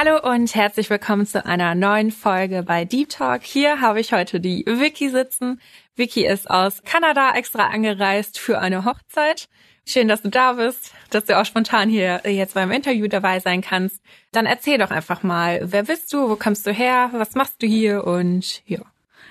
Hallo 0.00 0.20
und 0.22 0.54
herzlich 0.54 0.90
willkommen 0.90 1.26
zu 1.26 1.44
einer 1.44 1.74
neuen 1.74 2.12
Folge 2.12 2.62
bei 2.62 2.84
Deep 2.84 3.08
Talk. 3.08 3.42
Hier 3.42 3.80
habe 3.80 3.98
ich 3.98 4.12
heute 4.12 4.38
die 4.38 4.64
Vicky 4.64 5.10
sitzen. 5.10 5.60
Vicky 5.96 6.24
ist 6.24 6.48
aus 6.48 6.84
Kanada 6.84 7.32
extra 7.34 7.66
angereist 7.66 8.38
für 8.38 8.60
eine 8.60 8.84
Hochzeit. 8.84 9.48
Schön, 9.84 10.06
dass 10.06 10.22
du 10.22 10.28
da 10.28 10.52
bist, 10.52 10.92
dass 11.10 11.24
du 11.24 11.36
auch 11.36 11.44
spontan 11.44 11.88
hier 11.88 12.20
jetzt 12.26 12.54
beim 12.54 12.70
Interview 12.70 13.08
dabei 13.08 13.40
sein 13.40 13.60
kannst. 13.60 14.00
Dann 14.30 14.46
erzähl 14.46 14.78
doch 14.78 14.92
einfach 14.92 15.24
mal, 15.24 15.62
wer 15.64 15.82
bist 15.82 16.12
du, 16.12 16.30
wo 16.30 16.36
kommst 16.36 16.64
du 16.68 16.70
her, 16.70 17.10
was 17.12 17.34
machst 17.34 17.60
du 17.60 17.66
hier 17.66 18.04
und 18.04 18.62
ja. 18.68 18.82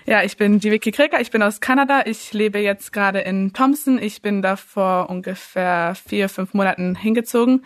Ja, 0.05 0.23
ich 0.23 0.35
bin 0.35 0.59
die 0.59 0.71
Vicky 0.71 0.91
Krieger, 0.91 1.21
ich 1.21 1.31
bin 1.31 1.43
aus 1.43 1.62
Kanada. 1.62 2.04
Ich 2.05 2.34
lebe 2.34 2.59
jetzt 2.59 2.91
gerade 2.91 3.20
in 3.20 3.54
Thompson. 3.54 4.02
Ich 4.02 4.21
bin 4.21 4.41
da 4.41 4.57
vor 4.57 5.09
ungefähr 5.09 5.95
vier, 5.95 6.27
fünf 6.27 6.54
Monaten 6.54 6.95
hingezogen. 6.95 7.63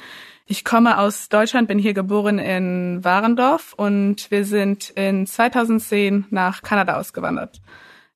Ich 0.52 0.66
komme 0.66 0.98
aus 0.98 1.30
Deutschland, 1.30 1.70
bin 1.70 1.80
hier 1.80 1.94
geboren 1.94 2.38
in 2.38 3.02
Warendorf 3.05 3.72
und 3.72 4.30
wir 4.32 4.44
sind 4.44 4.90
in 4.90 5.26
2010 5.26 6.26
nach 6.30 6.62
Kanada 6.62 6.99
ausgewandert. 6.99 7.62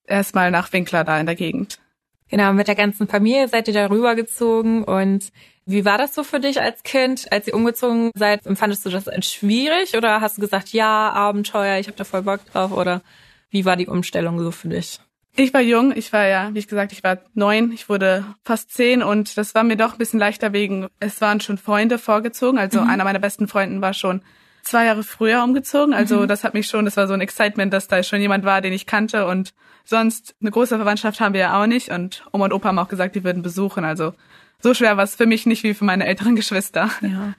Erstmal 0.03 0.51
nach 0.51 0.73
Winkler 0.73 1.05
da 1.05 1.17
in 1.17 1.27
der 1.27 1.35
Gegend. 1.35 1.79
Genau, 2.27 2.51
mit 2.51 2.67
der 2.67 2.75
ganzen 2.75 3.07
Familie 3.07 3.47
seid 3.47 3.69
ihr 3.69 3.73
da 3.73 3.85
rübergezogen 3.85 4.83
und 4.83 5.31
wie 5.65 5.85
war 5.85 5.97
das 5.97 6.13
so 6.13 6.25
für 6.25 6.41
dich 6.41 6.59
als 6.59 6.83
Kind, 6.83 7.31
als 7.31 7.47
ihr 7.47 7.53
umgezogen 7.53 8.11
seid? 8.15 8.41
Fandest 8.43 8.85
du 8.85 8.89
das 8.89 9.07
als 9.07 9.31
schwierig 9.31 9.95
oder 9.95 10.19
hast 10.19 10.35
du 10.35 10.41
gesagt, 10.41 10.73
ja, 10.73 11.13
Abenteuer, 11.13 11.79
ich 11.79 11.87
habe 11.87 11.95
da 11.95 12.03
voll 12.03 12.23
Bock 12.23 12.41
drauf 12.51 12.73
oder 12.73 13.01
wie 13.49 13.63
war 13.63 13.77
die 13.77 13.87
Umstellung 13.87 14.39
so 14.39 14.51
für 14.51 14.67
dich? 14.67 14.99
Ich 15.37 15.53
war 15.53 15.61
jung, 15.61 15.95
ich 15.95 16.13
war 16.13 16.25
ja, 16.25 16.49
wie 16.53 16.59
ich 16.59 16.67
gesagt, 16.67 16.93
ich 16.93 17.03
war 17.03 17.17
neun, 17.33 17.71
ich 17.73 17.89
wurde 17.89 18.23
fast 18.43 18.73
zehn 18.73 19.03
und 19.03 19.37
das 19.37 19.53
war 19.53 19.63
mir 19.63 19.75
doch 19.75 19.93
ein 19.93 19.97
bisschen 19.97 20.19
leichter 20.19 20.53
wegen, 20.53 20.87
es 20.99 21.19
waren 21.19 21.41
schon 21.41 21.57
Freunde 21.57 21.97
vorgezogen, 21.97 22.57
also 22.57 22.81
mhm. 22.81 22.89
einer 22.89 23.03
meiner 23.03 23.19
besten 23.19 23.49
Freunden 23.49 23.81
war 23.81 23.93
schon 23.93 24.21
zwei 24.63 24.85
Jahre 24.85 25.03
früher 25.03 25.43
umgezogen, 25.43 25.93
also 25.93 26.21
mhm. 26.21 26.27
das 26.29 26.45
hat 26.45 26.53
mich 26.53 26.67
schon, 26.67 26.85
das 26.85 26.95
war 26.95 27.07
so 27.07 27.13
ein 27.13 27.21
Excitement, 27.21 27.73
dass 27.73 27.87
da 27.87 28.01
schon 28.01 28.21
jemand 28.21 28.45
war, 28.45 28.61
den 28.61 28.71
ich 28.71 28.85
kannte 28.85 29.27
und 29.27 29.53
sonst 29.83 30.35
eine 30.39 30.51
große 30.51 30.77
Verwandtschaft 30.77 31.19
haben 31.19 31.33
wir 31.33 31.41
ja 31.41 31.61
auch 31.61 31.67
nicht 31.67 31.89
und 31.89 32.23
Oma 32.31 32.45
und 32.45 32.53
Opa 32.53 32.69
haben 32.69 32.79
auch 32.79 32.87
gesagt, 32.87 33.15
die 33.15 33.25
würden 33.25 33.43
besuchen, 33.43 33.83
also 33.83 34.13
so 34.61 34.73
schwer 34.73 34.95
war 34.95 35.03
es 35.03 35.15
für 35.15 35.25
mich 35.25 35.45
nicht 35.45 35.63
wie 35.63 35.73
für 35.73 35.85
meine 35.85 36.05
älteren 36.05 36.35
Geschwister. 36.35 36.89
Ja. 37.01 37.33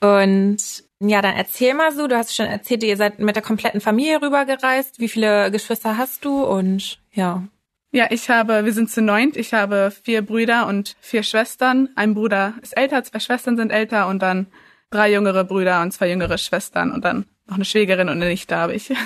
Und 0.00 0.58
ja, 1.00 1.22
dann 1.22 1.34
erzähl 1.36 1.74
mal 1.74 1.92
so. 1.92 2.06
Du 2.06 2.16
hast 2.16 2.34
schon 2.34 2.46
erzählt, 2.46 2.82
ihr 2.82 2.96
seid 2.96 3.18
mit 3.18 3.36
der 3.36 3.42
kompletten 3.42 3.80
Familie 3.80 4.20
rübergereist. 4.20 4.98
Wie 4.98 5.08
viele 5.08 5.50
Geschwister 5.50 5.96
hast 5.96 6.24
du? 6.24 6.44
Und 6.44 6.98
ja. 7.12 7.44
Ja, 7.90 8.06
ich 8.10 8.28
habe, 8.28 8.64
wir 8.64 8.72
sind 8.72 8.90
zu 8.90 9.00
neunt. 9.00 9.36
Ich 9.36 9.54
habe 9.54 9.92
vier 10.02 10.22
Brüder 10.22 10.66
und 10.66 10.96
vier 11.00 11.22
Schwestern. 11.22 11.88
Ein 11.96 12.14
Bruder 12.14 12.54
ist 12.62 12.76
älter, 12.76 13.02
zwei 13.02 13.18
Schwestern 13.18 13.56
sind 13.56 13.70
älter 13.70 14.08
und 14.08 14.20
dann 14.20 14.46
drei 14.90 15.10
jüngere 15.10 15.44
Brüder 15.44 15.80
und 15.82 15.92
zwei 15.92 16.10
jüngere 16.10 16.38
Schwestern 16.38 16.92
und 16.92 17.04
dann 17.04 17.24
noch 17.46 17.56
eine 17.56 17.64
Schwägerin 17.64 18.08
und 18.08 18.16
eine 18.16 18.28
Nichte 18.28 18.56
habe 18.56 18.74
ich. 18.74 18.90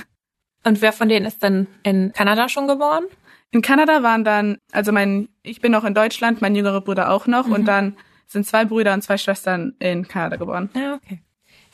Und 0.65 0.81
wer 0.81 0.93
von 0.93 1.09
denen 1.09 1.27
ist 1.27 1.43
dann 1.43 1.67
in 1.83 2.13
Kanada 2.13 2.49
schon 2.49 2.69
geboren? 2.69 3.03
In 3.51 3.63
Kanada 3.63 4.05
waren 4.05 4.23
dann, 4.23 4.59
also 4.71 4.93
mein, 4.93 5.29
ich 5.43 5.61
bin 5.61 5.73
noch 5.73 5.83
in 5.83 5.93
Deutschland, 5.93 6.41
mein 6.41 6.55
jüngerer 6.55 6.81
Bruder 6.81 7.11
auch 7.11 7.27
noch 7.27 7.49
mhm. 7.49 7.53
und 7.53 7.65
dann 7.67 7.97
sind 8.33 8.47
zwei 8.47 8.65
Brüder 8.65 8.95
und 8.95 9.03
zwei 9.03 9.19
Schwestern 9.19 9.75
in 9.79 10.09
Kanada 10.09 10.37
geboren. 10.37 10.71
Ja, 10.75 10.95
okay. 10.95 11.21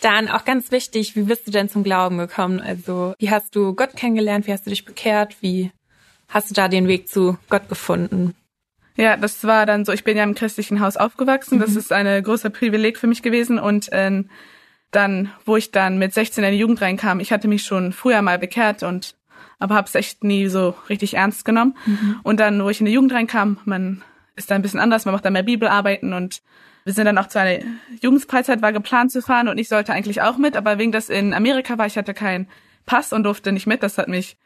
Dann 0.00 0.28
auch 0.28 0.44
ganz 0.44 0.70
wichtig, 0.70 1.16
wie 1.16 1.22
bist 1.22 1.46
du 1.46 1.50
denn 1.50 1.68
zum 1.68 1.82
Glauben 1.82 2.18
gekommen? 2.18 2.60
Also, 2.60 3.14
wie 3.18 3.30
hast 3.30 3.56
du 3.56 3.74
Gott 3.74 3.96
kennengelernt? 3.96 4.46
Wie 4.46 4.52
hast 4.52 4.64
du 4.64 4.70
dich 4.70 4.84
bekehrt? 4.84 5.36
Wie 5.40 5.72
hast 6.28 6.50
du 6.50 6.54
da 6.54 6.68
den 6.68 6.86
Weg 6.86 7.08
zu 7.08 7.36
Gott 7.48 7.68
gefunden? 7.68 8.34
Ja, 8.96 9.16
das 9.16 9.44
war 9.44 9.66
dann 9.66 9.84
so, 9.84 9.92
ich 9.92 10.04
bin 10.04 10.16
ja 10.16 10.24
im 10.24 10.34
christlichen 10.34 10.80
Haus 10.80 10.96
aufgewachsen. 10.96 11.58
Mhm. 11.58 11.62
Das 11.62 11.76
ist 11.76 11.92
eine 11.92 12.22
große 12.22 12.50
Privileg 12.50 12.98
für 12.98 13.06
mich 13.06 13.22
gewesen. 13.22 13.58
Und 13.58 13.92
äh, 13.92 14.24
dann, 14.90 15.32
wo 15.44 15.56
ich 15.56 15.72
dann 15.72 15.98
mit 15.98 16.14
16 16.14 16.44
in 16.44 16.52
die 16.52 16.58
Jugend 16.58 16.80
reinkam, 16.80 17.20
ich 17.20 17.32
hatte 17.32 17.48
mich 17.48 17.64
schon 17.64 17.92
früher 17.92 18.22
mal 18.22 18.38
bekehrt 18.38 18.82
und 18.82 19.14
aber 19.60 19.74
habe 19.74 19.88
es 19.88 19.94
echt 19.94 20.22
nie 20.22 20.46
so 20.48 20.74
richtig 20.88 21.14
ernst 21.14 21.44
genommen. 21.44 21.76
Mhm. 21.84 22.20
Und 22.22 22.38
dann, 22.38 22.62
wo 22.62 22.70
ich 22.70 22.80
in 22.80 22.86
die 22.86 22.92
Jugend 22.92 23.12
reinkam, 23.12 23.58
man 23.64 24.02
ist 24.38 24.50
da 24.50 24.54
ein 24.54 24.62
bisschen 24.62 24.80
anders, 24.80 25.04
man 25.04 25.12
macht 25.12 25.24
da 25.24 25.30
mehr 25.30 25.42
Bibelarbeiten 25.42 26.12
und 26.12 26.40
wir 26.84 26.94
sind 26.94 27.04
dann 27.04 27.18
auch 27.18 27.26
zu 27.26 27.38
einer 27.38 27.62
Jugendfreizeit, 28.00 28.62
war 28.62 28.72
geplant 28.72 29.12
zu 29.12 29.20
fahren 29.20 29.48
und 29.48 29.58
ich 29.58 29.68
sollte 29.68 29.92
eigentlich 29.92 30.22
auch 30.22 30.38
mit, 30.38 30.56
aber 30.56 30.78
wegen 30.78 30.92
das 30.92 31.10
in 31.10 31.34
Amerika 31.34 31.76
war, 31.76 31.86
ich 31.86 31.98
hatte 31.98 32.14
keinen 32.14 32.48
Pass 32.86 33.12
und 33.12 33.24
durfte 33.24 33.52
nicht 33.52 33.66
mit. 33.66 33.82
Das 33.82 33.98
hat 33.98 34.08
mich, 34.08 34.38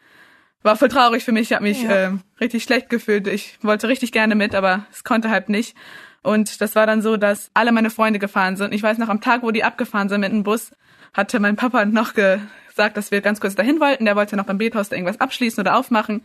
war 0.62 0.76
voll 0.76 0.88
traurig 0.88 1.24
für 1.24 1.32
mich. 1.32 1.42
Ich 1.42 1.52
habe 1.52 1.62
mich 1.62 1.82
ja. 1.82 1.90
äh, 1.90 2.10
richtig 2.40 2.64
schlecht 2.64 2.90
gefühlt. 2.90 3.28
Ich 3.28 3.58
wollte 3.62 3.88
richtig 3.88 4.10
gerne 4.10 4.34
mit, 4.34 4.54
aber 4.54 4.86
es 4.92 5.04
konnte 5.04 5.30
halt 5.30 5.48
nicht. 5.48 5.76
Und 6.22 6.60
das 6.60 6.74
war 6.74 6.86
dann 6.86 7.02
so, 7.02 7.16
dass 7.16 7.50
alle 7.54 7.72
meine 7.72 7.90
Freunde 7.90 8.18
gefahren 8.18 8.56
sind. 8.56 8.74
Ich 8.74 8.82
weiß 8.82 8.98
noch, 8.98 9.08
am 9.08 9.20
Tag, 9.20 9.42
wo 9.42 9.52
die 9.52 9.64
abgefahren 9.64 10.08
sind 10.08 10.20
mit 10.20 10.32
dem 10.32 10.42
Bus, 10.42 10.72
hatte 11.14 11.40
mein 11.40 11.56
Papa 11.56 11.84
noch 11.84 12.14
gesagt, 12.14 12.96
dass 12.96 13.10
wir 13.10 13.20
ganz 13.20 13.40
kurz 13.40 13.54
dahin 13.54 13.80
wollten. 13.80 14.04
Der 14.04 14.16
wollte 14.16 14.36
noch 14.36 14.46
beim 14.46 14.58
Bethaus 14.58 14.90
irgendwas 14.90 15.20
abschließen 15.20 15.60
oder 15.60 15.76
aufmachen. 15.76 16.22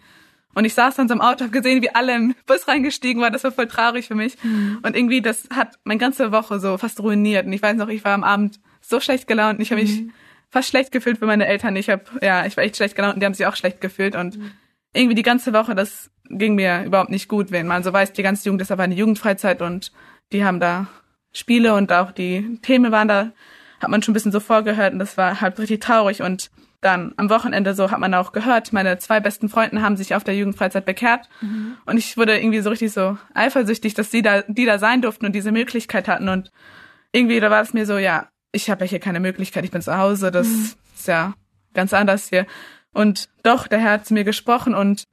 Und 0.57 0.65
ich 0.65 0.73
saß 0.73 0.95
dann 0.95 1.07
so 1.07 1.13
im 1.13 1.21
Auto, 1.21 1.45
hab 1.45 1.51
gesehen, 1.51 1.83
wie 1.83 1.93
alle 1.93 2.15
im 2.15 2.35
Bus 2.47 2.67
reingestiegen 2.67 3.21
waren. 3.21 3.31
Das 3.31 3.43
war 3.43 3.51
voll 3.51 3.67
traurig 3.67 4.07
für 4.07 4.15
mich. 4.15 4.43
Mhm. 4.43 4.79
Und 4.81 4.95
irgendwie, 4.95 5.21
das 5.21 5.47
hat 5.53 5.77
meine 5.83 5.99
ganze 5.99 6.31
Woche 6.31 6.59
so 6.59 6.79
fast 6.79 6.99
ruiniert. 6.99 7.45
Und 7.45 7.53
ich 7.53 7.61
weiß 7.61 7.77
noch, 7.77 7.89
ich 7.89 8.03
war 8.03 8.15
am 8.15 8.23
Abend 8.23 8.59
so 8.81 8.99
schlecht 8.99 9.27
gelaunt. 9.27 9.59
Und 9.59 9.61
ich 9.61 9.69
habe 9.69 9.83
mich 9.83 10.01
mhm. 10.01 10.13
fast 10.49 10.69
schlecht 10.69 10.91
gefühlt 10.91 11.19
für 11.19 11.27
meine 11.27 11.45
Eltern. 11.45 11.75
Ich 11.75 11.91
habe, 11.91 12.05
ja, 12.23 12.47
ich 12.47 12.57
war 12.57 12.63
echt 12.63 12.75
schlecht 12.75 12.95
gelaunt 12.95 13.13
und 13.13 13.19
die 13.19 13.27
haben 13.27 13.35
sich 13.35 13.45
auch 13.45 13.55
schlecht 13.55 13.81
gefühlt. 13.81 14.15
Und 14.15 14.39
mhm. 14.39 14.51
irgendwie 14.93 15.13
die 15.13 15.21
ganze 15.21 15.53
Woche, 15.53 15.75
das 15.75 16.09
ging 16.27 16.55
mir 16.55 16.85
überhaupt 16.85 17.11
nicht 17.11 17.27
gut, 17.27 17.51
wenn 17.51 17.67
man 17.67 17.83
so 17.83 17.93
weiß, 17.93 18.13
die 18.13 18.23
ganze 18.23 18.47
Jugend 18.47 18.63
ist 18.63 18.71
aber 18.71 18.81
eine 18.81 18.95
Jugendfreizeit 18.95 19.61
und 19.61 19.91
die 20.31 20.43
haben 20.43 20.59
da 20.59 20.87
Spiele 21.33 21.75
und 21.75 21.91
auch 21.93 22.11
die 22.11 22.59
Themen 22.63 22.91
waren 22.91 23.07
da, 23.07 23.31
hat 23.79 23.89
man 23.89 24.01
schon 24.01 24.11
ein 24.11 24.15
bisschen 24.15 24.31
so 24.31 24.39
vorgehört 24.39 24.93
und 24.93 24.99
das 24.99 25.17
war 25.17 25.39
halt 25.39 25.59
richtig 25.59 25.81
traurig 25.81 26.23
und 26.23 26.49
dann 26.81 27.13
am 27.17 27.29
Wochenende 27.29 27.73
so 27.73 27.89
hat 27.89 27.99
man 27.99 28.13
auch 28.13 28.31
gehört, 28.31 28.71
meine 28.71 28.97
zwei 28.99 29.19
besten 29.19 29.49
Freunden 29.49 29.81
haben 29.81 29.97
sich 29.97 30.13
auf 30.13 30.23
der 30.23 30.35
Jugendfreizeit 30.35 30.85
bekehrt 30.85 31.27
mhm. 31.41 31.77
und 31.85 31.97
ich 31.97 32.17
wurde 32.17 32.37
irgendwie 32.37 32.59
so 32.59 32.69
richtig 32.69 32.91
so 32.91 33.17
eifersüchtig, 33.33 33.95
dass 33.95 34.11
sie 34.11 34.21
da, 34.21 34.43
die 34.43 34.65
da 34.65 34.77
sein 34.77 35.01
durften 35.01 35.25
und 35.25 35.33
diese 35.33 35.51
Möglichkeit 35.51 36.07
hatten 36.07 36.29
und 36.29 36.51
irgendwie 37.11 37.39
da 37.39 37.49
war 37.49 37.61
es 37.61 37.73
mir 37.73 37.85
so, 37.85 37.97
ja, 37.97 38.27
ich 38.51 38.69
habe 38.69 38.85
ja 38.85 38.89
hier 38.89 38.99
keine 38.99 39.19
Möglichkeit, 39.19 39.65
ich 39.65 39.71
bin 39.71 39.81
zu 39.81 39.97
Hause, 39.97 40.29
das 40.29 40.47
mhm. 40.47 40.73
ist 40.95 41.07
ja 41.07 41.33
ganz 41.73 41.93
anders 41.93 42.29
hier 42.29 42.45
und 42.93 43.29
doch, 43.43 43.67
der 43.67 43.79
Herr 43.79 43.91
hat 43.93 44.05
zu 44.05 44.13
mir 44.13 44.23
gesprochen 44.23 44.75
und 44.75 45.05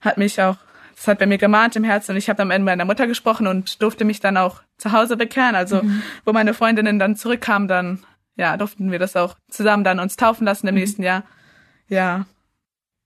hat 0.00 0.16
mich 0.16 0.40
auch, 0.40 0.56
das 0.94 1.08
hat 1.08 1.18
bei 1.18 1.26
mir 1.26 1.38
gemahnt 1.38 1.76
im 1.76 1.84
Herzen 1.84 2.12
und 2.12 2.16
ich 2.16 2.30
habe 2.30 2.38
dann 2.38 2.48
mit 2.48 2.62
meiner 2.62 2.86
Mutter 2.86 3.06
gesprochen 3.06 3.46
und 3.46 3.82
durfte 3.82 4.06
mich 4.06 4.20
dann 4.20 4.38
auch 4.38 4.62
zu 4.78 4.92
Hause 4.92 5.18
bekehren, 5.18 5.54
also 5.54 5.82
mhm. 5.82 6.02
wo 6.24 6.32
meine 6.32 6.54
Freundinnen 6.54 6.98
dann 6.98 7.16
zurückkamen, 7.16 7.68
dann 7.68 8.04
ja, 8.36 8.56
durften 8.56 8.92
wir 8.92 8.98
das 8.98 9.16
auch 9.16 9.36
zusammen 9.48 9.84
dann 9.84 10.00
uns 10.00 10.16
taufen 10.16 10.44
lassen 10.44 10.66
im 10.68 10.74
mhm. 10.74 10.80
nächsten 10.80 11.02
Jahr. 11.02 11.24
Ja. 11.88 12.26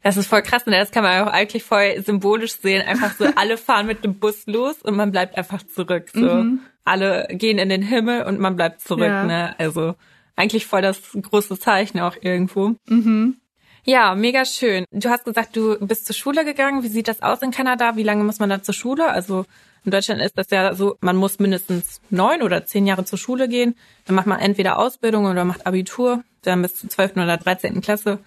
Das 0.03 0.17
ist 0.17 0.29
voll 0.29 0.43
krass 0.43 0.63
und 0.67 0.73
das 0.73 0.91
kann 0.91 1.05
man 1.05 1.23
auch 1.23 1.33
eigentlich 1.33 1.63
voll 1.63 2.03
symbolisch 2.03 2.57
sehen. 2.57 2.87
Einfach 2.87 3.15
so, 3.17 3.27
alle 3.37 3.57
fahren 3.57 3.87
mit 3.87 4.05
dem 4.05 4.19
Bus 4.19 4.47
los 4.47 4.81
und 4.83 4.97
man 4.97 5.13
bleibt 5.13 5.37
einfach 5.37 5.63
zurück. 5.63 6.11
So, 6.13 6.21
mhm. 6.21 6.61
alle 6.85 7.29
gehen 7.31 7.59
in 7.59 7.69
den 7.69 7.83
Himmel 7.83 8.25
und 8.25 8.41
man 8.41 8.57
bleibt 8.57 8.81
zurück. 8.81 9.05
Ja. 9.05 9.25
Ne? 9.25 9.55
Also 9.59 9.95
eigentlich 10.37 10.67
voll 10.67 10.83
das 10.83 11.01
große 11.21 11.59
Zeichen 11.59 12.01
auch 12.01 12.17
irgendwo. 12.21 12.75
Mhm. 12.89 13.37
Ja, 13.85 14.15
mega 14.15 14.45
schön. 14.45 14.85
Du 14.91 15.09
hast 15.09 15.25
gesagt, 15.25 15.57
du 15.57 15.79
bist 15.87 16.07
zur 16.07 16.15
Schule 16.15 16.45
gegangen. 16.45 16.83
Wie 16.83 16.89
sieht 16.89 17.09
das 17.09 17.23
aus 17.23 17.43
in 17.43 17.51
Kanada? 17.51 17.97
Wie 17.97 18.03
lange 18.03 18.25
muss 18.25 18.39
man 18.39 18.51
da 18.51 18.63
zur 18.63 18.75
Schule? 18.75 19.11
Also 19.11 19.47
in 19.85 19.91
Deutschland 19.91 20.21
ist 20.21 20.37
das 20.37 20.51
ja 20.51 20.75
so, 20.75 20.97
man 21.01 21.17
muss 21.17 21.39
mindestens 21.39 22.01
neun 22.11 22.43
oder 22.43 22.65
zehn 22.65 22.87
Jahre 22.87 23.05
zur 23.05 23.19
Schule 23.19 23.49
gehen. 23.49 23.75
Dann 24.07 24.15
macht 24.15 24.27
man 24.27 24.41
entweder 24.41 24.79
Ausbildung 24.79 25.27
oder 25.27 25.45
macht 25.45 25.67
Abitur, 25.67 26.23
dann 26.43 26.63
bis 26.63 26.77
zur 26.77 26.91
zwölften 26.91 27.21
oder 27.21 27.37
dreizehnten 27.37 27.81
Klasse. 27.81 28.19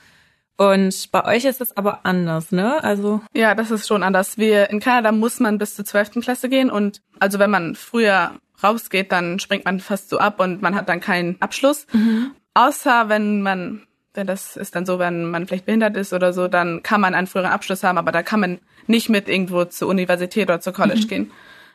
Und 0.55 1.11
bei 1.11 1.25
euch 1.25 1.45
ist 1.45 1.61
es 1.61 1.75
aber 1.75 2.05
anders, 2.05 2.51
ne? 2.51 2.83
Also 2.83 3.21
ja, 3.33 3.55
das 3.55 3.71
ist 3.71 3.87
schon 3.87 4.03
anders. 4.03 4.37
Wir 4.37 4.69
in 4.69 4.79
Kanada 4.79 5.11
muss 5.11 5.39
man 5.39 5.57
bis 5.57 5.75
zur 5.75 5.85
zwölften 5.85 6.21
Klasse 6.21 6.47
gehen 6.47 6.69
und 6.69 7.01
also 7.19 7.39
wenn 7.39 7.49
man 7.49 7.75
früher 7.75 8.33
rausgeht, 8.63 9.11
dann 9.11 9.39
springt 9.39 9.65
man 9.65 9.79
fast 9.79 10.09
so 10.09 10.19
ab 10.19 10.39
und 10.39 10.61
man 10.61 10.75
hat 10.75 10.89
dann 10.89 10.99
keinen 10.99 11.41
Abschluss. 11.41 11.87
Mhm. 11.91 12.31
Außer 12.53 13.09
wenn 13.09 13.41
man, 13.41 13.81
wenn 14.13 14.27
das 14.27 14.57
ist 14.57 14.75
dann 14.75 14.85
so, 14.85 14.99
wenn 14.99 15.25
man 15.25 15.47
vielleicht 15.47 15.65
behindert 15.65 15.97
ist 15.97 16.13
oder 16.13 16.33
so, 16.33 16.47
dann 16.47 16.83
kann 16.83 17.01
man 17.01 17.15
einen 17.15 17.27
früheren 17.27 17.51
Abschluss 17.51 17.83
haben, 17.83 17.97
aber 17.97 18.11
da 18.11 18.23
kann 18.23 18.39
man 18.39 18.59
nicht 18.87 19.09
mit 19.09 19.27
irgendwo 19.27 19.65
zur 19.65 19.87
Universität 19.87 20.49
oder 20.49 20.59
zur 20.59 20.73
College 20.73 21.01
mhm. 21.01 21.07
gehen. 21.07 21.31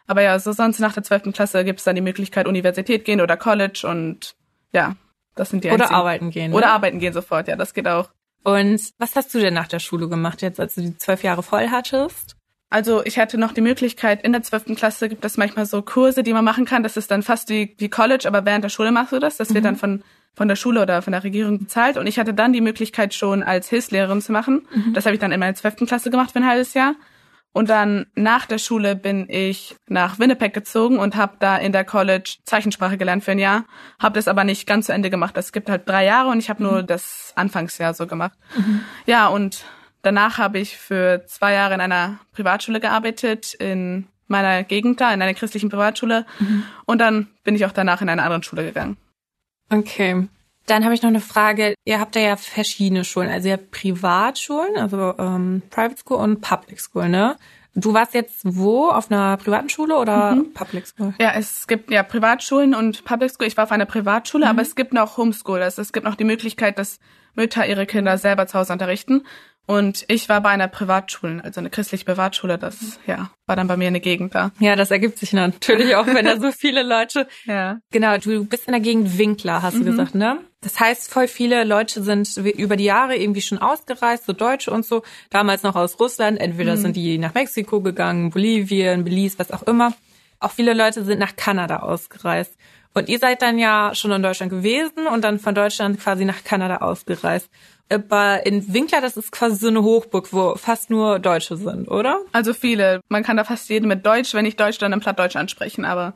Aber 0.06 0.22
ja, 0.22 0.38
so 0.38 0.52
sonst 0.52 0.78
nach 0.78 0.94
der 0.94 1.02
zwölften 1.02 1.32
Klasse 1.32 1.64
gibt 1.64 1.80
es 1.80 1.84
dann 1.84 1.94
die 1.94 2.02
Möglichkeit, 2.02 2.46
Universität 2.46 3.04
gehen 3.04 3.20
oder 3.20 3.36
College 3.36 3.86
und 3.88 4.34
ja, 4.72 4.96
das 5.34 5.50
sind 5.50 5.64
die 5.64 5.68
Oder 5.68 5.84
einzigen. 5.84 5.94
arbeiten 5.94 6.30
gehen. 6.30 6.52
Oder 6.52 6.66
ne? 6.66 6.72
arbeiten 6.72 6.98
gehen 6.98 7.12
sofort, 7.12 7.48
ja, 7.48 7.56
das 7.56 7.74
geht 7.74 7.86
auch. 7.86 8.10
Und 8.42 8.80
was 8.98 9.16
hast 9.16 9.34
du 9.34 9.38
denn 9.38 9.54
nach 9.54 9.68
der 9.68 9.78
Schule 9.78 10.08
gemacht, 10.08 10.42
jetzt 10.42 10.60
als 10.60 10.74
du 10.74 10.80
die 10.80 10.96
zwölf 10.96 11.22
Jahre 11.22 11.42
voll 11.42 11.68
hattest? 11.70 12.36
Also 12.70 13.04
ich 13.04 13.18
hatte 13.18 13.38
noch 13.38 13.52
die 13.52 13.60
Möglichkeit, 13.60 14.22
in 14.24 14.32
der 14.32 14.42
zwölften 14.42 14.74
Klasse 14.74 15.08
gibt 15.08 15.24
es 15.24 15.36
manchmal 15.38 15.64
so 15.64 15.80
Kurse, 15.80 16.22
die 16.22 16.34
man 16.34 16.44
machen 16.44 16.66
kann. 16.66 16.82
Das 16.82 16.96
ist 16.96 17.10
dann 17.10 17.22
fast 17.22 17.48
wie, 17.48 17.74
wie 17.78 17.88
College, 17.88 18.26
aber 18.26 18.44
während 18.44 18.62
der 18.62 18.68
Schule 18.68 18.92
machst 18.92 19.12
du 19.12 19.18
das. 19.18 19.38
Das 19.38 19.50
mhm. 19.50 19.54
wird 19.54 19.64
dann 19.64 19.76
von, 19.76 20.02
von 20.38 20.48
der 20.48 20.56
Schule 20.56 20.80
oder 20.80 21.02
von 21.02 21.12
der 21.12 21.24
Regierung 21.24 21.58
bezahlt. 21.58 21.98
Und 21.98 22.06
ich 22.06 22.18
hatte 22.18 22.32
dann 22.32 22.54
die 22.54 22.62
Möglichkeit 22.62 23.12
schon 23.12 23.42
als 23.42 23.68
Hilfslehrerin 23.68 24.22
zu 24.22 24.32
machen. 24.32 24.66
Mhm. 24.74 24.94
Das 24.94 25.04
habe 25.04 25.14
ich 25.14 25.20
dann 25.20 25.32
in 25.32 25.40
meiner 25.40 25.54
zwölften 25.54 25.86
Klasse 25.86 26.10
gemacht 26.10 26.30
für 26.30 26.38
ein 26.38 26.46
halbes 26.46 26.72
Jahr. 26.72 26.94
Und 27.52 27.68
dann 27.70 28.06
nach 28.14 28.46
der 28.46 28.58
Schule 28.58 28.94
bin 28.94 29.28
ich 29.28 29.74
nach 29.88 30.18
Winnipeg 30.18 30.54
gezogen 30.54 30.98
und 30.98 31.16
habe 31.16 31.36
da 31.40 31.56
in 31.56 31.72
der 31.72 31.84
College 31.84 32.36
Zeichensprache 32.44 32.96
gelernt 32.96 33.24
für 33.24 33.32
ein 33.32 33.38
Jahr. 33.38 33.64
Habe 33.98 34.14
das 34.14 34.28
aber 34.28 34.44
nicht 34.44 34.66
ganz 34.66 34.86
zu 34.86 34.92
Ende 34.92 35.10
gemacht. 35.10 35.36
Es 35.36 35.50
gibt 35.50 35.68
halt 35.68 35.88
drei 35.88 36.04
Jahre 36.04 36.28
und 36.28 36.38
ich 36.38 36.50
habe 36.50 36.62
nur 36.62 36.82
mhm. 36.82 36.86
das 36.86 37.32
Anfangsjahr 37.34 37.94
so 37.94 38.06
gemacht. 38.06 38.38
Mhm. 38.56 38.82
Ja, 39.06 39.26
und 39.26 39.64
danach 40.02 40.38
habe 40.38 40.60
ich 40.60 40.76
für 40.76 41.24
zwei 41.26 41.54
Jahre 41.54 41.74
in 41.74 41.80
einer 41.80 42.20
Privatschule 42.32 42.78
gearbeitet 42.78 43.54
in 43.54 44.06
meiner 44.28 44.62
Gegend 44.62 45.00
da, 45.00 45.12
in 45.12 45.20
einer 45.20 45.34
christlichen 45.34 45.70
Privatschule. 45.70 46.26
Mhm. 46.38 46.62
Und 46.84 47.00
dann 47.00 47.28
bin 47.42 47.56
ich 47.56 47.66
auch 47.66 47.72
danach 47.72 48.02
in 48.02 48.08
eine 48.08 48.22
andere 48.22 48.42
Schule 48.44 48.64
gegangen. 48.64 48.98
Okay. 49.70 50.28
Dann 50.66 50.84
habe 50.84 50.94
ich 50.94 51.02
noch 51.02 51.08
eine 51.08 51.20
Frage. 51.20 51.74
Ihr 51.84 51.98
habt 51.98 52.14
ja 52.14 52.36
verschiedene 52.36 53.04
Schulen. 53.04 53.30
Also 53.30 53.48
ihr 53.48 53.54
habt 53.54 53.70
Privatschulen, 53.70 54.76
also 54.76 55.14
ähm, 55.18 55.62
Private 55.70 55.96
School 55.96 56.18
und 56.18 56.40
Public 56.40 56.80
School, 56.80 57.08
ne? 57.08 57.36
Du 57.74 57.94
warst 57.94 58.12
jetzt 58.12 58.40
wo? 58.42 58.88
Auf 58.88 59.10
einer 59.10 59.36
privaten 59.36 59.68
Schule 59.68 59.96
oder 59.96 60.34
mhm. 60.34 60.52
Public 60.52 60.86
School? 60.86 61.14
Ja, 61.20 61.32
es 61.36 61.66
gibt 61.66 61.90
ja 61.90 62.02
Privatschulen 62.02 62.74
und 62.74 63.04
Public 63.04 63.30
School. 63.30 63.46
Ich 63.46 63.56
war 63.56 63.64
auf 63.64 63.72
einer 63.72 63.86
Privatschule, 63.86 64.44
mhm. 64.44 64.50
aber 64.50 64.62
es 64.62 64.74
gibt 64.74 64.92
noch 64.92 65.16
Homeschool. 65.16 65.62
Also 65.62 65.80
es 65.80 65.92
gibt 65.92 66.04
noch 66.04 66.16
die 66.16 66.24
Möglichkeit, 66.24 66.78
dass 66.78 66.98
Mütter 67.34 67.66
ihre 67.66 67.86
Kinder 67.86 68.18
selber 68.18 68.46
zu 68.46 68.58
Hause 68.58 68.72
unterrichten. 68.72 69.22
Und 69.68 70.04
ich 70.08 70.28
war 70.28 70.40
bei 70.40 70.48
einer 70.48 70.66
Privatschule, 70.66 71.44
also 71.44 71.60
eine 71.60 71.68
christliche 71.68 72.04
Privatschule, 72.04 72.58
das 72.58 72.98
ja 73.06 73.30
war 73.48 73.56
dann 73.56 73.66
bei 73.66 73.76
mir 73.76 73.88
in 73.88 73.94
der 73.94 74.00
Gegend 74.00 74.34
da. 74.34 74.52
Ja, 74.60 74.76
das 74.76 74.90
ergibt 74.90 75.18
sich 75.18 75.32
natürlich 75.32 75.96
auch, 75.96 76.06
wenn 76.06 76.26
da 76.26 76.38
so 76.38 76.52
viele 76.52 76.82
Leute. 76.82 77.26
ja. 77.46 77.78
Genau, 77.90 78.16
du 78.18 78.44
bist 78.44 78.66
in 78.66 78.72
der 78.72 78.80
Gegend 78.80 79.18
Winkler, 79.18 79.62
hast 79.62 79.76
du 79.76 79.80
mhm. 79.80 79.86
gesagt, 79.86 80.14
ne? 80.14 80.40
Das 80.60 80.78
heißt, 80.78 81.10
voll 81.10 81.28
viele 81.28 81.64
Leute 81.64 82.02
sind 82.02 82.36
über 82.36 82.76
die 82.76 82.84
Jahre 82.84 83.16
irgendwie 83.16 83.40
schon 83.40 83.58
ausgereist, 83.58 84.26
so 84.26 84.32
Deutsche 84.32 84.70
und 84.70 84.84
so, 84.84 85.02
damals 85.30 85.62
noch 85.62 85.76
aus 85.76 85.98
Russland. 85.98 86.40
Entweder 86.40 86.76
mhm. 86.76 86.80
sind 86.80 86.96
die 86.96 87.16
nach 87.18 87.34
Mexiko 87.34 87.80
gegangen, 87.80 88.30
Bolivien, 88.30 89.04
Belize, 89.04 89.38
was 89.38 89.50
auch 89.50 89.62
immer. 89.62 89.94
Auch 90.40 90.50
viele 90.50 90.74
Leute 90.74 91.04
sind 91.04 91.18
nach 91.18 91.36
Kanada 91.36 91.78
ausgereist. 91.78 92.56
Und 92.94 93.08
ihr 93.08 93.18
seid 93.18 93.42
dann 93.42 93.58
ja 93.58 93.94
schon 93.94 94.10
in 94.10 94.22
Deutschland 94.22 94.50
gewesen 94.50 95.06
und 95.12 95.22
dann 95.22 95.38
von 95.38 95.54
Deutschland 95.54 96.00
quasi 96.00 96.24
nach 96.24 96.42
Kanada 96.42 96.78
ausgereist. 96.78 97.48
In 97.90 98.74
Winkler, 98.74 99.00
das 99.00 99.16
ist 99.16 99.32
quasi 99.32 99.56
so 99.56 99.68
eine 99.68 99.82
Hochburg, 99.82 100.32
wo 100.32 100.56
fast 100.56 100.90
nur 100.90 101.18
Deutsche 101.18 101.56
sind, 101.56 101.88
oder? 101.88 102.20
Also 102.32 102.52
viele. 102.52 103.00
Man 103.08 103.22
kann 103.22 103.38
da 103.38 103.44
fast 103.44 103.68
jeden 103.70 103.88
mit 103.88 104.04
Deutsch, 104.04 104.34
wenn 104.34 104.44
nicht 104.44 104.60
Deutsch, 104.60 104.78
dann 104.78 104.92
im 104.92 105.00
Plattdeutsch 105.00 105.36
ansprechen, 105.36 105.84
aber 105.86 106.14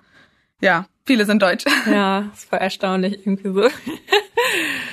ja, 0.60 0.86
viele 1.04 1.24
sind 1.24 1.42
Deutsch. 1.42 1.64
Ja, 1.86 2.30
ist 2.32 2.48
voll 2.48 2.58
erstaunlich 2.58 3.26
irgendwie 3.26 3.52
so. 3.52 3.68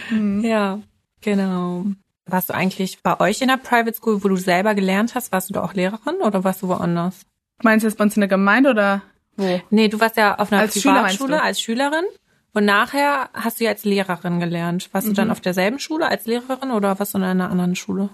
Mhm. 0.10 0.44
Ja, 0.44 0.80
genau. 1.22 1.86
Warst 2.26 2.50
du 2.50 2.54
eigentlich 2.54 3.02
bei 3.04 3.20
euch 3.20 3.42
in 3.42 3.48
der 3.48 3.58
Private 3.58 3.96
School, 3.96 4.24
wo 4.24 4.28
du 4.28 4.36
selber 4.36 4.76
gelernt 4.76 5.16
hast, 5.16 5.32
warst 5.32 5.50
du 5.50 5.54
da 5.54 5.64
auch 5.64 5.74
Lehrerin 5.74 6.16
oder 6.22 6.44
warst 6.44 6.62
du 6.62 6.68
woanders? 6.68 7.22
Meinst 7.62 7.84
du 7.84 7.88
jetzt 7.88 7.98
bei 7.98 8.04
uns 8.04 8.16
in 8.16 8.22
der 8.22 8.30
Gemeinde 8.30 8.70
oder 8.70 9.02
wo? 9.36 9.62
Nee, 9.70 9.88
du 9.88 10.00
warst 10.00 10.18
ja 10.18 10.38
auf 10.38 10.52
einer 10.52 10.62
als 10.62 10.74
Privatschule 10.74 11.42
als 11.42 11.60
Schülerin. 11.62 12.06
Und 12.54 12.66
nachher 12.66 13.30
hast 13.34 13.60
du 13.60 13.66
ja 13.66 13.72
als 13.72 13.86
Lehrerin 13.86 14.40
gelernt. 14.40 14.90
Warst 14.92 15.08
mhm. 15.08 15.12
du 15.12 15.16
dann 15.16 15.28
mhm. 15.28 15.32
auf 15.34 15.42
derselben 15.42 15.80
Schule 15.80 16.08
als 16.08 16.26
Lehrerin 16.26 16.72
oder 16.72 17.00
warst 17.00 17.14
du 17.14 17.20
in 17.20 17.24
einer 17.24 17.50
anderen 17.50 17.76
Schule? 17.76 18.10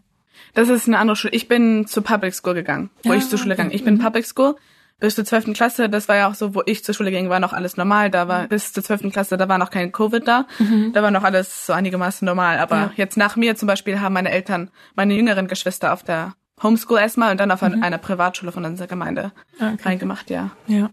Das 0.53 0.69
ist 0.69 0.87
eine 0.87 0.97
andere 0.97 1.15
Schule. 1.15 1.33
Ich 1.33 1.47
bin 1.47 1.87
zur 1.87 2.03
Public 2.03 2.33
School 2.33 2.53
gegangen, 2.53 2.89
wo 3.03 3.11
ja. 3.11 3.17
ich 3.17 3.29
zur 3.29 3.37
Schule 3.39 3.55
gegangen. 3.55 3.71
Ich 3.71 3.83
bin 3.83 3.95
mhm. 3.95 3.99
Public 3.99 4.25
School 4.25 4.55
bis 4.99 5.15
zur 5.15 5.25
zwölften 5.25 5.53
Klasse. 5.53 5.89
Das 5.89 6.07
war 6.07 6.15
ja 6.15 6.29
auch 6.29 6.35
so, 6.35 6.55
wo 6.55 6.63
ich 6.65 6.83
zur 6.83 6.95
Schule 6.95 7.11
ging, 7.11 7.29
war 7.29 7.39
noch 7.39 7.53
alles 7.53 7.77
normal. 7.77 8.09
Da 8.09 8.27
war 8.27 8.47
bis 8.47 8.73
zur 8.73 8.83
zwölften 8.83 9.11
Klasse, 9.11 9.37
da 9.37 9.49
war 9.49 9.57
noch 9.57 9.69
kein 9.69 9.91
Covid 9.91 10.27
da. 10.27 10.45
Mhm. 10.59 10.93
Da 10.93 11.03
war 11.03 11.11
noch 11.11 11.23
alles 11.23 11.65
so 11.65 11.73
einigermaßen 11.73 12.25
normal. 12.25 12.59
Aber 12.59 12.75
ja. 12.75 12.91
jetzt 12.95 13.17
nach 13.17 13.35
mir 13.35 13.55
zum 13.55 13.67
Beispiel 13.67 13.99
haben 13.99 14.13
meine 14.13 14.31
Eltern 14.31 14.69
meine 14.95 15.13
jüngeren 15.13 15.47
Geschwister 15.47 15.93
auf 15.93 16.03
der 16.03 16.33
Homeschool 16.61 16.99
erstmal 16.99 17.31
und 17.31 17.39
dann 17.39 17.51
auf 17.51 17.61
mhm. 17.61 17.83
einer 17.83 17.97
Privatschule 17.97 18.51
von 18.51 18.63
unserer 18.63 18.87
Gemeinde 18.87 19.31
okay. 19.57 19.75
reingemacht, 19.83 20.29
ja. 20.29 20.51
Ja. 20.67 20.89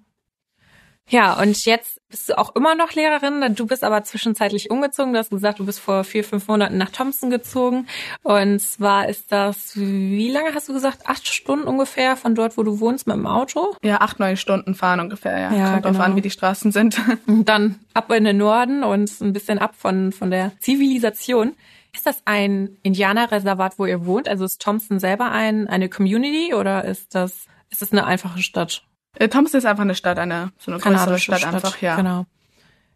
Ja, 1.08 1.38
und 1.40 1.64
jetzt 1.64 2.00
bist 2.08 2.28
du 2.28 2.38
auch 2.38 2.54
immer 2.54 2.74
noch 2.74 2.92
Lehrerin. 2.92 3.54
Du 3.54 3.66
bist 3.66 3.84
aber 3.84 4.02
zwischenzeitlich 4.04 4.70
umgezogen. 4.70 5.12
Du 5.12 5.18
hast 5.18 5.30
gesagt, 5.30 5.58
du 5.58 5.66
bist 5.66 5.80
vor 5.80 6.04
vier, 6.04 6.24
fünf 6.24 6.48
Monaten 6.48 6.78
nach 6.78 6.90
Thompson 6.90 7.30
gezogen. 7.30 7.86
Und 8.22 8.60
zwar 8.60 9.08
ist 9.08 9.32
das, 9.32 9.76
wie 9.76 10.30
lange 10.30 10.54
hast 10.54 10.68
du 10.68 10.72
gesagt? 10.72 11.06
Acht 11.06 11.26
Stunden 11.26 11.66
ungefähr 11.66 12.16
von 12.16 12.34
dort, 12.34 12.56
wo 12.56 12.62
du 12.62 12.80
wohnst, 12.80 13.06
mit 13.06 13.16
dem 13.16 13.26
Auto? 13.26 13.74
Ja, 13.82 14.00
acht, 14.00 14.20
neun 14.20 14.36
Stunden 14.36 14.74
fahren 14.74 15.00
ungefähr, 15.00 15.38
ja. 15.38 15.52
ja 15.52 15.70
Kommt 15.70 15.82
genau. 15.82 15.98
drauf 15.98 16.06
an, 16.06 16.16
wie 16.16 16.22
die 16.22 16.30
Straßen 16.30 16.72
sind. 16.72 17.00
Und 17.26 17.44
dann 17.48 17.80
ab 17.94 18.10
in 18.12 18.24
den 18.24 18.38
Norden 18.38 18.84
und 18.84 19.20
ein 19.20 19.32
bisschen 19.32 19.58
ab 19.58 19.74
von, 19.76 20.12
von 20.12 20.30
der 20.30 20.52
Zivilisation. 20.60 21.54
Ist 21.94 22.06
das 22.06 22.22
ein 22.24 22.78
Indianerreservat, 22.82 23.78
wo 23.78 23.84
ihr 23.84 24.06
wohnt? 24.06 24.28
Also 24.28 24.44
ist 24.46 24.62
Thompson 24.62 24.98
selber 24.98 25.30
ein, 25.30 25.68
eine 25.68 25.90
Community 25.90 26.54
oder 26.54 26.84
ist 26.84 27.14
das, 27.14 27.46
ist 27.70 27.82
das 27.82 27.92
eine 27.92 28.06
einfache 28.06 28.40
Stadt? 28.40 28.82
Äh, 29.16 29.28
Thompson 29.28 29.58
ist 29.58 29.66
einfach 29.66 29.82
eine 29.82 29.94
Stadt, 29.94 30.18
eine 30.18 30.52
so 30.58 30.70
eine 30.72 30.80
größere 30.80 31.18
Stadt, 31.18 31.40
Stadt 31.40 31.54
einfach, 31.54 31.80
ja. 31.80 31.96
Genau. 31.96 32.26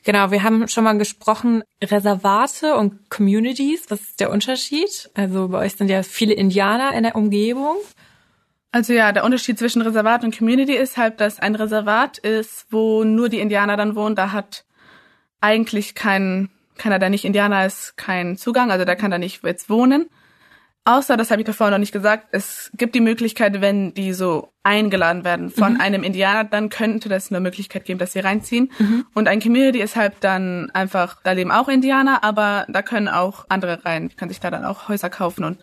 Genau, 0.04 0.30
wir 0.30 0.44
haben 0.44 0.68
schon 0.68 0.84
mal 0.84 0.96
gesprochen, 0.96 1.64
Reservate 1.82 2.76
und 2.76 3.10
Communities, 3.10 3.86
was 3.88 4.02
ist 4.02 4.20
der 4.20 4.30
Unterschied? 4.30 5.10
Also 5.14 5.48
bei 5.48 5.58
euch 5.58 5.74
sind 5.74 5.88
ja 5.88 6.04
viele 6.04 6.32
Indianer 6.32 6.92
in 6.92 7.02
der 7.02 7.16
Umgebung. 7.16 7.76
Also 8.70 8.92
ja, 8.92 9.10
der 9.10 9.24
Unterschied 9.24 9.58
zwischen 9.58 9.82
Reservat 9.82 10.22
und 10.22 10.36
Community 10.36 10.74
ist 10.76 10.96
halt, 10.96 11.20
dass 11.20 11.40
ein 11.40 11.56
Reservat 11.56 12.18
ist, 12.18 12.66
wo 12.70 13.02
nur 13.02 13.28
die 13.28 13.40
Indianer 13.40 13.76
dann 13.76 13.96
wohnen. 13.96 14.14
Da 14.14 14.30
hat 14.32 14.64
eigentlich 15.40 15.94
kein, 15.94 16.50
keiner, 16.76 16.98
der 16.98 17.10
nicht 17.10 17.24
Indianer 17.24 17.66
ist, 17.66 17.96
keinen 17.96 18.36
Zugang. 18.36 18.70
Also 18.70 18.84
der 18.84 18.94
kann 18.94 19.10
da 19.10 19.18
nicht 19.18 19.42
jetzt 19.44 19.70
wohnen. 19.70 20.08
Außer, 20.86 21.16
das 21.16 21.32
habe 21.32 21.42
ich 21.42 21.46
davor 21.46 21.68
noch 21.70 21.78
nicht 21.78 21.92
gesagt, 21.92 22.28
es 22.30 22.70
gibt 22.74 22.94
die 22.94 23.00
Möglichkeit, 23.00 23.60
wenn 23.60 23.92
die 23.92 24.12
so 24.12 24.52
eingeladen 24.62 25.24
werden 25.24 25.50
von 25.50 25.74
mhm. 25.74 25.80
einem 25.80 26.04
Indianer, 26.04 26.44
dann 26.44 26.68
könnte 26.68 27.08
das 27.08 27.32
eine 27.32 27.40
Möglichkeit 27.40 27.84
geben, 27.84 27.98
dass 27.98 28.12
sie 28.12 28.20
reinziehen. 28.20 28.70
Mhm. 28.78 29.04
Und 29.12 29.26
ein 29.26 29.40
Community 29.40 29.80
ist 29.80 29.96
halt 29.96 30.14
dann 30.20 30.70
einfach, 30.70 31.18
da 31.24 31.32
leben 31.32 31.50
auch 31.50 31.68
Indianer, 31.68 32.22
aber 32.22 32.66
da 32.68 32.82
können 32.82 33.08
auch 33.08 33.46
andere 33.48 33.84
rein. 33.84 34.10
Die 34.10 34.14
können 34.14 34.28
sich 34.28 34.38
da 34.38 34.52
dann 34.52 34.64
auch 34.64 34.88
Häuser 34.88 35.10
kaufen 35.10 35.42
und, 35.42 35.58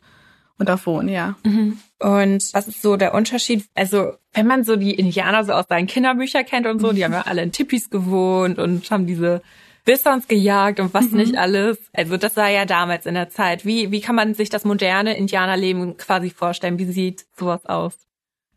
und 0.57 0.69
auch 0.69 0.85
wohnen, 0.85 1.07
ja. 1.07 1.35
Mhm. 1.45 1.79
Und 1.99 2.53
was 2.53 2.67
ist 2.67 2.81
so 2.81 2.97
der 2.97 3.13
Unterschied? 3.13 3.63
Also, 3.75 4.15
wenn 4.33 4.45
man 4.45 4.65
so 4.65 4.75
die 4.75 4.91
Indianer 4.93 5.45
so 5.45 5.53
aus 5.53 5.67
seinen 5.69 5.87
Kinderbüchern 5.87 6.45
kennt 6.45 6.67
und 6.67 6.79
so, 6.81 6.91
die 6.91 7.05
haben 7.05 7.13
ja 7.13 7.21
alle 7.21 7.43
in 7.43 7.53
Tippis 7.53 7.89
gewohnt 7.89 8.59
und 8.59 8.91
haben 8.91 9.07
diese 9.07 9.41
Wissons 9.85 10.27
gejagt 10.27 10.79
und 10.79 10.93
was 10.93 11.11
mhm. 11.11 11.17
nicht 11.17 11.37
alles. 11.37 11.77
Also 11.93 12.17
das 12.17 12.37
war 12.37 12.49
ja 12.49 12.65
damals 12.65 13.05
in 13.05 13.15
der 13.15 13.29
Zeit. 13.29 13.65
Wie, 13.65 13.91
wie 13.91 14.01
kann 14.01 14.15
man 14.15 14.33
sich 14.33 14.49
das 14.49 14.65
moderne 14.65 15.17
Indianerleben 15.17 15.97
quasi 15.97 16.29
vorstellen? 16.29 16.79
Wie 16.79 16.85
sieht 16.85 17.25
sowas 17.37 17.65
aus? 17.65 17.97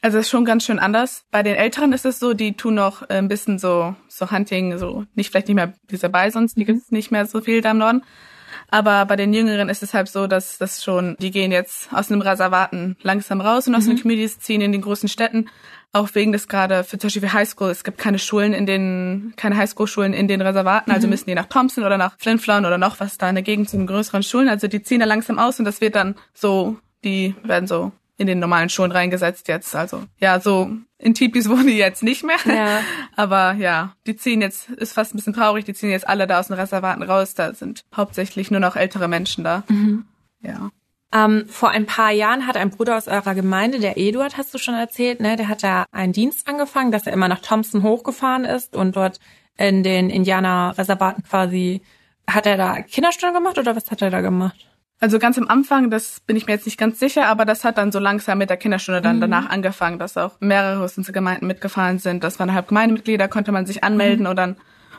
Also 0.02 0.18
es 0.18 0.26
ist 0.26 0.30
schon 0.30 0.44
ganz 0.44 0.64
schön 0.64 0.78
anders. 0.78 1.24
Bei 1.30 1.42
den 1.42 1.56
Älteren 1.56 1.92
ist 1.92 2.04
es 2.04 2.20
so, 2.20 2.34
die 2.34 2.52
tun 2.52 2.74
noch 2.74 3.02
äh, 3.02 3.14
ein 3.14 3.28
bisschen 3.28 3.58
so 3.58 3.96
so 4.08 4.30
Hunting, 4.30 4.78
so 4.78 5.04
nicht 5.14 5.30
vielleicht 5.30 5.48
nicht 5.48 5.56
mehr 5.56 5.72
diese 5.90 6.08
Bisons, 6.08 6.54
die 6.54 6.60
mhm. 6.60 6.66
gibt's 6.66 6.92
nicht 6.92 7.10
mehr 7.10 7.26
so 7.26 7.40
viel 7.40 7.60
da 7.60 7.72
im 7.72 7.78
Norden. 7.78 8.02
Aber 8.68 9.04
bei 9.06 9.16
den 9.16 9.32
Jüngeren 9.32 9.68
ist 9.68 9.82
es 9.82 9.94
halt 9.94 10.08
so, 10.08 10.26
dass 10.26 10.58
das 10.58 10.82
schon, 10.82 11.16
die 11.20 11.30
gehen 11.30 11.52
jetzt 11.52 11.92
aus 11.92 12.10
einem 12.10 12.20
Reservaten 12.20 12.96
langsam 13.02 13.40
raus 13.40 13.68
und 13.68 13.74
aus 13.74 13.84
mhm. 13.84 13.90
den 13.90 14.02
Communities 14.02 14.38
ziehen 14.38 14.60
in 14.60 14.72
den 14.72 14.82
großen 14.82 15.08
Städten 15.08 15.48
auch 15.92 16.14
wegen 16.14 16.32
des 16.32 16.48
gerade 16.48 16.84
für 16.84 16.98
zum 16.98 17.08
Beispiel 17.08 17.22
für 17.22 17.32
Highschool, 17.32 17.70
es 17.70 17.84
gibt 17.84 17.98
keine 17.98 18.18
Schulen 18.18 18.52
in 18.52 18.66
den, 18.66 19.32
keine 19.36 19.56
Highschool-Schulen 19.56 20.12
in 20.12 20.28
den 20.28 20.40
Reservaten, 20.40 20.90
also 20.90 21.06
mhm. 21.06 21.10
müssen 21.10 21.28
die 21.28 21.34
nach 21.34 21.46
Thompson 21.46 21.84
oder 21.84 21.96
nach 21.96 22.16
Flin 22.18 22.38
Flon 22.38 22.64
oder 22.64 22.78
noch 22.78 23.00
was 23.00 23.18
da 23.18 23.28
in 23.28 23.34
der 23.34 23.44
Gegend 23.44 23.70
zu 23.70 23.76
den 23.76 23.86
größeren 23.86 24.22
Schulen. 24.22 24.48
Also 24.48 24.68
die 24.68 24.82
ziehen 24.82 25.00
da 25.00 25.06
langsam 25.06 25.38
aus 25.38 25.58
und 25.58 25.64
das 25.64 25.80
wird 25.80 25.96
dann 25.96 26.16
so, 26.34 26.76
die 27.04 27.34
werden 27.42 27.66
so 27.66 27.92
in 28.18 28.26
den 28.26 28.38
normalen 28.38 28.68
Schulen 28.68 28.92
reingesetzt 28.92 29.48
jetzt. 29.48 29.74
Also 29.74 30.04
ja, 30.18 30.40
so 30.40 30.70
in 30.98 31.14
Tipis 31.14 31.48
wohnen 31.50 31.66
die 31.66 31.76
jetzt 31.76 32.02
nicht 32.02 32.24
mehr. 32.24 32.38
Ja. 32.46 32.80
Aber 33.14 33.52
ja, 33.52 33.94
die 34.06 34.16
ziehen 34.16 34.40
jetzt, 34.40 34.70
ist 34.70 34.92
fast 34.92 35.14
ein 35.14 35.18
bisschen 35.18 35.34
traurig, 35.34 35.64
die 35.64 35.74
ziehen 35.74 35.90
jetzt 35.90 36.08
alle 36.08 36.26
da 36.26 36.40
aus 36.40 36.48
den 36.48 36.56
Reservaten 36.56 37.02
raus. 37.02 37.34
Da 37.34 37.54
sind 37.54 37.84
hauptsächlich 37.94 38.50
nur 38.50 38.60
noch 38.60 38.76
ältere 38.76 39.08
Menschen 39.08 39.44
da. 39.44 39.64
Mhm. 39.68 40.06
Ja. 40.40 40.70
Ähm, 41.12 41.46
vor 41.48 41.70
ein 41.70 41.86
paar 41.86 42.10
Jahren 42.10 42.46
hat 42.46 42.56
ein 42.56 42.70
Bruder 42.70 42.96
aus 42.96 43.06
eurer 43.06 43.34
Gemeinde, 43.34 43.78
der 43.78 43.96
Eduard, 43.96 44.36
hast 44.36 44.52
du 44.52 44.58
schon 44.58 44.74
erzählt, 44.74 45.20
ne, 45.20 45.36
der 45.36 45.48
hat 45.48 45.62
da 45.62 45.86
einen 45.92 46.12
Dienst 46.12 46.48
angefangen, 46.48 46.90
dass 46.90 47.06
er 47.06 47.12
immer 47.12 47.28
nach 47.28 47.40
Thompson 47.40 47.82
hochgefahren 47.82 48.44
ist 48.44 48.74
und 48.74 48.96
dort 48.96 49.20
in 49.56 49.82
den 49.82 50.10
Indianerreservaten 50.10 51.22
quasi, 51.22 51.82
hat 52.28 52.46
er 52.46 52.56
da 52.56 52.82
Kinderstunden 52.82 53.36
gemacht 53.36 53.58
oder 53.58 53.76
was 53.76 53.90
hat 53.90 54.02
er 54.02 54.10
da 54.10 54.20
gemacht? 54.20 54.68
Also 54.98 55.18
ganz 55.18 55.36
am 55.36 55.48
Anfang, 55.48 55.90
das 55.90 56.20
bin 56.20 56.36
ich 56.36 56.46
mir 56.46 56.54
jetzt 56.54 56.64
nicht 56.64 56.78
ganz 56.78 56.98
sicher, 56.98 57.26
aber 57.26 57.44
das 57.44 57.64
hat 57.64 57.76
dann 57.76 57.92
so 57.92 57.98
langsam 57.98 58.38
mit 58.38 58.48
der 58.48 58.56
Kinderstunde 58.56 59.02
dann 59.02 59.16
mhm. 59.16 59.20
danach 59.20 59.50
angefangen, 59.50 59.98
dass 59.98 60.16
auch 60.16 60.40
mehrere 60.40 60.82
aus 60.82 60.96
unseren 60.96 61.12
Gemeinden 61.12 61.46
mitgefahren 61.46 61.98
sind. 61.98 62.24
Das 62.24 62.40
waren 62.40 62.54
halb 62.54 62.68
Gemeindemitglieder, 62.68 63.28
konnte 63.28 63.52
man 63.52 63.66
sich 63.66 63.84
anmelden 63.84 64.24
mhm. 64.24 64.30
und 64.30 64.36
dann, 64.36 64.56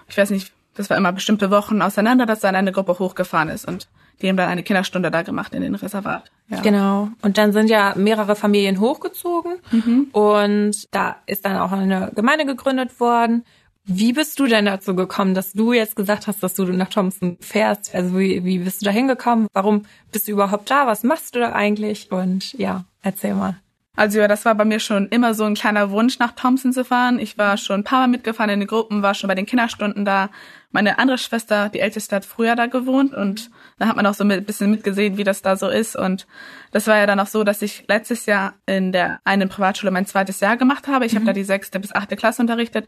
ich 0.07 0.17
weiß 0.17 0.29
nicht, 0.29 0.53
das 0.75 0.89
war 0.91 0.97
immer 0.97 1.11
bestimmte 1.11 1.49
Wochen 1.49 1.81
auseinander, 1.81 2.27
dass 2.27 2.41
dann 2.41 2.55
eine 2.55 2.71
Gruppe 2.71 2.99
hochgefahren 2.99 3.49
ist 3.49 3.67
und 3.67 3.87
die 4.21 4.29
haben 4.29 4.37
dann 4.37 4.49
eine 4.49 4.63
Kinderstunde 4.63 5.11
da 5.11 5.21
gemacht 5.21 5.53
in 5.53 5.61
den 5.61 5.75
Reservat. 5.75 6.31
Ja. 6.49 6.61
Genau. 6.61 7.09
Und 7.21 7.37
dann 7.37 7.53
sind 7.53 7.69
ja 7.69 7.93
mehrere 7.95 8.35
Familien 8.35 8.79
hochgezogen 8.79 9.59
mhm. 9.71 10.07
und 10.11 10.87
da 10.91 11.17
ist 11.25 11.45
dann 11.45 11.57
auch 11.57 11.71
eine 11.71 12.11
Gemeinde 12.15 12.45
gegründet 12.45 12.99
worden. 12.99 13.43
Wie 13.89 14.11
bist 14.11 14.39
du 14.39 14.47
denn 14.47 14.65
dazu 14.65 14.95
gekommen, 14.95 15.33
dass 15.33 15.53
du 15.53 15.71
jetzt 15.71 15.95
gesagt 15.95 16.27
hast, 16.27 16.43
dass 16.43 16.55
du 16.55 16.65
nach 16.65 16.89
Thompson 16.89 17.37
fährst? 17.39 17.95
Also 17.95 18.19
wie, 18.19 18.43
wie 18.43 18.59
bist 18.59 18.81
du 18.81 18.85
da 18.85 18.91
hingekommen? 18.91 19.47
Warum 19.53 19.83
bist 20.11 20.27
du 20.27 20.33
überhaupt 20.33 20.69
da? 20.69 20.87
Was 20.87 21.03
machst 21.03 21.35
du 21.35 21.39
da 21.39 21.53
eigentlich? 21.53 22.11
Und 22.11 22.53
ja, 22.53 22.83
erzähl 23.01 23.33
mal. 23.33 23.55
Also 23.97 24.19
ja, 24.19 24.27
das 24.27 24.45
war 24.45 24.53
bei 24.53 24.63
mir 24.63 24.79
schon 24.79 25.07
immer 25.07 25.33
so 25.33 25.43
ein 25.43 25.55
kleiner 25.55 25.89
Wunsch, 25.89 26.19
nach 26.19 26.33
Thompson 26.33 26.71
zu 26.71 26.85
fahren. 26.85 27.17
Ich 27.17 27.39
war 27.39 27.57
schon 27.57 27.81
ein 27.81 27.83
paar 27.83 28.01
Mal 28.01 28.09
mitgefahren 28.09 28.51
in 28.51 28.59
den 28.59 28.67
Gruppen, 28.67 29.01
war 29.01 29.15
schon 29.15 29.27
bei 29.27 29.33
den 29.33 29.47
Kinderstunden 29.47 30.05
da. 30.05 30.29
Meine 30.71 30.99
andere 30.99 31.17
Schwester, 31.17 31.69
die 31.69 31.79
älteste, 31.79 32.15
hat 32.15 32.23
früher 32.23 32.55
da 32.55 32.67
gewohnt 32.67 33.15
und 33.15 33.49
da 33.79 33.87
hat 33.87 33.95
man 33.95 34.05
auch 34.05 34.13
so 34.13 34.23
ein 34.23 34.45
bisschen 34.45 34.69
mitgesehen, 34.69 35.17
wie 35.17 35.23
das 35.23 35.41
da 35.41 35.57
so 35.57 35.67
ist. 35.67 35.95
Und 35.95 36.27
das 36.71 36.85
war 36.85 36.97
ja 36.97 37.07
dann 37.07 37.19
auch 37.19 37.25
so, 37.25 37.43
dass 37.43 37.63
ich 37.63 37.85
letztes 37.87 38.27
Jahr 38.27 38.53
in 38.67 38.91
der 38.91 39.19
einen 39.23 39.49
Privatschule 39.49 39.91
mein 39.91 40.05
zweites 40.05 40.41
Jahr 40.41 40.57
gemacht 40.57 40.87
habe. 40.87 41.07
Ich 41.07 41.13
mhm. 41.13 41.17
habe 41.17 41.25
da 41.25 41.33
die 41.33 41.43
sechste 41.43 41.79
bis 41.79 41.91
achte 41.91 42.15
Klasse 42.15 42.43
unterrichtet 42.43 42.87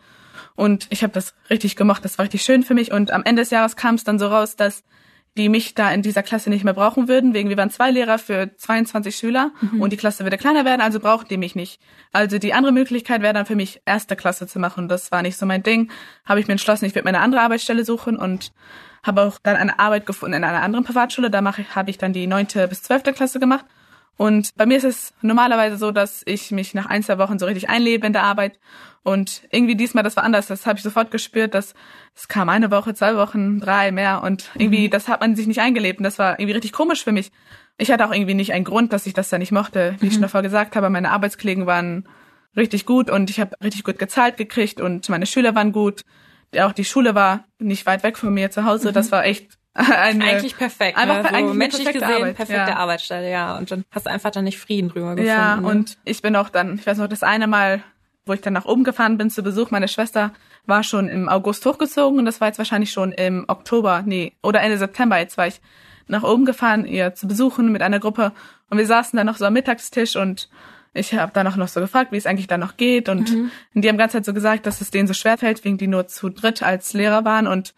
und 0.55 0.85
ich 0.91 1.01
habe 1.01 1.13
das 1.13 1.33
richtig 1.49 1.75
gemocht. 1.75 2.05
Das 2.05 2.19
war 2.19 2.25
richtig 2.25 2.43
schön 2.43 2.61
für 2.61 2.75
mich. 2.75 2.91
Und 2.91 3.09
am 3.09 3.23
Ende 3.23 3.41
des 3.41 3.49
Jahres 3.49 3.75
kam 3.75 3.95
es 3.95 4.03
dann 4.03 4.19
so 4.19 4.27
raus, 4.27 4.55
dass 4.57 4.83
die 5.37 5.49
mich 5.49 5.75
da 5.75 5.91
in 5.91 6.01
dieser 6.01 6.23
Klasse 6.23 6.49
nicht 6.49 6.63
mehr 6.63 6.73
brauchen 6.73 7.07
würden, 7.07 7.33
wegen 7.33 7.49
wir 7.49 7.57
waren 7.57 7.69
zwei 7.69 7.91
Lehrer 7.91 8.17
für 8.17 8.55
22 8.55 9.15
Schüler 9.15 9.51
mhm. 9.61 9.81
und 9.81 9.93
die 9.93 9.97
Klasse 9.97 10.23
würde 10.23 10.37
kleiner 10.37 10.65
werden, 10.65 10.81
also 10.81 10.99
brauchten 10.99 11.29
die 11.29 11.37
mich 11.37 11.55
nicht. 11.55 11.79
Also 12.11 12.39
die 12.39 12.53
andere 12.53 12.71
Möglichkeit 12.71 13.21
wäre 13.21 13.33
dann 13.33 13.45
für 13.45 13.55
mich 13.55 13.81
erste 13.85 14.15
Klasse 14.15 14.47
zu 14.47 14.59
machen. 14.59 14.87
Das 14.87 15.11
war 15.11 15.21
nicht 15.21 15.37
so 15.37 15.45
mein 15.45 15.63
Ding. 15.63 15.91
Habe 16.25 16.39
ich 16.39 16.47
mir 16.47 16.53
entschlossen, 16.53 16.85
ich 16.85 16.95
würde 16.95 17.05
mir 17.05 17.15
eine 17.15 17.23
andere 17.23 17.41
Arbeitsstelle 17.41 17.85
suchen 17.85 18.17
und 18.17 18.51
habe 19.03 19.21
auch 19.21 19.39
dann 19.41 19.55
eine 19.55 19.79
Arbeit 19.79 20.05
gefunden 20.05 20.35
in 20.35 20.43
einer 20.43 20.61
anderen 20.61 20.83
Privatschule. 20.83 21.29
Da 21.29 21.41
mache 21.41 21.61
ich, 21.61 21.75
habe 21.75 21.89
ich 21.89 21.97
dann 21.97 22.13
die 22.13 22.27
neunte 22.27 22.67
bis 22.67 22.83
zwölfte 22.83 23.13
Klasse 23.13 23.39
gemacht. 23.39 23.65
Und 24.19 24.49
bei 24.57 24.65
mir 24.65 24.75
ist 24.75 24.83
es 24.83 25.13
normalerweise 25.21 25.77
so, 25.77 25.91
dass 25.91 26.23
ich 26.25 26.51
mich 26.51 26.73
nach 26.73 26.87
ein, 26.87 27.03
zwei 27.03 27.17
Wochen 27.19 27.39
so 27.39 27.45
richtig 27.45 27.69
einlebe 27.69 28.05
in 28.05 28.11
der 28.11 28.23
Arbeit 28.23 28.59
und 29.01 29.43
irgendwie 29.49 29.75
diesmal, 29.75 30.03
das 30.03 30.17
war 30.17 30.25
anders. 30.25 30.47
Das 30.47 30.65
habe 30.65 30.75
ich 30.75 30.83
sofort 30.83 31.09
gespürt, 31.09 31.53
dass 31.53 31.73
es 32.13 32.27
kam 32.27 32.49
eine 32.49 32.69
Woche, 32.69 32.93
zwei 32.93 33.15
Wochen, 33.15 33.61
drei 33.61 33.93
mehr 33.93 34.21
und 34.21 34.49
irgendwie, 34.55 34.87
mhm. 34.87 34.91
das 34.91 35.07
hat 35.07 35.21
man 35.21 35.37
sich 35.37 35.47
nicht 35.47 35.61
eingelebt 35.61 35.99
und 35.99 36.03
das 36.03 36.19
war 36.19 36.37
irgendwie 36.37 36.51
richtig 36.51 36.73
komisch 36.73 37.01
für 37.01 37.13
mich. 37.13 37.31
Ich 37.77 37.91
hatte 37.91 38.05
auch 38.05 38.13
irgendwie 38.13 38.33
nicht 38.33 38.51
einen 38.51 38.65
Grund, 38.65 38.91
dass 38.91 39.05
ich 39.05 39.13
das 39.13 39.29
da 39.29 39.37
nicht 39.37 39.53
mochte. 39.53 39.95
Wie 39.99 40.03
mhm. 40.03 40.07
ich 40.09 40.13
schon 40.15 40.21
davor 40.21 40.41
gesagt 40.41 40.75
habe, 40.75 40.89
meine 40.89 41.11
Arbeitskollegen 41.11 41.65
waren 41.65 42.05
richtig 42.57 42.85
gut 42.85 43.09
und 43.09 43.29
ich 43.29 43.39
habe 43.39 43.55
richtig 43.63 43.85
gut 43.85 43.99
gezahlt 43.99 44.35
gekriegt 44.35 44.81
und 44.81 45.07
meine 45.07 45.27
Schüler 45.27 45.55
waren 45.55 45.71
gut. 45.71 46.03
Auch 46.59 46.73
die 46.73 46.83
Schule 46.83 47.15
war 47.15 47.45
nicht 47.57 47.85
weit 47.85 48.03
weg 48.03 48.17
von 48.17 48.33
mir 48.33 48.51
zu 48.51 48.65
Hause. 48.65 48.89
Mhm. 48.89 48.93
Das 48.95 49.13
war 49.13 49.23
echt 49.23 49.58
eine, 49.73 50.25
eigentlich 50.25 50.57
perfekt. 50.57 50.97
Einfach 50.97 51.23
ne? 51.23 51.29
so 51.29 51.35
eigentlich 51.35 51.57
menschlich 51.57 51.83
perfekte 51.85 52.05
gesehen 52.05 52.21
Arbeit, 52.21 52.35
perfekte 52.35 52.71
ja. 52.71 52.77
Arbeitsstelle, 52.77 53.31
ja. 53.31 53.57
Und 53.57 53.71
dann 53.71 53.85
hast 53.91 54.05
du 54.05 54.09
einfach 54.09 54.31
da 54.31 54.41
nicht 54.41 54.59
Frieden 54.59 54.89
drüber 54.89 55.15
gefunden. 55.15 55.27
Ja, 55.27 55.57
ne? 55.57 55.67
und 55.67 55.97
ich 56.05 56.21
bin 56.21 56.35
auch 56.35 56.49
dann, 56.49 56.75
ich 56.75 56.85
weiß 56.85 56.97
noch, 56.97 57.07
das 57.07 57.23
eine 57.23 57.47
Mal 57.47 57.83
wo 58.29 58.33
ich 58.33 58.41
dann 58.41 58.53
nach 58.53 58.65
oben 58.65 58.85
gefahren 58.85 59.17
bin 59.17 59.29
zu 59.29 59.43
Besuch. 59.43 59.71
Meine 59.71 59.89
Schwester 59.89 60.31
war 60.65 60.83
schon 60.83 61.09
im 61.09 61.27
August 61.27 61.65
hochgezogen 61.65 62.19
und 62.19 62.25
das 62.25 62.39
war 62.39 62.47
jetzt 62.47 62.59
wahrscheinlich 62.59 62.91
schon 62.91 63.11
im 63.11 63.43
Oktober, 63.47 64.03
nee, 64.05 64.33
oder 64.41 64.61
Ende 64.61 64.77
September. 64.77 65.17
Jetzt 65.17 65.37
war 65.37 65.47
ich 65.47 65.59
nach 66.07 66.23
oben 66.23 66.45
gefahren, 66.45 66.85
ihr 66.85 67.13
zu 67.15 67.27
besuchen 67.27 67.71
mit 67.71 67.81
einer 67.81 67.99
Gruppe 67.99 68.31
und 68.69 68.77
wir 68.77 68.85
saßen 68.85 69.17
dann 69.17 69.25
noch 69.25 69.37
so 69.37 69.45
am 69.45 69.53
Mittagstisch 69.53 70.15
und 70.15 70.49
ich 70.93 71.13
habe 71.13 71.31
dann 71.33 71.45
auch 71.47 71.55
noch 71.55 71.67
so 71.67 71.81
gefragt, 71.81 72.11
wie 72.11 72.17
es 72.17 72.25
eigentlich 72.25 72.47
da 72.47 72.57
noch 72.57 72.77
geht 72.77 73.09
und 73.09 73.31
mhm. 73.31 73.51
die 73.73 73.89
haben 73.89 73.97
ganz 73.97 74.13
Zeit 74.13 74.25
so 74.25 74.33
gesagt, 74.33 74.65
dass 74.65 74.81
es 74.81 74.91
denen 74.91 75.07
so 75.07 75.13
schwer 75.13 75.37
fällt, 75.37 75.63
wegen 75.65 75.77
die 75.77 75.87
nur 75.87 76.07
zu 76.07 76.29
dritt 76.29 76.63
als 76.63 76.93
Lehrer 76.93 77.25
waren 77.25 77.47
und 77.47 77.73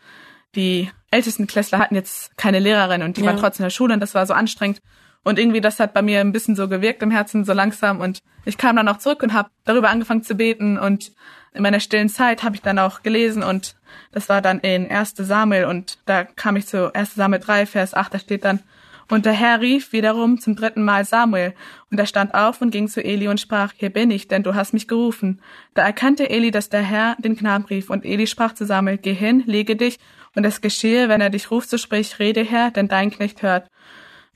die 0.55 0.89
ältesten 1.11 1.45
Klässler 1.45 1.79
hatten 1.79 1.95
jetzt 1.95 2.37
keine 2.37 2.59
Lehrerin 2.59 3.03
und 3.03 3.17
die 3.17 3.21
ja. 3.21 3.27
waren 3.27 3.37
trotzdem 3.37 3.63
in 3.63 3.67
der 3.67 3.75
Schule 3.75 3.93
und 3.93 3.99
das 3.99 4.15
war 4.15 4.25
so 4.25 4.33
anstrengend 4.33 4.81
und 5.23 5.37
irgendwie 5.37 5.61
das 5.61 5.79
hat 5.79 5.93
bei 5.93 6.01
mir 6.01 6.19
ein 6.19 6.31
bisschen 6.31 6.55
so 6.55 6.67
gewirkt 6.67 7.03
im 7.03 7.11
Herzen, 7.11 7.45
so 7.45 7.53
langsam. 7.53 7.99
Und 7.99 8.21
ich 8.45 8.57
kam 8.57 8.75
dann 8.75 8.87
auch 8.87 8.97
zurück 8.97 9.21
und 9.21 9.33
habe 9.33 9.49
darüber 9.65 9.89
angefangen 9.89 10.23
zu 10.23 10.35
beten. 10.35 10.79
Und 10.79 11.11
in 11.53 11.61
meiner 11.61 11.79
stillen 11.79 12.09
Zeit 12.09 12.43
habe 12.43 12.55
ich 12.55 12.61
dann 12.61 12.79
auch 12.79 13.03
gelesen 13.03 13.43
und 13.43 13.75
das 14.13 14.29
war 14.29 14.41
dann 14.41 14.59
in 14.59 14.89
1. 14.89 15.15
Samuel 15.17 15.65
und 15.65 15.99
da 16.05 16.23
kam 16.23 16.55
ich 16.55 16.65
zu 16.65 16.95
1. 16.95 17.15
Samuel 17.15 17.41
3, 17.41 17.65
Vers 17.65 17.93
8, 17.93 18.13
da 18.13 18.19
steht 18.19 18.45
dann, 18.45 18.61
und 19.09 19.25
der 19.25 19.33
Herr 19.33 19.59
rief 19.59 19.91
wiederum 19.91 20.39
zum 20.39 20.55
dritten 20.55 20.85
Mal 20.85 21.03
Samuel, 21.03 21.53
und 21.91 21.99
er 21.99 22.05
stand 22.05 22.33
auf 22.33 22.61
und 22.61 22.71
ging 22.71 22.87
zu 22.87 23.03
Eli 23.03 23.27
und 23.27 23.41
sprach, 23.41 23.73
hier 23.75 23.89
bin 23.89 24.09
ich, 24.11 24.29
denn 24.29 24.43
du 24.43 24.55
hast 24.55 24.71
mich 24.71 24.87
gerufen. 24.87 25.41
Da 25.73 25.81
erkannte 25.81 26.29
Eli, 26.29 26.51
dass 26.51 26.69
der 26.69 26.81
Herr 26.81 27.17
den 27.19 27.35
Knaben 27.35 27.65
rief, 27.65 27.89
und 27.89 28.05
Eli 28.05 28.27
sprach 28.27 28.53
zu 28.53 28.65
Samuel, 28.65 28.97
geh 28.97 29.13
hin, 29.13 29.43
lege 29.45 29.75
dich, 29.75 29.99
und 30.35 30.45
es 30.45 30.61
geschehe, 30.61 31.09
wenn 31.09 31.21
er 31.21 31.29
dich 31.29 31.51
ruft, 31.51 31.69
so 31.69 31.77
sprich, 31.77 32.19
rede 32.19 32.43
Herr, 32.43 32.71
denn 32.71 32.87
dein 32.87 33.11
Knecht 33.11 33.41
hört. 33.41 33.67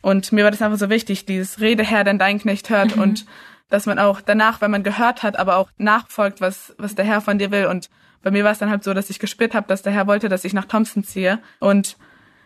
Und 0.01 0.31
mir 0.31 0.43
war 0.43 0.51
das 0.51 0.61
einfach 0.61 0.77
so 0.77 0.89
wichtig, 0.89 1.25
dieses 1.25 1.59
Rede 1.59 1.83
Herr, 1.83 2.03
denn 2.03 2.19
dein 2.19 2.39
Knecht 2.39 2.69
hört 2.69 2.95
mhm. 2.95 3.01
und 3.01 3.25
dass 3.69 3.85
man 3.85 3.97
auch 3.97 4.21
danach, 4.21 4.61
wenn 4.61 4.71
man 4.71 4.83
gehört 4.83 5.23
hat, 5.23 5.39
aber 5.39 5.57
auch 5.57 5.71
nachfolgt, 5.77 6.41
was, 6.41 6.75
was 6.77 6.95
der 6.95 7.05
Herr 7.05 7.21
von 7.21 7.39
dir 7.39 7.51
will. 7.51 7.65
Und 7.65 7.89
bei 8.21 8.29
mir 8.31 8.43
war 8.43 8.51
es 8.51 8.59
dann 8.59 8.69
halt 8.69 8.83
so, 8.83 8.93
dass 8.93 9.09
ich 9.09 9.19
gespürt 9.19 9.55
habe, 9.55 9.67
dass 9.67 9.81
der 9.81 9.93
Herr 9.93 10.07
wollte, 10.07 10.29
dass 10.29 10.45
ich 10.45 10.53
nach 10.53 10.65
Thompson 10.65 11.03
ziehe. 11.03 11.39
Und 11.59 11.97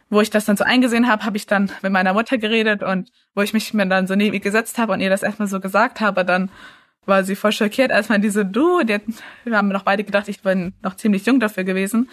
wo 0.10 0.22
ich 0.22 0.30
das 0.30 0.46
dann 0.46 0.58
so 0.58 0.64
eingesehen 0.64 1.08
habe, 1.08 1.24
habe 1.26 1.38
ich 1.38 1.46
dann 1.46 1.72
mit 1.82 1.92
meiner 1.92 2.14
Mutter 2.14 2.38
geredet 2.38 2.82
und 2.82 3.12
wo 3.36 3.42
ich 3.42 3.54
mich 3.54 3.74
mir 3.74 3.86
dann 3.88 4.08
so 4.08 4.16
neben 4.16 4.34
ihr 4.34 4.40
gesetzt 4.40 4.78
habe 4.78 4.94
und 4.94 5.02
ihr 5.02 5.10
das 5.10 5.24
erstmal 5.24 5.48
so 5.48 5.60
gesagt 5.60 6.02
habe, 6.02 6.26
dann 6.26 6.50
war 7.10 7.24
sie 7.24 7.36
voll 7.36 7.52
schockiert, 7.52 7.92
als 7.92 8.10
man 8.10 8.22
diese 8.22 8.46
du, 8.46 8.84
die, 8.84 9.00
wir 9.44 9.58
haben 9.58 9.68
noch 9.68 9.84
beide 9.84 10.04
gedacht, 10.04 10.28
ich 10.30 10.42
bin 10.42 10.74
noch 10.82 10.96
ziemlich 10.96 11.26
jung 11.26 11.40
dafür 11.40 11.64
gewesen. 11.64 12.10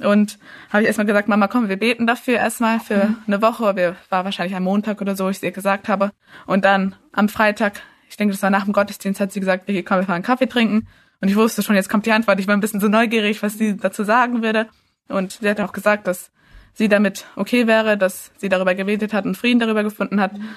Mhm. 0.00 0.06
Und 0.06 0.38
habe 0.70 0.82
ich 0.82 0.86
erstmal 0.88 1.06
gesagt, 1.06 1.28
Mama, 1.28 1.48
komm, 1.48 1.68
wir 1.68 1.76
beten 1.76 2.06
dafür 2.06 2.34
erstmal 2.34 2.80
für 2.80 3.06
mhm. 3.06 3.16
eine 3.26 3.42
Woche. 3.42 3.76
Wir 3.76 3.96
war 4.08 4.24
wahrscheinlich 4.24 4.56
am 4.56 4.64
Montag 4.64 5.00
oder 5.00 5.16
so, 5.16 5.28
ich 5.28 5.42
ihr 5.42 5.52
gesagt 5.52 5.88
habe. 5.88 6.10
Und 6.46 6.64
dann 6.64 6.94
am 7.12 7.28
Freitag, 7.28 7.80
ich 8.08 8.16
denke, 8.16 8.32
das 8.32 8.42
war 8.42 8.50
nach 8.50 8.64
dem 8.64 8.72
Gottesdienst, 8.72 9.20
hat 9.20 9.32
sie 9.32 9.40
gesagt, 9.40 9.68
okay, 9.68 9.82
komm, 9.82 9.98
wir 9.98 10.04
fahren 10.04 10.22
Kaffee 10.22 10.46
trinken. 10.46 10.88
Und 11.20 11.28
ich 11.28 11.36
wusste 11.36 11.62
schon, 11.62 11.76
jetzt 11.76 11.88
kommt 11.88 12.06
die 12.06 12.12
Antwort. 12.12 12.40
Ich 12.40 12.46
war 12.46 12.56
ein 12.56 12.60
bisschen 12.60 12.80
so 12.80 12.88
neugierig, 12.88 13.42
was 13.42 13.58
sie 13.58 13.76
dazu 13.76 14.04
sagen 14.04 14.42
würde. 14.42 14.68
Und 15.08 15.32
sie 15.40 15.48
hat 15.48 15.60
auch 15.60 15.72
gesagt, 15.72 16.06
dass 16.06 16.30
sie 16.72 16.88
damit 16.88 17.26
okay 17.36 17.66
wäre, 17.66 17.98
dass 17.98 18.32
sie 18.38 18.48
darüber 18.48 18.74
gebetet 18.74 19.12
hat 19.12 19.24
und 19.24 19.36
Frieden 19.36 19.60
darüber 19.60 19.82
gefunden 19.82 20.20
hat. 20.20 20.36
Mhm. 20.36 20.48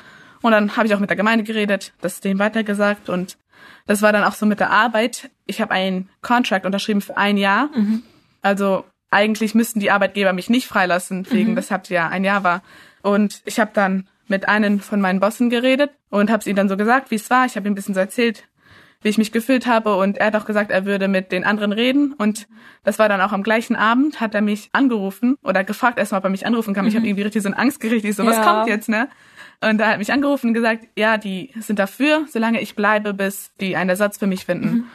Und 0.42 0.52
dann 0.52 0.76
habe 0.76 0.88
ich 0.88 0.94
auch 0.94 1.00
mit 1.00 1.10
der 1.10 1.18
Gemeinde 1.18 1.44
geredet, 1.44 1.94
das 2.02 2.20
denen 2.20 2.40
weitergesagt 2.40 3.10
und 3.10 3.38
das 3.86 4.02
war 4.02 4.12
dann 4.12 4.24
auch 4.24 4.34
so 4.34 4.46
mit 4.46 4.60
der 4.60 4.70
Arbeit. 4.70 5.30
Ich 5.46 5.62
habe 5.62 5.72
einen 5.72 6.10
Contract 6.22 6.66
unterschrieben 6.66 7.02
für 7.02 7.18
ein 7.18 7.38
Jahr. 7.38 7.70
Mhm. 7.76 8.04
Also 8.42 8.86
eigentlich 9.12 9.56
müssten 9.56 9.80
die 9.80 9.92
Arbeitgeber 9.92 10.34
mich 10.34 10.50
nicht 10.50 10.68
freilassen, 10.68 11.28
wegen 11.30 11.52
mhm. 11.52 11.56
das 11.56 11.70
ja 11.90 12.10
ein 12.10 12.24
Jahr 12.24 12.44
war. 12.44 12.64
Und 13.02 13.42
ich 13.46 13.60
habe 13.60 13.72
dann 13.74 14.08
mit 14.28 14.48
einem 14.48 14.80
von 14.80 15.02
meinen 15.02 15.20
Bossen 15.20 15.50
geredet 15.50 15.92
und 16.10 16.32
habe 16.32 16.40
es 16.40 16.48
ihm 16.48 16.56
dann 16.56 16.70
so 16.70 16.78
gesagt, 16.78 17.12
wie 17.12 17.16
es 17.16 17.30
war. 17.30 17.46
Ich 17.46 17.56
habe 17.56 17.68
ihm 17.68 17.74
ein 17.74 17.76
bisschen 17.76 17.94
so 17.94 18.00
erzählt, 18.00 18.48
wie 19.02 19.10
ich 19.10 19.18
mich 19.18 19.32
gefühlt 19.32 19.68
habe 19.68 19.96
und 19.96 20.18
er 20.18 20.28
hat 20.28 20.36
auch 20.36 20.46
gesagt, 20.46 20.72
er 20.72 20.86
würde 20.86 21.08
mit 21.08 21.32
den 21.32 21.44
anderen 21.44 21.74
reden 21.74 22.14
und 22.14 22.48
das 22.84 23.00
war 23.00 23.10
dann 23.10 23.22
auch 23.22 23.34
am 23.34 23.44
gleichen 23.44 23.76
Abend, 23.76 24.22
hat 24.22 24.34
er 24.34 24.42
mich 24.42 24.70
angerufen 24.72 25.36
oder 25.44 25.64
gefragt 25.64 26.00
erstmal, 26.00 26.20
ob 26.20 26.26
er 26.26 26.30
mich 26.30 26.46
anrufen 26.46 26.74
kann. 26.74 26.86
Mhm. 26.86 26.90
Ich 26.90 26.96
habe 26.96 27.06
irgendwie 27.06 27.24
richtig 27.24 27.44
so 27.44 27.50
ein 27.50 27.54
Angst 27.54 27.82
gekriegt, 27.82 28.06
ich 28.06 28.16
so, 28.16 28.24
ja. 28.24 28.30
was 28.30 28.42
kommt 28.42 28.68
jetzt, 28.68 28.90
ne? 28.90 29.10
Und 29.62 29.78
da 29.78 29.90
hat 29.90 29.98
mich 29.98 30.12
angerufen 30.12 30.48
und 30.48 30.54
gesagt, 30.54 30.88
ja, 30.98 31.18
die 31.18 31.52
sind 31.60 31.80
dafür, 31.80 32.26
solange 32.30 32.62
ich 32.62 32.76
bleibe, 32.76 33.14
bis 33.14 33.52
die 33.60 33.76
einen 33.76 33.90
Ersatz 33.90 34.18
für 34.18 34.28
mich 34.28 34.46
finden. 34.46 34.70
Mhm. 34.70 34.86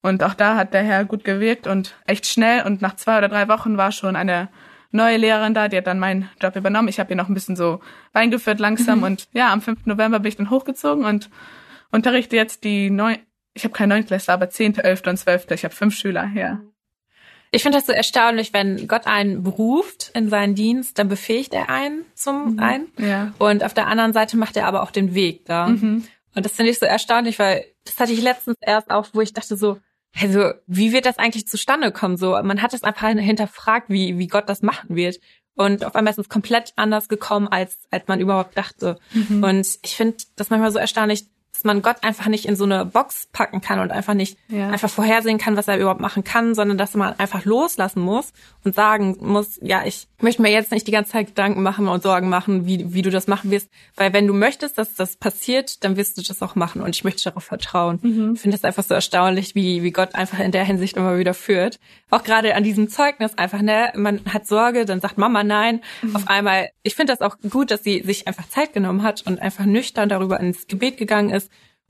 Und 0.00 0.22
auch 0.22 0.34
da 0.34 0.56
hat 0.56 0.74
der 0.74 0.82
Herr 0.82 1.04
gut 1.04 1.24
gewirkt 1.24 1.66
und 1.66 1.96
echt 2.06 2.26
schnell. 2.26 2.64
Und 2.64 2.82
nach 2.82 2.96
zwei 2.96 3.18
oder 3.18 3.28
drei 3.28 3.48
Wochen 3.48 3.76
war 3.76 3.92
schon 3.92 4.16
eine 4.16 4.48
neue 4.90 5.16
Lehrerin 5.16 5.54
da, 5.54 5.68
die 5.68 5.76
hat 5.76 5.86
dann 5.86 5.98
meinen 5.98 6.30
Job 6.40 6.56
übernommen. 6.56 6.88
Ich 6.88 7.00
habe 7.00 7.10
ihr 7.10 7.16
noch 7.16 7.28
ein 7.28 7.34
bisschen 7.34 7.56
so 7.56 7.80
reingeführt 8.14 8.60
langsam. 8.60 8.98
Mhm. 8.98 9.04
Und 9.04 9.28
ja, 9.32 9.52
am 9.52 9.60
5. 9.60 9.86
November 9.86 10.20
bin 10.20 10.28
ich 10.28 10.36
dann 10.36 10.50
hochgezogen 10.50 11.04
und 11.04 11.30
unterrichte 11.90 12.36
jetzt 12.36 12.64
die 12.64 12.90
neun, 12.90 13.18
ich 13.54 13.64
habe 13.64 13.74
keine 13.74 13.94
Neunklässler, 13.94 14.34
aber 14.34 14.50
zehnte, 14.50 14.84
elfte 14.84 15.10
und 15.10 15.16
zwölfte. 15.16 15.54
Ich 15.54 15.64
habe 15.64 15.74
fünf 15.74 15.96
Schüler, 15.96 16.30
ja. 16.34 16.60
Ich 17.50 17.62
finde 17.62 17.78
das 17.78 17.86
so 17.86 17.92
erstaunlich, 17.92 18.52
wenn 18.52 18.88
Gott 18.88 19.06
einen 19.06 19.42
beruft 19.42 20.10
in 20.14 20.28
seinen 20.28 20.54
Dienst, 20.54 20.98
dann 20.98 21.08
befähigt 21.08 21.54
er 21.54 21.70
einen 21.70 22.04
zum 22.14 22.54
mhm. 22.54 22.58
einen. 22.60 22.86
Ja. 22.98 23.32
Und 23.38 23.64
auf 23.64 23.74
der 23.74 23.86
anderen 23.86 24.12
Seite 24.12 24.36
macht 24.36 24.56
er 24.56 24.66
aber 24.66 24.82
auch 24.82 24.90
den 24.90 25.14
Weg 25.14 25.44
da. 25.46 25.68
Mhm. 25.68 26.04
Und 26.34 26.44
das 26.44 26.52
finde 26.52 26.70
ich 26.70 26.78
so 26.78 26.86
erstaunlich, 26.86 27.38
weil 27.38 27.64
das 27.84 27.98
hatte 27.98 28.12
ich 28.12 28.22
letztens 28.22 28.56
erst 28.60 28.90
auch, 28.90 29.06
wo 29.12 29.20
ich 29.20 29.32
dachte 29.32 29.56
so, 29.56 29.78
also 30.20 30.52
wie 30.66 30.92
wird 30.92 31.06
das 31.06 31.18
eigentlich 31.18 31.46
zustande 31.46 31.92
kommen? 31.92 32.16
So, 32.16 32.30
man 32.42 32.62
hat 32.62 32.74
es 32.74 32.82
einfach 32.82 33.08
hinterfragt, 33.08 33.88
wie, 33.88 34.18
wie 34.18 34.26
Gott 34.26 34.48
das 34.48 34.62
machen 34.62 34.94
wird. 34.96 35.18
Und 35.54 35.84
auf 35.84 35.96
einmal 35.96 36.12
ist 36.12 36.18
es 36.18 36.28
komplett 36.28 36.72
anders 36.76 37.08
gekommen, 37.08 37.48
als, 37.48 37.78
als 37.90 38.06
man 38.06 38.20
überhaupt 38.20 38.56
dachte. 38.56 38.98
Mhm. 39.12 39.42
Und 39.42 39.66
ich 39.82 39.96
finde 39.96 40.16
das 40.36 40.50
manchmal 40.50 40.70
so 40.70 40.78
erstaunlich, 40.78 41.26
dass 41.52 41.64
man 41.64 41.82
Gott 41.82 41.96
einfach 42.02 42.28
nicht 42.28 42.46
in 42.46 42.54
so 42.54 42.64
eine 42.64 42.84
Box 42.84 43.28
packen 43.32 43.60
kann 43.60 43.80
und 43.80 43.90
einfach 43.90 44.14
nicht 44.14 44.38
ja. 44.48 44.70
einfach 44.70 44.90
vorhersehen 44.90 45.38
kann, 45.38 45.56
was 45.56 45.66
er 45.66 45.78
überhaupt 45.78 46.00
machen 46.00 46.22
kann, 46.22 46.54
sondern 46.54 46.78
dass 46.78 46.94
man 46.94 47.18
einfach 47.18 47.44
loslassen 47.44 48.00
muss 48.00 48.32
und 48.64 48.76
sagen 48.76 49.16
muss, 49.20 49.58
ja, 49.60 49.82
ich 49.84 50.06
möchte 50.20 50.42
mir 50.42 50.52
jetzt 50.52 50.70
nicht 50.70 50.86
die 50.86 50.92
ganze 50.92 51.12
Zeit 51.12 51.28
Gedanken 51.28 51.62
machen 51.62 51.88
und 51.88 52.02
Sorgen 52.02 52.28
machen, 52.28 52.66
wie, 52.66 52.92
wie 52.94 53.02
du 53.02 53.10
das 53.10 53.26
machen 53.26 53.50
wirst, 53.50 53.70
weil 53.96 54.12
wenn 54.12 54.26
du 54.26 54.34
möchtest, 54.34 54.78
dass 54.78 54.94
das 54.94 55.16
passiert, 55.16 55.82
dann 55.82 55.96
wirst 55.96 56.16
du 56.18 56.22
das 56.22 56.42
auch 56.42 56.54
machen 56.54 56.80
und 56.80 56.94
ich 56.94 57.02
möchte 57.02 57.24
darauf 57.24 57.44
vertrauen. 57.44 57.98
Mhm. 58.02 58.32
Ich 58.34 58.40
finde 58.40 58.56
es 58.56 58.64
einfach 58.64 58.84
so 58.84 58.94
erstaunlich, 58.94 59.54
wie, 59.54 59.82
wie 59.82 59.90
Gott 59.90 60.14
einfach 60.14 60.38
in 60.38 60.52
der 60.52 60.64
Hinsicht 60.64 60.96
immer 60.96 61.18
wieder 61.18 61.34
führt. 61.34 61.80
Auch 62.10 62.22
gerade 62.22 62.54
an 62.54 62.62
diesem 62.62 62.88
Zeugnis 62.88 63.36
einfach, 63.36 63.62
ne, 63.62 63.92
man 63.96 64.20
hat 64.32 64.46
Sorge, 64.46 64.84
dann 64.84 65.00
sagt 65.00 65.18
Mama 65.18 65.42
nein. 65.42 65.80
Mhm. 66.02 66.14
Auf 66.14 66.28
einmal, 66.28 66.68
ich 66.84 66.94
finde 66.94 67.14
das 67.14 67.20
auch 67.20 67.36
gut, 67.50 67.70
dass 67.72 67.82
sie 67.82 68.02
sich 68.02 68.28
einfach 68.28 68.48
Zeit 68.48 68.72
genommen 68.72 69.02
hat 69.02 69.26
und 69.26 69.40
einfach 69.40 69.64
nüchtern 69.64 70.08
darüber 70.08 70.38
ins 70.38 70.68
Gebet 70.68 70.98
gegangen 70.98 71.30
ist 71.30 71.37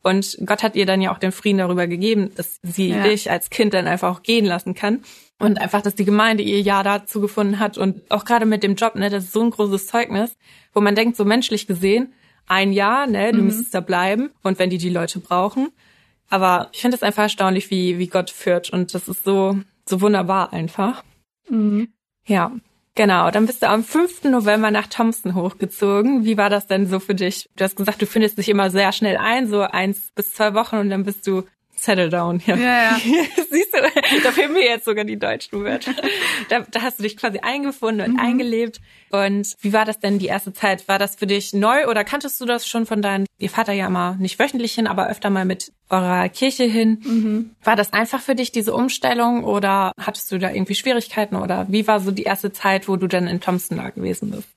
und 0.02 0.38
Gott 0.47 0.62
hat 0.62 0.76
ihr 0.76 0.87
dann 0.87 1.00
ja 1.00 1.12
auch 1.12 1.19
den 1.19 1.33
Frieden 1.33 1.59
darüber 1.59 1.87
gegeben, 1.87 2.33
dass 2.35 2.61
sie 2.62 2.90
ja. 2.90 3.02
dich 3.02 3.31
als 3.31 3.50
Kind 3.50 3.75
dann 3.75 3.87
einfach 3.87 4.17
auch 4.17 4.23
gehen 4.23 4.45
lassen 4.45 4.75
kann. 4.75 5.02
Und 5.40 5.61
einfach, 5.61 5.83
dass 5.83 5.95
die 5.95 6.05
Gemeinde 6.05 6.43
ihr 6.43 6.61
Ja 6.61 6.83
dazu 6.83 7.21
gefunden 7.21 7.59
hat. 7.59 7.78
Und 7.78 8.11
auch 8.11 8.25
gerade 8.25 8.47
mit 8.47 8.62
dem 8.62 8.75
Job, 8.75 8.95
ne, 8.95 9.11
das 9.11 9.25
ist 9.25 9.33
so 9.33 9.43
ein 9.43 9.50
großes 9.50 9.87
Zeugnis, 9.87 10.37
wo 10.73 10.81
man 10.81 10.95
denkt, 10.95 11.17
so 11.17 11.25
menschlich 11.25 11.67
gesehen, 11.67 12.12
ein 12.47 12.73
Jahr, 12.73 13.07
ne, 13.07 13.33
du 13.33 13.38
mhm. 13.38 13.45
müsstest 13.47 13.75
da 13.75 13.81
bleiben. 13.81 14.31
Und 14.43 14.59
wenn 14.59 14.71
die 14.71 14.78
die 14.78 14.88
Leute 14.88 15.21
brauchen. 15.21 15.69
Aber 16.28 16.69
ich 16.73 16.81
finde 16.81 16.97
es 16.97 17.02
einfach 17.02 17.25
erstaunlich, 17.25 17.71
wie, 17.71 17.99
wie 17.99 18.09
Gott 18.09 18.31
führt. 18.31 18.71
Und 18.71 18.95
das 18.95 19.09
ist 19.09 19.25
so, 19.25 19.59
so 19.88 20.00
wunderbar 20.00 20.52
einfach. 20.52 21.02
Mhm. 21.49 21.88
Ja. 22.26 22.52
Genau, 22.99 23.31
dann 23.31 23.47
bist 23.47 23.62
du 23.62 23.69
am 23.69 23.85
5. 23.85 24.25
November 24.25 24.73
nach 24.73 24.88
Thompson 24.88 25.37
hochgezogen. 25.37 26.25
Wie 26.25 26.37
war 26.37 26.50
das 26.50 26.67
denn 26.67 26.88
so 26.88 26.99
für 26.99 27.14
dich? 27.14 27.49
Du 27.55 27.62
hast 27.62 27.76
gesagt, 27.76 28.02
du 28.02 28.07
findest 28.07 28.38
dich 28.38 28.49
immer 28.49 28.71
sehr 28.71 28.90
schnell 28.90 29.17
ein, 29.19 29.47
so 29.47 29.61
eins 29.61 30.11
bis 30.17 30.35
zwei 30.35 30.52
Wochen 30.52 30.78
und 30.78 30.90
dann 30.90 31.05
bist 31.05 31.25
du 31.25 31.45
Settle 31.78 32.08
down. 32.08 32.42
Ja, 32.44 32.56
ja. 32.56 32.73
ja. 32.82 32.97
Siehst 33.50 33.73
du, 33.73 33.78
da 34.25 34.32
fehlen 34.32 34.52
mir 34.52 34.64
jetzt 34.64 34.85
sogar 34.85 35.04
die 35.04 35.18
deutschen 35.18 35.62
Wörter. 35.64 35.94
Da, 36.49 36.61
da 36.61 36.82
hast 36.82 36.99
du 36.99 37.04
dich 37.04 37.16
quasi 37.16 37.38
eingefunden 37.38 38.04
und 38.04 38.14
mhm. 38.14 38.20
eingelebt. 38.20 38.80
Und 39.11 39.54
wie 39.61 39.73
war 39.73 39.85
das 39.85 40.00
denn 40.00 40.18
die 40.18 40.26
erste 40.26 40.52
Zeit? 40.52 40.88
War 40.88 40.99
das 40.99 41.14
für 41.14 41.26
dich 41.26 41.52
neu 41.52 41.87
oder 41.87 42.04
kanntest 42.04 42.40
du 42.40 42.47
das 42.47 42.66
schon 42.66 42.85
von 42.85 43.00
deinem, 43.00 43.26
ihr 43.38 43.49
Vater 43.49 43.73
ja 43.73 43.87
immer 43.87 44.16
nicht 44.18 44.38
wöchentlich 44.38 44.75
hin, 44.75 44.87
aber 44.87 45.08
öfter 45.08 45.30
mal 45.30 45.44
mit 45.44 45.73
eurer 45.88 46.28
Kirche 46.28 46.64
hin? 46.64 47.00
Mhm. 47.04 47.50
War 47.62 47.76
das 47.76 47.92
einfach 47.92 48.20
für 48.20 48.35
dich, 48.35 48.50
diese 48.50 48.75
Umstellung 48.75 49.44
oder 49.44 49.92
hattest 50.00 50.32
du 50.32 50.38
da 50.38 50.50
irgendwie 50.50 50.75
Schwierigkeiten 50.75 51.37
oder 51.37 51.66
wie 51.68 51.87
war 51.87 52.00
so 52.00 52.11
die 52.11 52.25
erste 52.25 52.52
Zeit, 52.52 52.88
wo 52.88 52.97
du 52.97 53.06
dann 53.06 53.28
in 53.28 53.40
Thompson 53.40 53.78
da 53.78 53.90
gewesen 53.90 54.30
bist? 54.32 54.49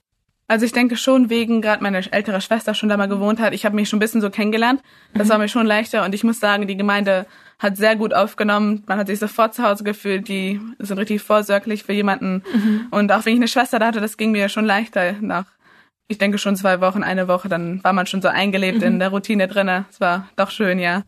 Also 0.47 0.65
ich 0.65 0.73
denke 0.73 0.97
schon 0.97 1.29
wegen 1.29 1.61
gerade 1.61 1.81
meine 1.81 2.01
ältere 2.11 2.41
Schwester 2.41 2.73
schon 2.73 2.89
da 2.89 2.97
mal 2.97 3.07
gewohnt 3.07 3.39
hat. 3.39 3.53
Ich 3.53 3.65
habe 3.65 3.75
mich 3.75 3.87
schon 3.87 3.97
ein 3.97 4.01
bisschen 4.01 4.21
so 4.21 4.29
kennengelernt. 4.29 4.81
Das 5.13 5.29
war 5.29 5.37
mir 5.37 5.47
schon 5.47 5.65
leichter 5.65 6.03
und 6.03 6.13
ich 6.13 6.23
muss 6.23 6.39
sagen, 6.39 6.67
die 6.67 6.75
Gemeinde 6.75 7.25
hat 7.57 7.77
sehr 7.77 7.95
gut 7.95 8.13
aufgenommen. 8.13 8.83
Man 8.87 8.97
hat 8.97 9.07
sich 9.07 9.19
sofort 9.19 9.53
zu 9.53 9.63
Hause 9.63 9.83
gefühlt. 9.83 10.27
Die 10.27 10.59
sind 10.79 10.97
richtig 10.97 11.21
vorsorglich 11.21 11.83
für 11.83 11.93
jemanden. 11.93 12.43
Mhm. 12.53 12.87
Und 12.91 13.11
auch 13.11 13.25
wenn 13.25 13.33
ich 13.33 13.39
eine 13.39 13.47
Schwester 13.47 13.79
da 13.79 13.87
hatte, 13.87 14.01
das 14.01 14.17
ging 14.17 14.31
mir 14.31 14.49
schon 14.49 14.65
leichter 14.65 15.13
nach 15.21 15.45
ich 16.11 16.17
denke 16.17 16.37
schon 16.37 16.57
zwei 16.57 16.81
Wochen, 16.81 17.03
eine 17.03 17.29
Woche, 17.29 17.47
dann 17.47 17.81
war 17.83 17.93
man 17.93 18.05
schon 18.05 18.21
so 18.21 18.27
eingelebt 18.27 18.79
mhm. 18.79 18.83
in 18.83 18.99
der 18.99 19.09
Routine 19.09 19.47
drinne. 19.47 19.85
Es 19.89 20.01
war 20.01 20.27
doch 20.35 20.51
schön, 20.51 20.77
ja. 20.77 21.03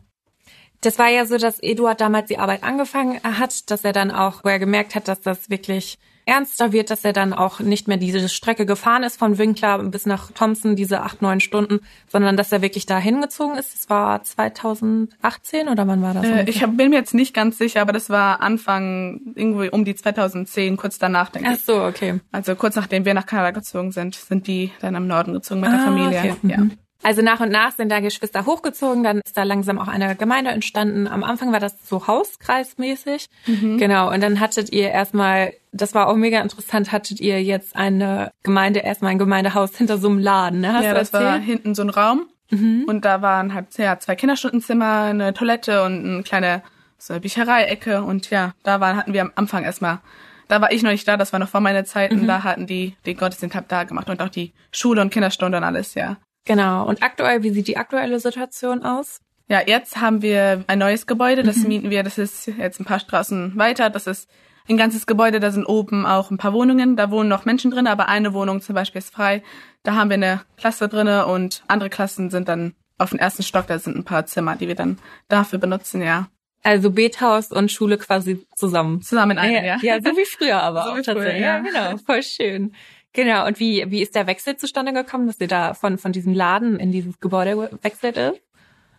Das 0.80 0.98
war 0.98 1.08
ja 1.08 1.26
so, 1.26 1.36
dass 1.36 1.62
Eduard 1.62 2.00
damals 2.00 2.28
die 2.28 2.38
Arbeit 2.38 2.62
angefangen 2.62 3.20
hat, 3.22 3.70
dass 3.70 3.84
er 3.84 3.92
dann 3.92 4.10
auch, 4.10 4.44
wo 4.44 4.48
er 4.48 4.58
gemerkt 4.58 4.94
hat, 4.94 5.08
dass 5.08 5.20
das 5.20 5.50
wirklich 5.50 5.98
ernster 6.26 6.72
wird, 6.72 6.90
dass 6.90 7.04
er 7.04 7.12
dann 7.12 7.32
auch 7.32 7.60
nicht 7.60 7.88
mehr 7.88 7.96
diese 7.96 8.28
Strecke 8.28 8.66
gefahren 8.66 9.02
ist 9.02 9.18
von 9.18 9.38
Winkler 9.38 9.78
bis 9.84 10.06
nach 10.06 10.30
Thompson, 10.32 10.76
diese 10.76 11.02
acht, 11.02 11.22
neun 11.22 11.40
Stunden, 11.40 11.80
sondern 12.08 12.36
dass 12.36 12.52
er 12.52 12.62
wirklich 12.62 12.86
da 12.86 12.98
hingezogen 12.98 13.56
ist. 13.56 13.74
Das 13.74 13.90
war 13.90 14.22
2018 14.22 15.68
oder 15.68 15.86
wann 15.86 16.02
war 16.02 16.14
das? 16.14 16.24
Äh, 16.24 16.44
ich 16.48 16.60
bin 16.66 16.90
mir 16.90 16.96
jetzt 16.96 17.14
nicht 17.14 17.34
ganz 17.34 17.58
sicher, 17.58 17.82
aber 17.82 17.92
das 17.92 18.10
war 18.10 18.40
Anfang 18.40 19.20
irgendwie 19.34 19.68
um 19.68 19.84
die 19.84 19.94
2010, 19.94 20.76
kurz 20.76 20.98
danach, 20.98 21.28
denke 21.30 21.52
ich. 21.52 21.58
Ach 21.60 21.64
so, 21.64 21.82
okay. 21.82 22.20
Also 22.32 22.54
kurz 22.54 22.76
nachdem 22.76 23.04
wir 23.04 23.14
nach 23.14 23.26
Kanada 23.26 23.50
gezogen 23.50 23.92
sind, 23.92 24.14
sind 24.14 24.46
die 24.46 24.70
dann 24.80 24.96
am 24.96 25.06
Norden 25.06 25.32
gezogen 25.34 25.60
mit 25.60 25.70
ah, 25.70 25.76
der 25.76 25.84
Familie. 25.84 26.18
Okay. 26.18 26.36
Ja. 26.44 26.66
Also 27.04 27.20
nach 27.20 27.40
und 27.40 27.50
nach 27.50 27.72
sind 27.72 27.90
da 27.90 28.00
Geschwister 28.00 28.46
hochgezogen, 28.46 29.04
dann 29.04 29.20
ist 29.24 29.36
da 29.36 29.42
langsam 29.42 29.78
auch 29.78 29.88
eine 29.88 30.16
Gemeinde 30.16 30.50
entstanden. 30.50 31.06
Am 31.06 31.22
Anfang 31.22 31.52
war 31.52 31.60
das 31.60 31.76
so 31.86 32.06
hauskreismäßig. 32.06 33.26
Mhm. 33.46 33.76
Genau. 33.76 34.10
Und 34.10 34.22
dann 34.22 34.40
hattet 34.40 34.72
ihr 34.72 34.90
erstmal, 34.90 35.52
das 35.70 35.94
war 35.94 36.08
auch 36.08 36.16
mega 36.16 36.40
interessant, 36.40 36.92
hattet 36.92 37.20
ihr 37.20 37.42
jetzt 37.42 37.76
eine 37.76 38.30
Gemeinde, 38.42 38.80
erstmal 38.80 39.10
ein 39.10 39.18
Gemeindehaus 39.18 39.76
hinter 39.76 39.98
so 39.98 40.08
einem 40.08 40.18
Laden, 40.18 40.60
ne? 40.60 40.72
Hast 40.72 40.84
ja, 40.84 40.94
das 40.94 41.10
erzählt? 41.10 41.30
war 41.30 41.38
hinten 41.38 41.74
so 41.74 41.82
ein 41.82 41.90
Raum. 41.90 42.26
Mhm. 42.50 42.84
Und 42.86 43.04
da 43.04 43.20
waren 43.20 43.52
halt 43.52 43.76
ja, 43.76 43.98
zwei 43.98 44.16
Kinderstundenzimmer, 44.16 45.02
eine 45.02 45.34
Toilette 45.34 45.84
und 45.84 46.06
eine 46.06 46.22
kleine 46.22 46.62
so 46.96 47.12
eine 47.12 47.20
Bücherei-Ecke. 47.20 48.02
Und 48.02 48.30
ja, 48.30 48.54
da 48.62 48.80
waren, 48.80 48.96
hatten 48.96 49.12
wir 49.12 49.20
am 49.20 49.32
Anfang 49.34 49.64
erstmal 49.64 50.00
da 50.48 50.60
war 50.60 50.72
ich 50.72 50.82
noch 50.82 50.90
nicht 50.90 51.06
da, 51.08 51.16
das 51.16 51.32
war 51.32 51.40
noch 51.40 51.48
vor 51.48 51.60
meiner 51.60 51.84
Zeit 51.84 52.12
und 52.12 52.22
mhm. 52.22 52.26
da 52.26 52.44
hatten 52.44 52.66
die 52.66 52.96
den 53.06 53.16
Gottesdienst 53.16 53.56
hab 53.56 53.68
da 53.68 53.84
gemacht 53.84 54.08
und 54.10 54.20
auch 54.20 54.28
die 54.28 54.52
Schule 54.72 55.00
und 55.00 55.10
Kinderstunde 55.10 55.58
und 55.58 55.64
alles, 55.64 55.94
ja. 55.94 56.16
Genau. 56.44 56.86
Und 56.86 57.02
aktuell, 57.02 57.42
wie 57.42 57.50
sieht 57.50 57.68
die 57.68 57.76
aktuelle 57.76 58.20
Situation 58.20 58.82
aus? 58.82 59.20
Ja, 59.48 59.60
jetzt 59.66 60.00
haben 60.00 60.22
wir 60.22 60.64
ein 60.66 60.78
neues 60.78 61.06
Gebäude, 61.06 61.42
das 61.42 61.58
mhm. 61.58 61.68
mieten 61.68 61.90
wir, 61.90 62.02
das 62.02 62.16
ist 62.16 62.46
jetzt 62.46 62.80
ein 62.80 62.86
paar 62.86 62.98
Straßen 62.98 63.56
weiter, 63.56 63.90
das 63.90 64.06
ist 64.06 64.28
ein 64.68 64.78
ganzes 64.78 65.06
Gebäude, 65.06 65.40
da 65.40 65.50
sind 65.50 65.66
oben 65.66 66.06
auch 66.06 66.30
ein 66.30 66.38
paar 66.38 66.54
Wohnungen, 66.54 66.96
da 66.96 67.10
wohnen 67.10 67.28
noch 67.28 67.44
Menschen 67.44 67.70
drin, 67.70 67.86
aber 67.86 68.08
eine 68.08 68.32
Wohnung 68.32 68.62
zum 68.62 68.74
Beispiel 68.74 69.00
ist 69.00 69.12
frei. 69.12 69.42
Da 69.82 69.94
haben 69.94 70.08
wir 70.08 70.14
eine 70.14 70.40
Klasse 70.56 70.88
drinne 70.88 71.26
und 71.26 71.62
andere 71.68 71.90
Klassen 71.90 72.30
sind 72.30 72.48
dann 72.48 72.74
auf 72.96 73.10
dem 73.10 73.18
ersten 73.18 73.42
Stock, 73.42 73.66
da 73.66 73.78
sind 73.78 73.96
ein 73.96 74.04
paar 74.04 74.24
Zimmer, 74.24 74.56
die 74.56 74.68
wir 74.68 74.74
dann 74.74 74.98
dafür 75.28 75.58
benutzen, 75.58 76.00
ja. 76.00 76.28
Also 76.62 76.90
Bethaus 76.90 77.52
und 77.52 77.70
Schule 77.70 77.98
quasi 77.98 78.46
zusammen. 78.56 79.02
Zusammen 79.02 79.32
in 79.32 79.38
einem, 79.38 79.64
ja. 79.64 79.76
Ja, 79.82 80.00
so 80.00 80.16
wie 80.16 80.24
früher 80.24 80.62
aber 80.62 80.84
so 80.84 80.90
auch 80.90 80.94
tatsächlich. 80.96 81.24
Früher, 81.24 81.40
ja. 81.40 81.56
ja, 81.56 81.58
genau, 81.58 81.98
voll 81.98 82.22
schön. 82.22 82.74
Genau, 83.14 83.46
und 83.46 83.60
wie, 83.60 83.90
wie 83.90 84.02
ist 84.02 84.14
der 84.14 84.26
Wechsel 84.26 84.56
zustande 84.56 84.92
gekommen, 84.92 85.28
dass 85.28 85.40
ihr 85.40 85.48
da 85.48 85.72
von, 85.72 85.98
von 85.98 86.12
diesem 86.12 86.34
Laden 86.34 86.78
in 86.78 86.92
dieses 86.92 87.20
Gebäude 87.20 87.70
wechselt 87.82 88.16
ist? 88.16 88.40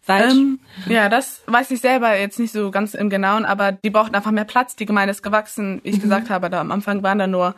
Ähm, 0.07 0.59
ja, 0.87 1.09
das 1.09 1.41
weiß 1.47 1.71
ich 1.71 1.81
selber 1.81 2.17
jetzt 2.17 2.39
nicht 2.39 2.53
so 2.53 2.71
ganz 2.71 2.93
im 2.93 3.09
Genauen, 3.09 3.43
aber 3.43 3.71
die 3.71 3.89
brauchten 3.89 4.15
einfach 4.15 4.31
mehr 4.31 4.45
Platz. 4.45 4.75
Die 4.75 4.85
Gemeinde 4.85 5.11
ist 5.11 5.23
gewachsen. 5.23 5.81
Wie 5.83 5.89
ich 5.89 5.97
mhm. 5.97 6.03
gesagt 6.03 6.29
habe, 6.29 6.49
da 6.49 6.61
am 6.61 6.71
Anfang 6.71 7.03
waren 7.03 7.17
da 7.17 7.27
nur 7.27 7.55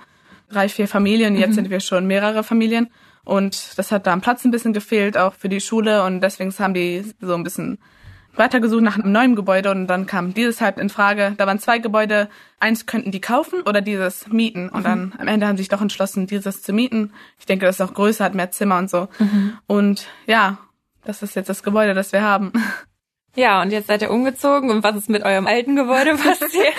drei, 0.50 0.70
vier 0.70 0.88
Familien. 0.88 1.36
Jetzt 1.36 1.52
mhm. 1.52 1.56
sind 1.56 1.70
wir 1.70 1.80
schon 1.80 2.08
mehrere 2.08 2.44
Familien. 2.44 2.90
Und 3.24 3.78
das 3.78 3.92
hat 3.92 4.08
da 4.08 4.14
am 4.14 4.22
Platz 4.22 4.46
ein 4.46 4.52
bisschen 4.52 4.74
gefehlt, 4.74 5.18
auch 5.18 5.34
für 5.34 5.50
die 5.50 5.60
Schule. 5.60 6.06
Und 6.06 6.22
deswegen 6.22 6.54
haben 6.58 6.74
die 6.74 7.04
so 7.20 7.36
ein 7.36 7.44
bisschen 7.44 7.80
weitergesucht 8.38 8.82
nach 8.82 8.98
einem 8.98 9.12
neuen 9.12 9.36
Gebäude 9.36 9.72
und 9.72 9.88
dann 9.88 10.06
kam 10.06 10.34
dieses 10.34 10.62
halt 10.62 10.78
in 10.78 10.90
Frage. 10.90 11.34
Da 11.38 11.48
waren 11.48 11.60
zwei 11.60 11.80
Gebäude. 11.80 12.30
Eins 12.60 12.86
könnten 12.86 13.12
die 13.12 13.22
kaufen 13.22 13.62
oder 13.62 13.82
dieses 13.82 14.28
mieten. 14.28 14.70
Und 14.70 14.82
mhm. 14.82 14.84
dann 14.84 15.14
am 15.18 15.28
Ende 15.28 15.48
haben 15.48 15.58
sie 15.58 15.64
sich 15.64 15.70
doch 15.70 15.82
entschlossen, 15.82 16.28
dieses 16.28 16.62
zu 16.62 16.74
mieten. 16.74 17.12
Ich 17.40 17.46
denke, 17.46 17.66
das 17.66 17.80
ist 17.80 17.82
auch 17.82 17.94
größer, 17.94 18.26
hat 18.26 18.36
mehr 18.36 18.52
Zimmer 18.52 18.78
und 18.78 18.90
so. 18.90 19.08
Mhm. 19.20 19.58
Und 19.68 20.08
ja, 20.26 20.58
das 21.04 21.24
ist 21.24 21.36
jetzt 21.36 21.50
das 21.50 21.64
Gebäude, 21.64 21.94
das 21.94 22.12
wir 22.12 22.22
haben. 22.22 22.52
Ja, 23.38 23.62
und 23.62 23.72
jetzt 23.72 23.86
seid 23.86 24.02
ihr 24.02 24.10
umgezogen 24.10 24.72
und 24.72 24.84
was 24.84 24.96
ist 24.96 25.10
mit 25.10 25.24
eurem 25.24 25.46
alten 25.46 25.76
Gebäude 25.76 26.16
passiert? 26.18 26.74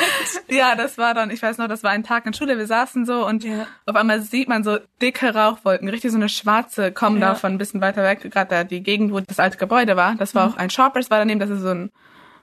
ja, 0.49 0.75
das 0.75 0.99
war 0.99 1.15
dann, 1.15 1.31
ich 1.31 1.41
weiß 1.41 1.57
noch, 1.59 1.69
das 1.69 1.85
war 1.85 1.93
ein 1.93 2.03
Tag 2.03 2.27
in 2.27 2.35
Schule, 2.35 2.59
wir 2.59 2.67
saßen 2.67 3.07
so 3.07 3.25
und 3.25 3.45
ja. 3.45 3.69
auf 3.87 3.95
einmal 3.95 4.21
sieht 4.23 4.49
man 4.49 4.65
so 4.65 4.79
dicke 5.01 5.33
Rauchwolken, 5.33 5.89
richtig 5.89 6.11
so 6.11 6.17
eine 6.17 6.29
schwarze 6.29 6.91
kommen 6.91 7.21
ja. 7.21 7.29
davon 7.29 7.53
ein 7.53 7.59
bisschen 7.59 7.81
weiter 7.81 8.03
weg, 8.03 8.29
gerade 8.33 8.51
da 8.51 8.65
die 8.65 8.83
Gegend, 8.83 9.13
wo 9.13 9.21
das 9.21 9.39
alte 9.39 9.57
Gebäude 9.57 9.95
war. 9.97 10.17
Das 10.17 10.35
war 10.35 10.49
mhm. 10.49 10.53
auch 10.53 10.57
ein 10.57 10.69
Shoppers 10.69 11.13
war 11.13 11.19
daneben, 11.19 11.39
das 11.39 11.51
ist 11.51 11.61
so 11.61 11.69
ein, 11.69 11.93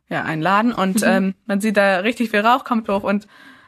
ja, 0.07 0.23
ein 0.23 0.41
Laden 0.41 0.71
und 0.71 1.01
mhm. 1.01 1.07
ähm, 1.07 1.35
man 1.45 1.59
sieht 1.59 1.75
da 1.75 1.97
richtig 1.97 2.29
viel 2.29 2.39
Rauch 2.39 2.63
kommt 2.63 2.87
hoch 2.87 3.03
und 3.03 3.27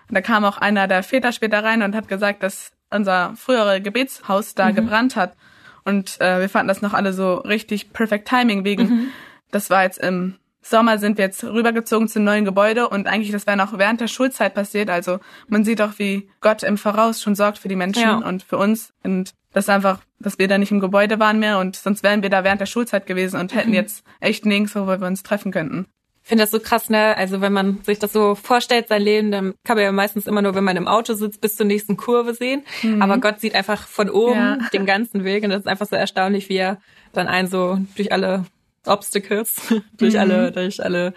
da 0.09 0.21
kam 0.21 0.45
auch 0.45 0.59
einer 0.59 0.87
der 0.87 1.03
Väter 1.03 1.33
später 1.33 1.61
rein 1.61 1.81
und 1.81 1.93
hat 1.93 2.07
gesagt, 2.07 2.41
dass 2.41 2.71
unser 2.89 3.33
frühere 3.35 3.81
Gebetshaus 3.81 4.55
da 4.55 4.69
mhm. 4.69 4.75
gebrannt 4.75 5.17
hat. 5.17 5.35
Und 5.83 6.19
äh, 6.21 6.39
wir 6.39 6.49
fanden 6.49 6.67
das 6.67 6.81
noch 6.81 6.93
alle 6.93 7.11
so 7.11 7.35
richtig 7.35 7.91
perfect 7.91 8.27
timing 8.27 8.63
wegen 8.63 8.83
mhm. 8.83 9.07
Das 9.51 9.69
war 9.69 9.83
jetzt 9.83 9.99
im 9.99 10.35
Sommer 10.61 10.97
sind 10.97 11.17
wir 11.17 11.25
jetzt 11.25 11.43
rübergezogen 11.43 12.07
zum 12.09 12.25
neuen 12.25 12.43
Gebäude 12.43 12.89
und 12.89 13.07
eigentlich 13.07 13.31
das 13.31 13.47
wäre 13.47 13.55
noch 13.55 13.77
während 13.77 14.01
der 14.01 14.07
Schulzeit 14.07 14.53
passiert. 14.53 14.89
Also 14.89 15.19
man 15.47 15.63
sieht 15.63 15.81
auch, 15.81 15.93
wie 15.97 16.29
Gott 16.41 16.63
im 16.63 16.77
Voraus 16.77 17.21
schon 17.21 17.35
sorgt 17.35 17.57
für 17.59 17.69
die 17.69 17.75
Menschen 17.75 18.03
ja. 18.03 18.17
und 18.17 18.43
für 18.43 18.57
uns 18.57 18.93
und 19.03 19.33
das 19.53 19.69
einfach, 19.69 20.01
dass 20.19 20.39
wir 20.39 20.47
da 20.47 20.57
nicht 20.57 20.71
im 20.71 20.79
Gebäude 20.79 21.19
waren 21.19 21.39
mehr 21.39 21.59
und 21.59 21.75
sonst 21.75 22.03
wären 22.03 22.21
wir 22.21 22.29
da 22.29 22.43
während 22.43 22.59
der 22.59 22.65
Schulzeit 22.65 23.07
gewesen 23.07 23.39
und 23.39 23.55
hätten 23.55 23.69
mhm. 23.69 23.75
jetzt 23.75 24.03
echt 24.19 24.45
nirgends, 24.45 24.75
wo 24.75 24.85
wir 24.87 25.01
uns 25.07 25.23
treffen 25.23 25.51
könnten. 25.51 25.87
Ich 26.23 26.29
finde 26.29 26.43
das 26.43 26.51
so 26.51 26.59
krass, 26.59 26.89
ne? 26.89 27.15
Also 27.15 27.39
wenn 27.39 27.53
man 27.53 27.79
sich 27.83 27.99
das 27.99 28.11
so 28.11 28.35
vorstellt, 28.35 28.89
sein 28.89 29.01
Leben, 29.01 29.31
dann 29.31 29.53
kann 29.63 29.77
man 29.77 29.85
ja 29.85 29.91
meistens 29.93 30.27
immer 30.27 30.41
nur, 30.41 30.55
wenn 30.55 30.65
man 30.65 30.75
im 30.75 30.85
Auto 30.85 31.13
sitzt, 31.13 31.39
bis 31.39 31.55
zur 31.55 31.65
nächsten 31.65 31.95
Kurve 31.95 32.33
sehen. 32.33 32.63
Mhm. 32.83 33.01
Aber 33.01 33.17
Gott 33.19 33.39
sieht 33.39 33.55
einfach 33.55 33.87
von 33.87 34.09
oben 34.09 34.35
ja. 34.35 34.57
den 34.73 34.85
ganzen 34.85 35.23
Weg 35.23 35.45
und 35.45 35.51
das 35.51 35.61
ist 35.61 35.67
einfach 35.67 35.87
so 35.87 35.95
erstaunlich, 35.95 36.49
wie 36.49 36.57
er 36.57 36.81
dann 37.13 37.27
einen 37.27 37.47
so 37.47 37.79
durch 37.95 38.11
alle 38.11 38.43
Obstacles, 38.87 39.55
durch 39.97 40.13
mhm. 40.13 40.19
alle, 40.19 40.51
durch 40.51 40.83
alle, 40.83 41.13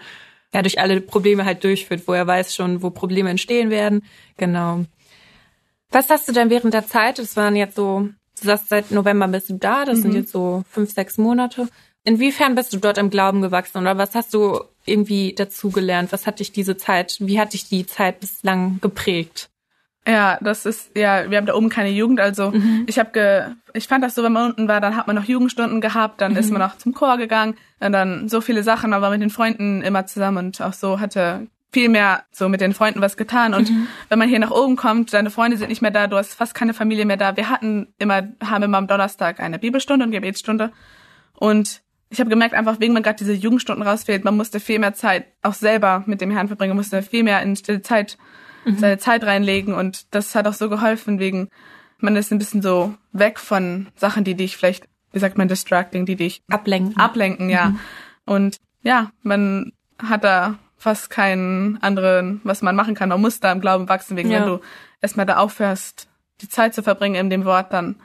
ja, 0.53 0.61
durch 0.61 0.79
alle 0.79 1.01
Probleme 1.01 1.45
halt 1.45 1.63
durchführt, 1.63 2.03
wo 2.07 2.13
er 2.13 2.27
weiß 2.27 2.55
schon, 2.55 2.81
wo 2.81 2.89
Probleme 2.89 3.29
entstehen 3.29 3.69
werden. 3.69 4.03
Genau. 4.37 4.85
Was 5.91 6.09
hast 6.09 6.27
du 6.27 6.31
denn 6.31 6.49
während 6.49 6.73
der 6.73 6.87
Zeit? 6.87 7.19
Das 7.19 7.35
waren 7.35 7.55
jetzt 7.55 7.75
so, 7.75 8.09
du 8.39 8.45
sagst 8.45 8.69
seit 8.69 8.91
November 8.91 9.27
bist 9.27 9.49
du 9.49 9.53
da, 9.57 9.85
das 9.85 9.99
mhm. 9.99 10.01
sind 10.01 10.15
jetzt 10.15 10.31
so 10.31 10.63
fünf, 10.69 10.91
sechs 10.93 11.17
Monate. 11.17 11.67
Inwiefern 12.03 12.55
bist 12.55 12.73
du 12.73 12.77
dort 12.77 12.97
im 12.97 13.11
Glauben 13.11 13.41
gewachsen 13.41 13.77
oder 13.77 13.97
was 13.97 14.15
hast 14.15 14.33
du 14.33 14.59
irgendwie 14.85 15.33
dazugelernt? 15.33 16.11
Was 16.11 16.25
hat 16.25 16.39
dich 16.39 16.51
diese 16.51 16.75
Zeit, 16.75 17.17
wie 17.19 17.39
hat 17.39 17.53
dich 17.53 17.69
die 17.69 17.85
Zeit 17.85 18.19
bislang 18.19 18.79
geprägt? 18.81 19.50
Ja, 20.07 20.39
das 20.41 20.65
ist 20.65 20.97
ja, 20.97 21.29
wir 21.29 21.37
haben 21.37 21.45
da 21.45 21.53
oben 21.53 21.69
keine 21.69 21.89
Jugend, 21.89 22.19
also 22.19 22.51
mhm. 22.51 22.85
ich 22.87 22.97
habe 22.97 23.11
ge 23.11 23.43
ich 23.73 23.87
fand 23.87 24.03
das 24.03 24.15
so, 24.15 24.23
wenn 24.23 24.33
man 24.33 24.49
unten 24.49 24.67
war, 24.67 24.81
dann 24.81 24.95
hat 24.95 25.05
man 25.05 25.15
noch 25.15 25.25
Jugendstunden 25.25 25.79
gehabt, 25.79 26.21
dann 26.21 26.31
mhm. 26.31 26.37
ist 26.39 26.51
man 26.51 26.61
auch 26.63 26.75
zum 26.77 26.93
Chor 26.93 27.17
gegangen 27.17 27.55
und 27.79 27.91
dann 27.91 28.27
so 28.27 28.41
viele 28.41 28.63
Sachen, 28.63 28.93
aber 28.93 29.11
mit 29.11 29.21
den 29.21 29.29
Freunden 29.29 29.83
immer 29.83 30.07
zusammen 30.07 30.47
und 30.47 30.61
auch 30.61 30.73
so 30.73 30.99
hatte 30.99 31.47
viel 31.71 31.87
mehr 31.87 32.23
so 32.31 32.49
mit 32.49 32.61
den 32.61 32.73
Freunden 32.73 32.99
was 32.99 33.15
getan 33.15 33.53
und 33.53 33.69
mhm. 33.69 33.87
wenn 34.09 34.17
man 34.17 34.27
hier 34.27 34.39
nach 34.39 34.49
oben 34.49 34.75
kommt, 34.75 35.13
deine 35.13 35.29
Freunde 35.29 35.57
sind 35.57 35.69
nicht 35.69 35.83
mehr 35.83 35.91
da, 35.91 36.07
du 36.07 36.17
hast 36.17 36.33
fast 36.33 36.55
keine 36.55 36.73
Familie 36.73 37.05
mehr 37.05 37.17
da. 37.17 37.37
Wir 37.37 37.49
hatten 37.49 37.93
immer 37.99 38.27
haben 38.43 38.63
immer 38.63 38.79
am 38.79 38.87
Donnerstag 38.87 39.39
eine 39.39 39.59
Bibelstunde 39.59 40.03
und 40.03 40.11
Gebetsstunde 40.11 40.71
und 41.35 41.81
ich 42.09 42.19
habe 42.19 42.29
gemerkt, 42.29 42.55
einfach 42.55 42.79
wegen 42.79 42.93
man 42.93 43.03
gerade 43.03 43.19
diese 43.19 43.33
Jugendstunden 43.33 43.87
rausfehlt, 43.87 44.25
man 44.25 44.35
musste 44.35 44.59
viel 44.59 44.79
mehr 44.79 44.93
Zeit 44.93 45.27
auch 45.43 45.53
selber 45.53 46.03
mit 46.07 46.21
dem 46.21 46.31
Herrn 46.31 46.47
verbringen, 46.47 46.75
musste 46.75 47.03
viel 47.03 47.23
mehr 47.23 47.41
in 47.43 47.55
stille 47.55 47.83
Zeit 47.83 48.17
mhm. 48.65 48.77
seine 48.77 48.97
Zeit 48.97 49.23
reinlegen 49.23 49.73
und 49.73 50.13
das 50.13 50.35
hat 50.35 50.47
auch 50.47 50.53
so 50.53 50.69
geholfen, 50.69 51.19
wegen 51.19 51.49
man 51.99 52.15
ist 52.15 52.31
ein 52.31 52.39
bisschen 52.39 52.61
so 52.61 52.95
weg 53.11 53.39
von 53.39 53.87
Sachen, 53.95 54.23
die 54.23 54.35
dich 54.35 54.57
vielleicht, 54.57 54.87
wie 55.11 55.19
sagt 55.19 55.37
man, 55.37 55.47
distracting, 55.47 56.05
die 56.05 56.15
dich 56.15 56.41
ablenken. 56.49 56.97
Ablenken, 56.97 57.49
ja. 57.49 57.69
Mhm. 57.69 57.79
Und 58.25 58.57
ja, 58.81 59.11
man 59.21 59.73
hat 60.01 60.23
da 60.23 60.57
fast 60.77 61.11
keinen 61.11 61.77
anderen, 61.83 62.41
was 62.43 62.63
man 62.63 62.75
machen 62.75 62.95
kann. 62.95 63.09
Man 63.09 63.21
muss 63.21 63.39
da 63.39 63.51
im 63.51 63.61
Glauben 63.61 63.87
wachsen, 63.87 64.17
wegen 64.17 64.31
ja. 64.31 64.39
wenn 64.39 64.47
du 64.47 64.61
erstmal 64.99 65.27
da 65.27 65.37
aufhörst, 65.37 66.07
die 66.41 66.49
Zeit 66.49 66.73
zu 66.73 66.81
verbringen 66.81 67.15
in 67.15 67.29
dem 67.29 67.45
Wort, 67.45 67.71
dann 67.71 67.97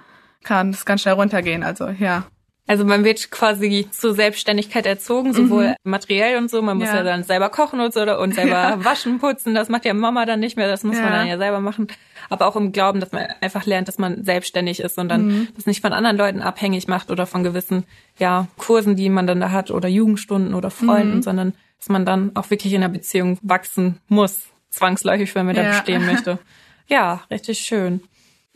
kann 0.44 0.70
es 0.70 0.84
ganz 0.84 1.02
schnell 1.02 1.14
runtergehen. 1.14 1.62
Also 1.62 1.88
ja. 1.88 2.24
Also 2.68 2.84
man 2.84 3.04
wird 3.04 3.30
quasi 3.30 3.86
zur 3.92 4.14
Selbstständigkeit 4.14 4.86
erzogen, 4.86 5.32
sowohl 5.32 5.68
mhm. 5.68 5.74
materiell 5.84 6.36
und 6.36 6.50
so. 6.50 6.60
Man 6.62 6.78
muss 6.78 6.88
ja. 6.88 6.96
ja. 6.96 7.02
dann 7.04 7.22
selber 7.22 7.48
kochen 7.48 7.80
und 7.80 7.94
so 7.94 8.00
und 8.00 8.34
selber 8.34 8.50
ja. 8.50 8.84
waschen, 8.84 9.18
putzen. 9.18 9.54
Das 9.54 9.68
macht 9.68 9.84
ja 9.84 9.94
Mama 9.94 10.26
dann 10.26 10.40
nicht 10.40 10.56
mehr. 10.56 10.66
Das 10.66 10.82
muss 10.82 10.96
ja. 10.96 11.02
man 11.02 11.12
dann 11.12 11.28
ja 11.28 11.38
selber 11.38 11.60
machen. 11.60 11.86
Aber 12.28 12.46
auch 12.46 12.56
im 12.56 12.72
Glauben, 12.72 12.98
dass 12.98 13.12
man 13.12 13.26
einfach 13.40 13.66
lernt, 13.66 13.86
dass 13.86 13.98
man 13.98 14.24
selbstständig 14.24 14.80
ist 14.80 14.98
und 14.98 15.08
dann 15.08 15.26
mhm. 15.26 15.48
das 15.54 15.66
nicht 15.66 15.80
von 15.80 15.92
anderen 15.92 16.16
Leuten 16.16 16.42
abhängig 16.42 16.88
macht 16.88 17.12
oder 17.12 17.24
von 17.26 17.44
gewissen 17.44 17.84
ja 18.18 18.48
Kursen, 18.56 18.96
die 18.96 19.10
man 19.10 19.28
dann 19.28 19.40
da 19.40 19.52
hat 19.52 19.70
oder 19.70 19.88
Jugendstunden 19.88 20.52
oder 20.54 20.70
Freunden, 20.70 21.16
mhm. 21.16 21.22
sondern 21.22 21.52
dass 21.78 21.88
man 21.88 22.04
dann 22.04 22.32
auch 22.34 22.50
wirklich 22.50 22.72
in 22.72 22.80
der 22.80 22.88
Beziehung 22.88 23.38
wachsen 23.42 23.98
muss, 24.08 24.48
zwangsläufig, 24.70 25.34
wenn 25.36 25.46
man 25.46 25.54
da 25.54 25.62
bestehen 25.62 26.04
möchte. 26.04 26.38
Ja, 26.88 27.22
richtig 27.32 27.58
schön. 27.58 28.00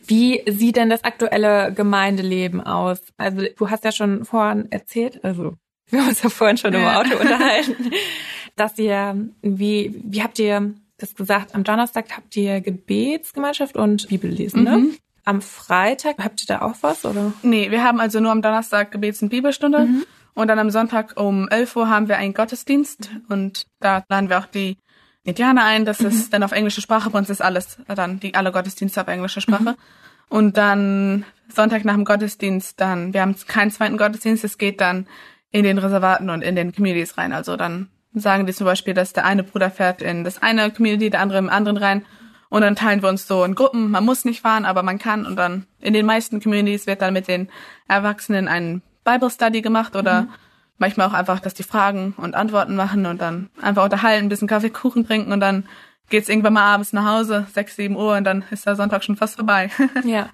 Wie 0.05 0.41
sieht 0.47 0.75
denn 0.75 0.89
das 0.89 1.03
aktuelle 1.03 1.73
Gemeindeleben 1.73 2.61
aus? 2.61 3.01
Also 3.17 3.43
du 3.57 3.69
hast 3.69 3.83
ja 3.83 3.91
schon 3.91 4.25
vorhin 4.25 4.71
erzählt, 4.71 5.23
also 5.23 5.55
wir 5.89 6.01
haben 6.01 6.09
uns 6.09 6.23
ja 6.23 6.29
vorhin 6.29 6.57
schon 6.57 6.73
im 6.73 6.85
Auto 6.85 7.17
unterhalten, 7.19 7.91
dass 8.55 8.77
ihr, 8.77 9.15
wie, 9.41 10.01
wie 10.03 10.23
habt 10.23 10.39
ihr 10.39 10.73
das 10.97 11.15
gesagt, 11.15 11.55
am 11.55 11.63
Donnerstag 11.63 12.05
habt 12.15 12.35
ihr 12.37 12.61
Gebetsgemeinschaft 12.61 13.75
und 13.75 14.07
Bibellesen, 14.07 14.63
ne? 14.63 14.77
Mhm. 14.77 14.97
Am 15.23 15.41
Freitag 15.41 16.17
habt 16.17 16.41
ihr 16.41 16.47
da 16.47 16.61
auch 16.63 16.75
was, 16.81 17.05
oder? 17.05 17.33
Nee, 17.43 17.69
wir 17.69 17.83
haben 17.83 17.99
also 17.99 18.19
nur 18.19 18.31
am 18.31 18.41
Donnerstag 18.41 18.91
Gebets- 18.91 19.21
und 19.21 19.29
Bibelstunde. 19.29 19.85
Mhm. 19.85 20.05
Und 20.33 20.47
dann 20.47 20.59
am 20.59 20.69
Sonntag 20.69 21.19
um 21.19 21.47
11 21.49 21.75
Uhr 21.75 21.89
haben 21.89 22.07
wir 22.07 22.17
einen 22.17 22.33
Gottesdienst 22.33 23.11
und 23.27 23.65
da 23.79 24.03
laden 24.09 24.29
wir 24.29 24.39
auch 24.39 24.45
die 24.45 24.77
Indianer 25.23 25.63
ein. 25.63 25.85
Das 25.85 25.99
mhm. 25.99 26.07
ist 26.07 26.33
dann 26.33 26.43
auf 26.43 26.51
englische 26.51 26.81
Sprache. 26.81 27.09
Bei 27.09 27.19
uns 27.19 27.29
ist 27.29 27.41
alles 27.41 27.77
dann 27.87 28.19
die 28.19 28.35
alle 28.35 28.51
Gottesdienste 28.51 29.01
auf 29.01 29.07
englischer 29.07 29.41
Sprache. 29.41 29.63
Mhm. 29.63 29.75
Und 30.29 30.57
dann 30.57 31.25
Sonntag 31.53 31.83
nach 31.83 31.93
dem 31.93 32.05
Gottesdienst 32.05 32.79
dann, 32.79 33.13
wir 33.13 33.21
haben 33.21 33.35
keinen 33.47 33.69
zweiten 33.69 33.97
Gottesdienst, 33.97 34.45
es 34.45 34.57
geht 34.57 34.79
dann 34.79 35.07
in 35.51 35.63
den 35.63 35.77
Reservaten 35.77 36.29
und 36.29 36.41
in 36.41 36.55
den 36.55 36.73
Communities 36.73 37.17
rein. 37.17 37.33
Also 37.33 37.57
dann 37.57 37.89
sagen 38.13 38.45
die 38.45 38.53
zum 38.53 38.65
Beispiel, 38.65 38.93
dass 38.93 39.13
der 39.13 39.25
eine 39.25 39.43
Bruder 39.43 39.69
fährt 39.69 40.01
in 40.01 40.23
das 40.23 40.41
eine 40.41 40.71
Community, 40.71 41.09
der 41.09 41.19
andere 41.19 41.39
im 41.39 41.49
anderen 41.49 41.77
rein. 41.77 42.05
Und 42.49 42.61
dann 42.61 42.75
teilen 42.75 43.01
wir 43.01 43.09
uns 43.09 43.27
so 43.27 43.43
in 43.43 43.55
Gruppen. 43.55 43.91
Man 43.91 44.03
muss 44.03 44.25
nicht 44.25 44.41
fahren, 44.41 44.65
aber 44.65 44.83
man 44.83 44.99
kann. 44.99 45.25
Und 45.25 45.37
dann 45.37 45.67
in 45.79 45.93
den 45.93 46.05
meisten 46.05 46.41
Communities 46.41 46.87
wird 46.87 47.01
dann 47.01 47.13
mit 47.13 47.27
den 47.27 47.49
Erwachsenen 47.87 48.47
ein 48.47 48.81
Bible 49.03 49.29
Study 49.29 49.61
gemacht 49.61 49.95
oder 49.95 50.23
mhm. 50.23 50.29
Manchmal 50.81 51.07
auch 51.07 51.13
einfach, 51.13 51.39
dass 51.39 51.53
die 51.53 51.63
Fragen 51.63 52.13
und 52.17 52.35
Antworten 52.35 52.75
machen 52.75 53.05
und 53.05 53.21
dann 53.21 53.49
einfach 53.61 53.85
unterhalten, 53.85 54.25
ein 54.25 54.29
bisschen 54.29 54.49
Kaffee, 54.49 54.69
Kuchen 54.69 55.05
trinken 55.05 55.31
und 55.31 55.39
dann 55.39 55.65
geht's 56.09 56.27
irgendwann 56.27 56.53
mal 56.53 56.73
abends 56.73 56.91
nach 56.91 57.05
Hause, 57.05 57.47
sechs, 57.53 57.77
sieben 57.77 57.95
Uhr 57.95 58.17
und 58.17 58.25
dann 58.25 58.43
ist 58.51 58.65
der 58.65 58.75
Sonntag 58.75 59.03
schon 59.05 59.15
fast 59.15 59.37
vorbei. 59.37 59.69
ja. 60.03 60.29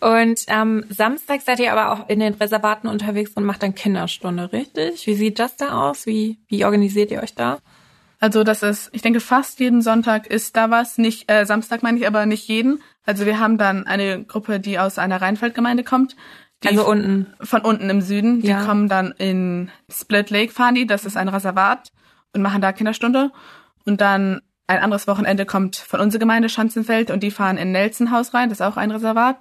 Und 0.00 0.40
am 0.48 0.78
ähm, 0.78 0.84
Samstag 0.88 1.40
seid 1.42 1.58
ihr 1.58 1.72
aber 1.72 1.92
auch 1.92 2.08
in 2.08 2.20
den 2.20 2.34
Reservaten 2.34 2.86
unterwegs 2.86 3.32
und 3.34 3.44
macht 3.44 3.62
dann 3.62 3.74
Kinderstunde, 3.74 4.52
richtig? 4.52 5.06
Wie 5.06 5.14
sieht 5.14 5.38
das 5.38 5.56
da 5.56 5.88
aus? 5.88 6.06
Wie, 6.06 6.38
wie 6.48 6.64
organisiert 6.64 7.10
ihr 7.10 7.22
euch 7.22 7.34
da? 7.34 7.58
Also 8.20 8.44
das 8.44 8.62
ist, 8.62 8.90
ich 8.92 9.02
denke, 9.02 9.20
fast 9.20 9.58
jeden 9.58 9.82
Sonntag 9.82 10.26
ist 10.26 10.56
da 10.56 10.70
was. 10.70 10.96
Nicht 10.96 11.30
äh, 11.30 11.44
Samstag 11.44 11.82
meine 11.82 11.98
ich, 11.98 12.06
aber 12.06 12.24
nicht 12.26 12.48
jeden. 12.48 12.82
Also 13.04 13.26
wir 13.26 13.38
haben 13.40 13.58
dann 13.58 13.86
eine 13.86 14.24
Gruppe, 14.24 14.60
die 14.60 14.78
aus 14.78 14.98
einer 14.98 15.20
Rheinfeldgemeinde 15.20 15.84
kommt. 15.84 16.16
Also 16.64 16.88
unten. 16.88 17.34
Von 17.40 17.62
unten 17.62 17.90
im 17.90 18.00
Süden. 18.00 18.40
Die 18.40 18.48
ja. 18.48 18.64
kommen 18.64 18.88
dann 18.88 19.12
in 19.18 19.70
Split 19.90 20.30
Lake 20.30 20.52
fahren 20.52 20.74
die, 20.74 20.86
das 20.86 21.04
ist 21.04 21.16
ein 21.16 21.28
Reservat 21.28 21.92
und 22.34 22.42
machen 22.42 22.60
da 22.60 22.72
Kinderstunde. 22.72 23.30
Und 23.84 24.00
dann 24.00 24.40
ein 24.66 24.78
anderes 24.78 25.06
Wochenende 25.06 25.46
kommt 25.46 25.76
von 25.76 26.00
unserer 26.00 26.20
Gemeinde 26.20 26.48
Schanzenfeld 26.48 27.10
und 27.10 27.22
die 27.22 27.30
fahren 27.30 27.56
in 27.56 27.72
Nelsonhaus 27.72 28.34
rein, 28.34 28.48
das 28.48 28.60
ist 28.60 28.66
auch 28.66 28.76
ein 28.76 28.90
Reservat. 28.90 29.38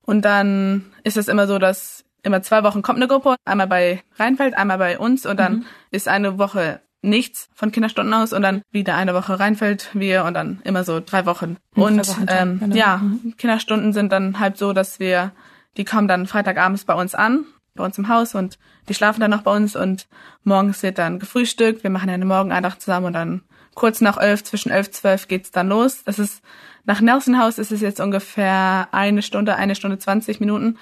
Und 0.00 0.24
dann 0.24 0.86
ist 1.04 1.16
es 1.16 1.28
immer 1.28 1.46
so, 1.46 1.58
dass 1.58 2.04
immer 2.22 2.42
zwei 2.42 2.62
Wochen 2.64 2.82
kommt 2.82 2.98
eine 2.98 3.08
Gruppe, 3.08 3.36
einmal 3.44 3.66
bei 3.66 4.02
Rheinfeld, 4.18 4.56
einmal 4.56 4.78
bei 4.78 4.98
uns 4.98 5.26
und 5.26 5.38
dann 5.38 5.52
mhm. 5.52 5.64
ist 5.90 6.08
eine 6.08 6.38
Woche 6.38 6.80
nichts 7.02 7.48
von 7.54 7.72
Kinderstunden 7.72 8.14
aus 8.14 8.32
und 8.32 8.42
dann 8.42 8.62
wieder 8.70 8.94
eine 8.94 9.12
Woche 9.12 9.38
Rheinfeld 9.38 9.90
wir 9.92 10.24
und 10.24 10.34
dann 10.34 10.60
immer 10.64 10.84
so 10.84 11.00
drei 11.04 11.26
Wochen. 11.26 11.56
Mhm, 11.74 11.82
und 11.82 12.08
Wochen 12.08 12.26
ähm, 12.28 12.60
genau. 12.60 12.76
ja, 12.76 12.96
mhm. 12.98 13.34
Kinderstunden 13.36 13.92
sind 13.92 14.12
dann 14.12 14.38
halt 14.38 14.56
so, 14.56 14.72
dass 14.72 15.00
wir, 15.00 15.32
die 15.76 15.84
kommen 15.84 16.08
dann 16.08 16.26
Freitagabends 16.26 16.84
bei 16.84 16.94
uns 16.94 17.14
an, 17.14 17.44
bei 17.74 17.84
uns 17.84 17.96
im 17.98 18.08
Haus 18.08 18.34
und 18.34 18.58
die 18.88 18.94
schlafen 18.94 19.20
dann 19.20 19.30
noch 19.30 19.42
bei 19.42 19.54
uns 19.54 19.76
und 19.76 20.06
morgens 20.44 20.82
wird 20.82 20.98
dann 20.98 21.18
gefrühstückt. 21.18 21.82
Wir 21.82 21.90
machen 21.90 22.10
eine 22.10 22.24
Morgeneintracht 22.24 22.80
zusammen 22.80 23.06
und 23.06 23.12
dann 23.14 23.42
kurz 23.74 24.00
nach 24.00 24.18
elf, 24.18 24.44
zwischen 24.44 24.70
elf, 24.70 24.90
zwölf 24.90 25.28
geht's 25.28 25.50
dann 25.50 25.68
los. 25.68 26.04
Das 26.04 26.18
ist, 26.18 26.42
nach 26.84 27.00
Nelsonhaus 27.00 27.58
ist 27.58 27.72
es 27.72 27.80
jetzt 27.80 28.00
ungefähr 28.00 28.88
eine 28.92 29.22
Stunde, 29.22 29.56
eine 29.56 29.74
Stunde 29.74 29.98
zwanzig 29.98 30.40
Minuten. 30.40 30.78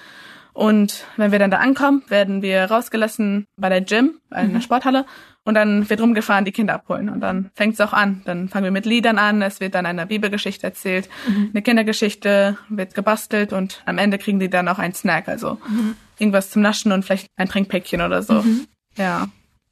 Und 0.53 1.05
wenn 1.17 1.31
wir 1.31 1.39
dann 1.39 1.53
da 1.53 1.59
ankommen, 1.59 2.03
werden 2.09 2.43
wir 2.43 2.65
rausgelassen 2.65 3.47
bei 3.57 3.69
der 3.69 3.83
Gym, 3.83 4.21
in 4.31 4.49
der 4.49 4.59
mhm. 4.59 4.61
Sporthalle. 4.63 5.07
Und 5.45 5.55
dann 5.55 5.89
wird 5.89 6.01
rumgefahren, 6.01 6.45
die 6.45 6.53
Kinder 6.53 6.75
abholen. 6.75 7.09
Und 7.09 7.21
dann 7.21 7.51
fängt's 7.55 7.81
auch 7.81 7.93
an. 7.93 8.23
Dann 8.27 8.49
fangen 8.49 8.65
wir 8.65 8.71
mit 8.71 8.85
Liedern 8.85 9.19
an. 9.19 9.41
Es 9.41 9.61
wird 9.61 9.75
dann 9.75 9.87
eine 9.87 10.07
Bibelgeschichte 10.07 10.67
erzählt, 10.67 11.09
mhm. 11.27 11.51
eine 11.53 11.63
Kindergeschichte 11.63 12.59
wird 12.69 12.95
gebastelt 12.95 13.53
und 13.53 13.83
am 13.87 13.99
Ende 13.99 14.19
kriegen 14.19 14.39
die 14.39 14.51
dann 14.51 14.69
auch 14.69 14.79
einen 14.79 14.95
Snack. 14.95 15.29
Also 15.29 15.59
mhm. 15.67 15.97
irgendwas 16.19 16.51
zum 16.51 16.63
Naschen 16.63 16.93
und 16.93 17.05
vielleicht 17.05 17.29
ein 17.37 17.49
Trinkpäckchen 17.49 18.03
oder 18.03 18.23
so. 18.23 18.35
Mhm. 18.35 18.67
Ja. 18.97 19.29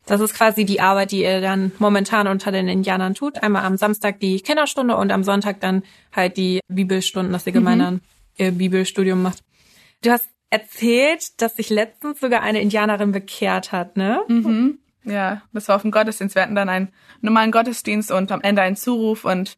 Das 0.06 0.22
ist 0.22 0.34
quasi 0.34 0.64
die 0.64 0.80
Arbeit, 0.80 1.12
die 1.12 1.22
ihr 1.22 1.42
dann 1.42 1.70
momentan 1.78 2.28
unter 2.28 2.50
den 2.50 2.66
Indianern 2.66 3.14
tut. 3.14 3.42
Einmal 3.42 3.64
am 3.64 3.76
Samstag 3.76 4.20
die 4.20 4.40
Kinderstunde 4.40 4.96
und 4.96 5.12
am 5.12 5.22
Sonntag 5.22 5.60
dann 5.60 5.82
halt 6.16 6.38
die 6.38 6.60
Bibelstunden, 6.68 7.30
dass 7.30 7.46
ihr 7.46 7.52
gemeinsam 7.52 7.94
mhm. 7.94 8.00
ihr 8.38 8.52
Bibelstudium 8.52 9.20
macht. 9.20 9.42
Du 10.02 10.10
hast 10.10 10.26
erzählt, 10.48 11.42
dass 11.42 11.56
sich 11.56 11.68
letztens 11.68 12.20
sogar 12.20 12.40
eine 12.40 12.62
Indianerin 12.62 13.12
bekehrt 13.12 13.70
hat, 13.70 13.98
ne? 13.98 14.22
Mhm. 14.28 14.78
Ja, 15.04 15.42
das 15.52 15.68
war 15.68 15.76
auf 15.76 15.82
dem 15.82 15.90
Gottesdienst. 15.90 16.34
Wir 16.34 16.42
hatten 16.42 16.54
dann 16.54 16.68
einen 16.68 16.88
normalen 17.20 17.52
Gottesdienst 17.52 18.10
und 18.10 18.30
am 18.32 18.40
Ende 18.40 18.62
einen 18.62 18.76
Zuruf 18.76 19.24
und 19.24 19.56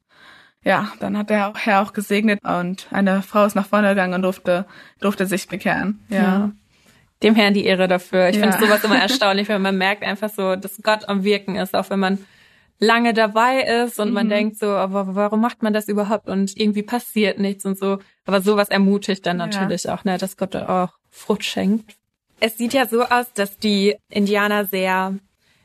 ja, 0.62 0.92
dann 1.00 1.16
hat 1.16 1.30
der 1.30 1.54
Herr 1.56 1.80
auch 1.80 1.94
gesegnet 1.94 2.40
und 2.44 2.86
eine 2.90 3.22
Frau 3.22 3.46
ist 3.46 3.54
nach 3.54 3.66
vorne 3.66 3.88
gegangen 3.88 4.14
und 4.14 4.22
durfte, 4.22 4.66
durfte 5.00 5.26
sich 5.26 5.48
bekehren. 5.48 6.04
Ja. 6.10 6.18
ja 6.18 6.50
dem 7.22 7.34
Herrn 7.34 7.54
die 7.54 7.64
Ehre 7.64 7.88
dafür. 7.88 8.28
Ich 8.28 8.36
ja. 8.36 8.42
finde 8.42 8.58
sowas 8.58 8.84
immer 8.84 8.98
erstaunlich, 9.00 9.48
wenn 9.48 9.62
man 9.62 9.76
merkt 9.76 10.02
einfach 10.02 10.30
so, 10.30 10.56
dass 10.56 10.80
Gott 10.82 11.08
am 11.08 11.24
Wirken 11.24 11.56
ist, 11.56 11.74
auch 11.74 11.90
wenn 11.90 12.00
man 12.00 12.18
lange 12.78 13.12
dabei 13.12 13.62
ist 13.84 14.00
und 14.00 14.08
mhm. 14.08 14.14
man 14.14 14.28
denkt 14.30 14.58
so, 14.58 14.68
aber 14.68 15.14
warum 15.14 15.40
macht 15.40 15.62
man 15.62 15.74
das 15.74 15.88
überhaupt 15.88 16.28
und 16.28 16.58
irgendwie 16.58 16.82
passiert 16.82 17.38
nichts 17.38 17.66
und 17.66 17.78
so. 17.78 17.98
Aber 18.24 18.40
sowas 18.40 18.68
ermutigt 18.68 19.26
dann 19.26 19.36
natürlich 19.36 19.84
ja. 19.84 19.94
auch, 19.94 20.04
ne, 20.04 20.16
dass 20.16 20.36
Gott 20.36 20.56
auch 20.56 20.92
Frucht 21.10 21.44
schenkt. 21.44 21.96
Es 22.40 22.56
sieht 22.56 22.72
ja 22.72 22.86
so 22.86 23.04
aus, 23.04 23.30
dass 23.34 23.58
die 23.58 23.96
Indianer 24.08 24.64
sehr 24.64 25.14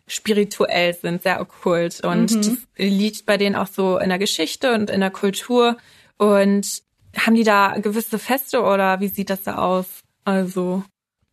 spirituell 0.08 0.94
sind, 0.94 1.24
sehr 1.24 1.42
okkult 1.42 2.02
und 2.02 2.32
mhm. 2.32 2.42
das 2.42 2.58
liegt 2.78 3.26
bei 3.26 3.38
denen 3.38 3.56
auch 3.56 3.68
so 3.68 3.98
in 3.98 4.10
der 4.10 4.20
Geschichte 4.20 4.74
und 4.74 4.90
in 4.90 5.00
der 5.02 5.12
Kultur 5.12 5.78
und 6.18 6.84
haben 7.18 7.36
die 7.36 7.44
da 7.44 7.76
gewisse 7.80 8.20
Feste 8.20 8.62
oder 8.62 9.00
wie 9.00 9.08
sieht 9.08 9.30
das 9.30 9.44
da 9.44 9.56
aus? 9.56 9.88
Also 10.24 10.84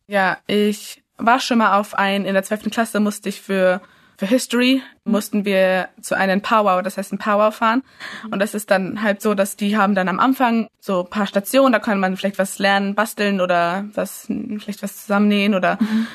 ja, 0.07 0.37
ich 0.47 1.03
war 1.17 1.39
schon 1.39 1.59
mal 1.59 1.79
auf 1.79 1.95
ein, 1.95 2.25
in 2.25 2.33
der 2.33 2.43
zwölften 2.43 2.71
Klasse 2.71 2.99
musste 2.99 3.29
ich 3.29 3.41
für, 3.41 3.81
für 4.17 4.25
History, 4.25 4.81
mussten 5.05 5.45
wir 5.45 5.89
zu 6.01 6.15
einem 6.15 6.41
Powwow, 6.41 6.81
das 6.81 6.97
heißt 6.97 7.13
ein 7.13 7.17
Powwow 7.17 7.53
fahren. 7.55 7.83
Und 8.31 8.39
das 8.39 8.53
ist 8.53 8.71
dann 8.71 9.01
halt 9.01 9.21
so, 9.21 9.33
dass 9.33 9.55
die 9.55 9.77
haben 9.77 9.95
dann 9.95 10.09
am 10.09 10.19
Anfang 10.19 10.67
so 10.79 11.03
paar 11.03 11.27
Stationen, 11.27 11.71
da 11.71 11.79
kann 11.79 11.99
man 11.99 12.17
vielleicht 12.17 12.39
was 12.39 12.59
lernen, 12.59 12.95
basteln 12.95 13.41
oder 13.41 13.85
was, 13.93 14.25
vielleicht 14.27 14.83
was 14.83 15.01
zusammennähen 15.01 15.55
oder, 15.55 15.77
mhm. 15.79 16.07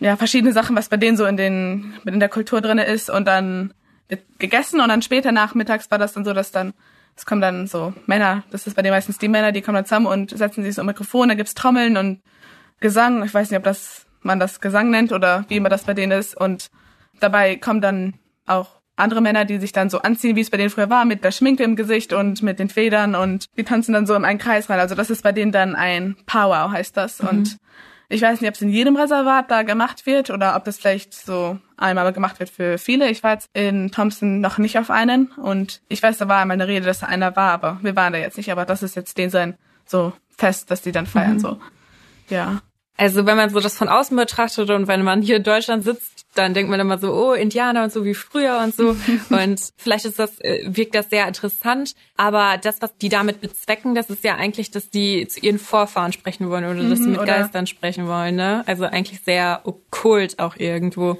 Ja, 0.00 0.16
verschiedene 0.16 0.52
Sachen, 0.52 0.74
was 0.76 0.88
bei 0.88 0.96
denen 0.96 1.16
so 1.16 1.26
in 1.26 1.36
den, 1.36 1.94
in 2.04 2.20
der 2.20 2.28
Kultur 2.28 2.60
drinne 2.60 2.84
ist 2.84 3.10
und 3.10 3.26
dann 3.26 3.74
wird 4.08 4.22
gegessen 4.38 4.80
und 4.80 4.88
dann 4.88 5.02
später 5.02 5.30
nachmittags 5.30 5.90
war 5.90 5.98
das 5.98 6.14
dann 6.14 6.24
so, 6.24 6.32
dass 6.32 6.50
dann, 6.50 6.72
es 7.16 7.26
kommen 7.26 7.40
dann 7.40 7.66
so 7.66 7.92
Männer, 8.06 8.42
das 8.50 8.66
ist 8.66 8.74
bei 8.74 8.82
denen 8.82 8.94
meistens 8.94 9.18
die 9.18 9.28
Männer, 9.28 9.52
die 9.52 9.60
kommen 9.62 9.76
dann 9.76 9.84
zusammen 9.84 10.06
und 10.06 10.36
setzen 10.36 10.64
sich 10.64 10.74
so 10.74 10.82
ein 10.82 10.86
Mikrofon, 10.86 11.28
da 11.28 11.34
gibt's 11.34 11.54
Trommeln 11.54 11.96
und 11.96 12.20
Gesang, 12.80 13.22
ich 13.24 13.34
weiß 13.34 13.50
nicht, 13.50 13.58
ob 13.58 13.64
das, 13.64 14.06
man 14.22 14.40
das 14.40 14.60
Gesang 14.60 14.90
nennt 14.90 15.12
oder 15.12 15.44
wie 15.48 15.56
immer 15.56 15.68
das 15.68 15.84
bei 15.84 15.94
denen 15.94 16.12
ist 16.12 16.34
und 16.34 16.70
dabei 17.20 17.56
kommen 17.56 17.82
dann 17.82 18.14
auch 18.46 18.80
andere 18.96 19.20
Männer, 19.20 19.44
die 19.44 19.58
sich 19.58 19.72
dann 19.72 19.90
so 19.90 20.00
anziehen, 20.00 20.36
wie 20.36 20.40
es 20.40 20.50
bei 20.50 20.56
denen 20.56 20.70
früher 20.70 20.90
war, 20.90 21.04
mit 21.04 21.24
der 21.24 21.30
Schminke 21.30 21.62
im 21.62 21.76
Gesicht 21.76 22.12
und 22.12 22.42
mit 22.42 22.58
den 22.58 22.68
Federn 22.68 23.14
und 23.14 23.46
die 23.56 23.64
tanzen 23.64 23.92
dann 23.92 24.06
so 24.06 24.14
in 24.14 24.24
einen 24.24 24.38
Kreis 24.38 24.68
rein. 24.70 24.78
Also 24.78 24.94
das 24.94 25.10
ist 25.10 25.22
bei 25.22 25.32
denen 25.32 25.52
dann 25.52 25.74
ein 25.74 26.16
Powwow, 26.26 26.70
heißt 26.70 26.96
das. 26.96 27.22
Mhm. 27.22 27.28
Und 27.28 27.56
ich 28.10 28.22
weiß 28.22 28.40
nicht, 28.40 28.48
ob 28.48 28.56
es 28.56 28.60
in 28.60 28.70
jedem 28.70 28.96
Reservat 28.96 29.50
da 29.50 29.62
gemacht 29.62 30.04
wird 30.04 30.30
oder 30.30 30.56
ob 30.56 30.64
das 30.64 30.78
vielleicht 30.78 31.14
so 31.14 31.58
einmal 31.76 32.12
gemacht 32.12 32.40
wird 32.40 32.50
für 32.50 32.76
viele. 32.76 33.08
Ich 33.08 33.22
war 33.22 33.34
jetzt 33.34 33.48
in 33.54 33.92
Thompson 33.92 34.40
noch 34.40 34.58
nicht 34.58 34.78
auf 34.78 34.90
einen 34.90 35.28
und 35.36 35.80
ich 35.88 36.02
weiß, 36.02 36.18
da 36.18 36.26
war 36.26 36.42
einmal 36.42 36.56
eine 36.56 36.66
Rede, 36.66 36.84
dass 36.84 36.98
da 36.98 37.06
einer 37.06 37.36
war, 37.36 37.52
aber 37.52 37.78
wir 37.82 37.94
waren 37.94 38.12
da 38.12 38.18
jetzt 38.18 38.36
nicht. 38.36 38.50
Aber 38.50 38.66
das 38.66 38.82
ist 38.82 38.96
jetzt 38.96 39.16
den 39.16 39.30
sein 39.30 39.56
so 39.86 40.12
fest, 40.36 40.72
dass 40.72 40.82
die 40.82 40.90
dann 40.90 41.06
feiern 41.06 41.34
mhm. 41.34 41.38
so. 41.38 41.60
Ja. 42.28 42.62
Also 43.00 43.24
wenn 43.24 43.38
man 43.38 43.48
so 43.48 43.60
das 43.60 43.78
von 43.78 43.88
außen 43.88 44.14
betrachtet 44.14 44.68
und 44.68 44.86
wenn 44.86 45.02
man 45.02 45.22
hier 45.22 45.36
in 45.36 45.42
Deutschland 45.42 45.84
sitzt, 45.84 46.26
dann 46.34 46.52
denkt 46.52 46.70
man 46.70 46.78
immer 46.80 46.98
so, 46.98 47.14
oh, 47.14 47.32
Indianer 47.32 47.82
und 47.82 47.90
so 47.90 48.04
wie 48.04 48.12
früher 48.12 48.60
und 48.62 48.76
so. 48.76 48.94
und 49.30 49.58
vielleicht 49.78 50.04
ist 50.04 50.18
das, 50.18 50.38
äh, 50.40 50.64
wirkt 50.66 50.94
das 50.94 51.08
sehr 51.08 51.26
interessant. 51.26 51.94
Aber 52.18 52.58
das, 52.62 52.82
was 52.82 52.94
die 52.98 53.08
damit 53.08 53.40
bezwecken, 53.40 53.94
das 53.94 54.10
ist 54.10 54.22
ja 54.22 54.34
eigentlich, 54.36 54.70
dass 54.70 54.90
die 54.90 55.26
zu 55.26 55.40
ihren 55.40 55.58
Vorfahren 55.58 56.12
sprechen 56.12 56.50
wollen 56.50 56.66
oder 56.66 56.86
dass 56.86 56.98
sie 56.98 57.06
mhm, 57.06 57.12
mit 57.12 57.20
oder? 57.20 57.38
Geistern 57.38 57.66
sprechen 57.66 58.06
wollen, 58.06 58.36
ne? 58.36 58.64
Also 58.66 58.84
eigentlich 58.84 59.22
sehr 59.24 59.62
okkult 59.64 60.38
auch 60.38 60.56
irgendwo. 60.56 61.18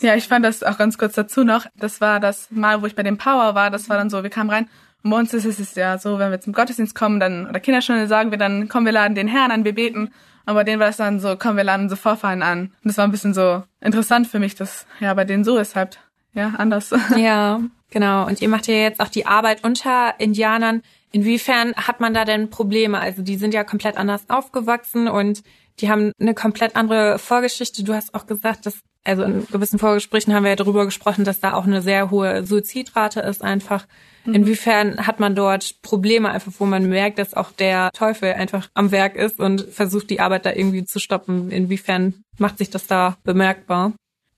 Ja, 0.00 0.14
ich 0.14 0.26
fand 0.26 0.46
das 0.46 0.62
auch 0.62 0.78
ganz 0.78 0.96
kurz 0.96 1.12
dazu 1.12 1.44
noch. 1.44 1.66
Das 1.76 2.00
war 2.00 2.20
das 2.20 2.50
Mal, 2.50 2.80
wo 2.80 2.86
ich 2.86 2.94
bei 2.94 3.02
dem 3.02 3.18
Power 3.18 3.54
war. 3.54 3.70
Das 3.70 3.90
war 3.90 3.98
dann 3.98 4.08
so, 4.08 4.22
wir 4.22 4.30
kamen 4.30 4.48
rein. 4.48 4.70
Und 5.02 5.10
bei 5.10 5.18
uns 5.18 5.34
ist 5.34 5.44
es 5.44 5.74
ja 5.74 5.98
so, 5.98 6.18
wenn 6.18 6.30
wir 6.30 6.40
zum 6.40 6.54
Gottesdienst 6.54 6.94
kommen, 6.94 7.20
dann, 7.20 7.46
oder 7.46 7.60
Kinderstunde 7.60 8.06
sagen 8.06 8.30
wir 8.30 8.38
dann, 8.38 8.70
kommen 8.70 8.86
wir 8.86 8.94
laden 8.94 9.14
den 9.14 9.28
Herrn 9.28 9.50
an, 9.50 9.66
wir 9.66 9.74
beten. 9.74 10.10
Aber 10.46 10.60
bei 10.60 10.64
denen 10.64 10.80
war 10.80 10.88
es 10.88 10.96
dann 10.96 11.20
so, 11.20 11.36
komm, 11.36 11.56
wir 11.56 11.64
laden 11.64 11.90
so 11.90 11.96
Vorfahren 11.96 12.42
an. 12.42 12.60
Und 12.60 12.84
das 12.84 12.96
war 12.96 13.04
ein 13.04 13.10
bisschen 13.10 13.34
so 13.34 13.64
interessant 13.80 14.28
für 14.28 14.38
mich, 14.38 14.54
dass 14.54 14.86
ja 15.00 15.12
bei 15.12 15.24
denen 15.24 15.44
so 15.44 15.58
ist 15.58 15.76
halt, 15.76 15.98
ja, 16.32 16.54
anders. 16.56 16.94
Ja, 17.16 17.60
genau. 17.90 18.26
Und 18.26 18.40
ihr 18.40 18.48
macht 18.48 18.68
ja 18.68 18.74
jetzt 18.74 19.00
auch 19.00 19.08
die 19.08 19.26
Arbeit 19.26 19.64
unter 19.64 20.14
Indianern. 20.18 20.82
Inwiefern 21.10 21.74
hat 21.74 22.00
man 22.00 22.14
da 22.14 22.24
denn 22.24 22.48
Probleme? 22.48 23.00
Also 23.00 23.22
die 23.22 23.36
sind 23.36 23.54
ja 23.54 23.64
komplett 23.64 23.96
anders 23.96 24.30
aufgewachsen 24.30 25.08
und 25.08 25.42
die 25.80 25.90
haben 25.90 26.12
eine 26.20 26.34
komplett 26.34 26.76
andere 26.76 27.18
Vorgeschichte. 27.18 27.82
Du 27.82 27.94
hast 27.94 28.14
auch 28.14 28.26
gesagt, 28.26 28.66
dass, 28.66 28.78
also 29.06 29.22
in 29.22 29.46
gewissen 29.46 29.78
Vorgesprächen 29.78 30.34
haben 30.34 30.42
wir 30.42 30.50
ja 30.50 30.56
darüber 30.56 30.84
gesprochen, 30.84 31.24
dass 31.24 31.40
da 31.40 31.54
auch 31.54 31.64
eine 31.64 31.82
sehr 31.82 32.10
hohe 32.10 32.44
Suizidrate 32.44 33.20
ist 33.20 33.42
einfach. 33.42 33.86
Mhm. 34.24 34.34
Inwiefern 34.34 35.06
hat 35.06 35.20
man 35.20 35.34
dort 35.34 35.80
Probleme, 35.82 36.30
einfach 36.30 36.52
wo 36.58 36.66
man 36.66 36.88
merkt, 36.88 37.18
dass 37.18 37.34
auch 37.34 37.52
der 37.52 37.90
Teufel 37.92 38.32
einfach 38.32 38.68
am 38.74 38.90
Werk 38.90 39.16
ist 39.16 39.38
und 39.38 39.62
versucht, 39.62 40.10
die 40.10 40.20
Arbeit 40.20 40.46
da 40.46 40.52
irgendwie 40.52 40.84
zu 40.84 40.98
stoppen? 40.98 41.50
Inwiefern 41.50 42.14
macht 42.38 42.58
sich 42.58 42.70
das 42.70 42.86
da 42.86 43.16
bemerkbar? 43.24 43.92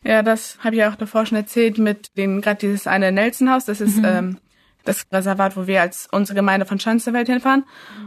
Ja, 0.05 0.23
das 0.23 0.59
habe 0.61 0.77
ich 0.77 0.85
auch 0.85 0.95
davor 0.95 1.27
schon 1.27 1.39
erzählt 1.39 1.79
mit 1.79 2.17
dem 2.17 2.41
gerade 2.41 2.61
dieses 2.61 2.87
eine 2.87 3.11
Nelson-Haus. 3.11 3.65
Das 3.65 3.81
ist 3.81 3.97
mhm. 3.97 4.05
ähm, 4.05 4.39
das 4.85 5.07
Reservat, 5.13 5.57
wo 5.57 5.67
wir 5.67 5.81
als 5.81 6.09
unsere 6.13 6.37
Gemeinde 6.37 6.67
von 6.67 6.79
Schanzenwelt 6.79 7.29
hinfahren. 7.29 7.65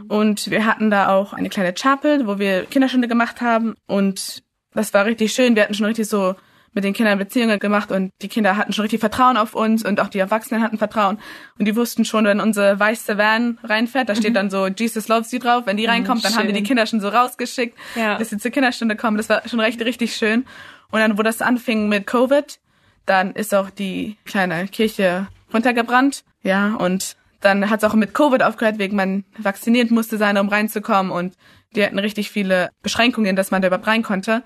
Und 0.08 0.50
wir 0.50 0.64
hatten 0.64 0.90
da 0.90 1.14
auch 1.14 1.32
eine 1.32 1.48
kleine 1.48 1.74
Chapel, 1.74 2.26
wo 2.26 2.38
wir 2.38 2.64
Kinderstunde 2.64 3.08
gemacht 3.08 3.40
haben. 3.40 3.74
Und 3.86 4.42
das 4.72 4.94
war 4.94 5.04
richtig 5.04 5.32
schön. 5.32 5.54
Wir 5.54 5.64
hatten 5.64 5.74
schon 5.74 5.86
richtig 5.86 6.08
so 6.08 6.34
mit 6.74 6.84
den 6.84 6.94
Kindern 6.94 7.18
Beziehungen 7.18 7.58
gemacht 7.58 7.92
und 7.92 8.12
die 8.22 8.28
Kinder 8.28 8.56
hatten 8.56 8.72
schon 8.72 8.82
richtig 8.82 9.00
Vertrauen 9.00 9.36
auf 9.36 9.54
uns 9.54 9.84
und 9.84 10.00
auch 10.00 10.08
die 10.08 10.18
Erwachsenen 10.18 10.62
hatten 10.62 10.78
Vertrauen 10.78 11.18
und 11.58 11.66
die 11.66 11.76
wussten 11.76 12.04
schon, 12.04 12.24
wenn 12.24 12.40
unsere 12.40 12.78
weiße 12.78 13.18
Van 13.18 13.58
reinfährt, 13.62 14.08
da 14.08 14.14
steht 14.14 14.30
mhm. 14.30 14.34
dann 14.34 14.50
so 14.50 14.66
Jesus 14.66 15.08
loves 15.08 15.32
you 15.32 15.38
drauf. 15.38 15.66
Wenn 15.66 15.76
die 15.76 15.86
reinkommt, 15.86 16.24
dann 16.24 16.32
schön. 16.32 16.40
haben 16.40 16.46
wir 16.46 16.54
die 16.54 16.62
Kinder 16.62 16.86
schon 16.86 17.00
so 17.00 17.08
rausgeschickt, 17.08 17.76
ja. 17.94 18.18
dass 18.18 18.30
sie 18.30 18.38
zur 18.38 18.50
Kinderstunde 18.50 18.96
kommen. 18.96 19.16
Das 19.16 19.28
war 19.28 19.46
schon 19.48 19.60
recht 19.60 19.80
richtig 19.82 20.16
schön. 20.16 20.46
Und 20.90 21.00
dann, 21.00 21.18
wo 21.18 21.22
das 21.22 21.42
anfing 21.42 21.88
mit 21.88 22.06
Covid, 22.06 22.58
dann 23.06 23.32
ist 23.32 23.54
auch 23.54 23.70
die 23.70 24.16
kleine 24.24 24.68
Kirche 24.68 25.28
runtergebrannt. 25.52 26.24
Ja, 26.42 26.74
und 26.74 27.16
dann 27.40 27.68
hat 27.68 27.82
es 27.82 27.88
auch 27.88 27.94
mit 27.94 28.14
Covid 28.14 28.42
aufgehört, 28.42 28.78
wegen 28.78 28.96
man 28.96 29.24
vacciniert 29.36 29.90
musste 29.90 30.16
sein, 30.16 30.38
um 30.38 30.48
reinzukommen 30.48 31.10
und 31.12 31.34
die 31.74 31.84
hatten 31.84 31.98
richtig 31.98 32.30
viele 32.30 32.70
Beschränkungen, 32.82 33.36
dass 33.36 33.50
man 33.50 33.62
da 33.62 33.68
überhaupt 33.68 33.86
rein 33.86 34.02
konnte. 34.02 34.42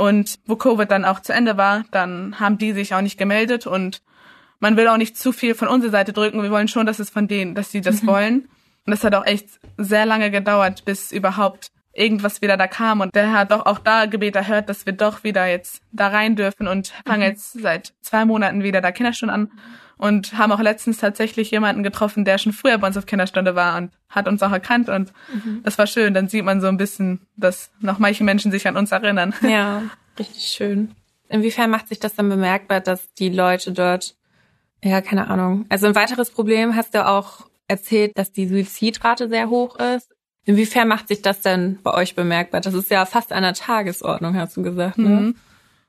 Und 0.00 0.38
wo 0.46 0.56
Covid 0.56 0.90
dann 0.90 1.04
auch 1.04 1.20
zu 1.20 1.34
Ende 1.34 1.58
war, 1.58 1.84
dann 1.90 2.40
haben 2.40 2.56
die 2.56 2.72
sich 2.72 2.94
auch 2.94 3.02
nicht 3.02 3.18
gemeldet 3.18 3.66
und 3.66 4.00
man 4.58 4.78
will 4.78 4.88
auch 4.88 4.96
nicht 4.96 5.18
zu 5.18 5.30
viel 5.30 5.54
von 5.54 5.68
unserer 5.68 5.90
Seite 5.90 6.14
drücken. 6.14 6.42
Wir 6.42 6.50
wollen 6.50 6.68
schon, 6.68 6.86
dass 6.86 7.00
es 7.00 7.10
von 7.10 7.28
denen, 7.28 7.54
dass 7.54 7.70
sie 7.70 7.82
das 7.82 8.00
mhm. 8.00 8.06
wollen. 8.06 8.36
Und 8.86 8.92
das 8.92 9.04
hat 9.04 9.14
auch 9.14 9.26
echt 9.26 9.60
sehr 9.76 10.06
lange 10.06 10.30
gedauert, 10.30 10.86
bis 10.86 11.12
überhaupt 11.12 11.70
irgendwas 11.92 12.40
wieder 12.40 12.56
da 12.56 12.66
kam. 12.66 13.02
Und 13.02 13.14
der 13.14 13.30
hat 13.32 13.50
doch 13.50 13.66
auch 13.66 13.78
da 13.78 14.06
Gebet 14.06 14.36
erhört, 14.36 14.70
dass 14.70 14.86
wir 14.86 14.94
doch 14.94 15.22
wieder 15.22 15.46
jetzt 15.46 15.82
da 15.92 16.08
rein 16.08 16.34
dürfen 16.34 16.66
und 16.66 16.94
fangen 17.06 17.20
mhm. 17.20 17.28
jetzt 17.28 17.52
seit 17.60 17.92
zwei 18.00 18.24
Monaten 18.24 18.62
wieder 18.62 18.80
da 18.80 18.92
Kinderstunde 18.92 19.34
an 19.34 19.50
und 20.00 20.38
haben 20.38 20.50
auch 20.50 20.60
letztens 20.60 20.96
tatsächlich 20.96 21.50
jemanden 21.50 21.82
getroffen, 21.82 22.24
der 22.24 22.38
schon 22.38 22.54
früher 22.54 22.78
bei 22.78 22.86
uns 22.86 22.96
auf 22.96 23.04
Kinderstunde 23.04 23.54
war 23.54 23.76
und 23.76 23.92
hat 24.08 24.26
uns 24.26 24.42
auch 24.42 24.50
erkannt 24.50 24.88
und 24.88 25.12
mhm. 25.32 25.60
das 25.62 25.76
war 25.76 25.86
schön. 25.86 26.14
Dann 26.14 26.26
sieht 26.26 26.44
man 26.44 26.62
so 26.62 26.68
ein 26.68 26.78
bisschen, 26.78 27.20
dass 27.36 27.70
noch 27.80 27.98
manche 27.98 28.24
Menschen 28.24 28.50
sich 28.50 28.66
an 28.66 28.76
uns 28.76 28.90
erinnern. 28.92 29.34
Ja, 29.42 29.82
richtig 30.18 30.44
schön. 30.44 30.92
Inwiefern 31.28 31.70
macht 31.70 31.88
sich 31.88 32.00
das 32.00 32.14
dann 32.14 32.28
bemerkbar, 32.28 32.80
dass 32.80 33.12
die 33.14 33.28
Leute 33.28 33.72
dort, 33.72 34.16
ja, 34.82 35.00
keine 35.02 35.28
Ahnung. 35.28 35.66
Also 35.68 35.86
ein 35.86 35.94
weiteres 35.94 36.30
Problem 36.30 36.76
hast 36.76 36.94
du 36.94 37.06
auch 37.06 37.46
erzählt, 37.68 38.16
dass 38.16 38.32
die 38.32 38.46
Suizidrate 38.46 39.28
sehr 39.28 39.50
hoch 39.50 39.76
ist. 39.76 40.08
Inwiefern 40.44 40.88
macht 40.88 41.08
sich 41.08 41.20
das 41.20 41.42
denn 41.42 41.78
bei 41.82 41.92
euch 41.92 42.14
bemerkbar? 42.14 42.62
Das 42.62 42.74
ist 42.74 42.90
ja 42.90 43.04
fast 43.04 43.32
an 43.32 43.42
der 43.42 43.54
Tagesordnung, 43.54 44.34
hast 44.36 44.56
du 44.56 44.62
gesagt, 44.62 44.98
ne? 44.98 45.08
Mhm. 45.08 45.34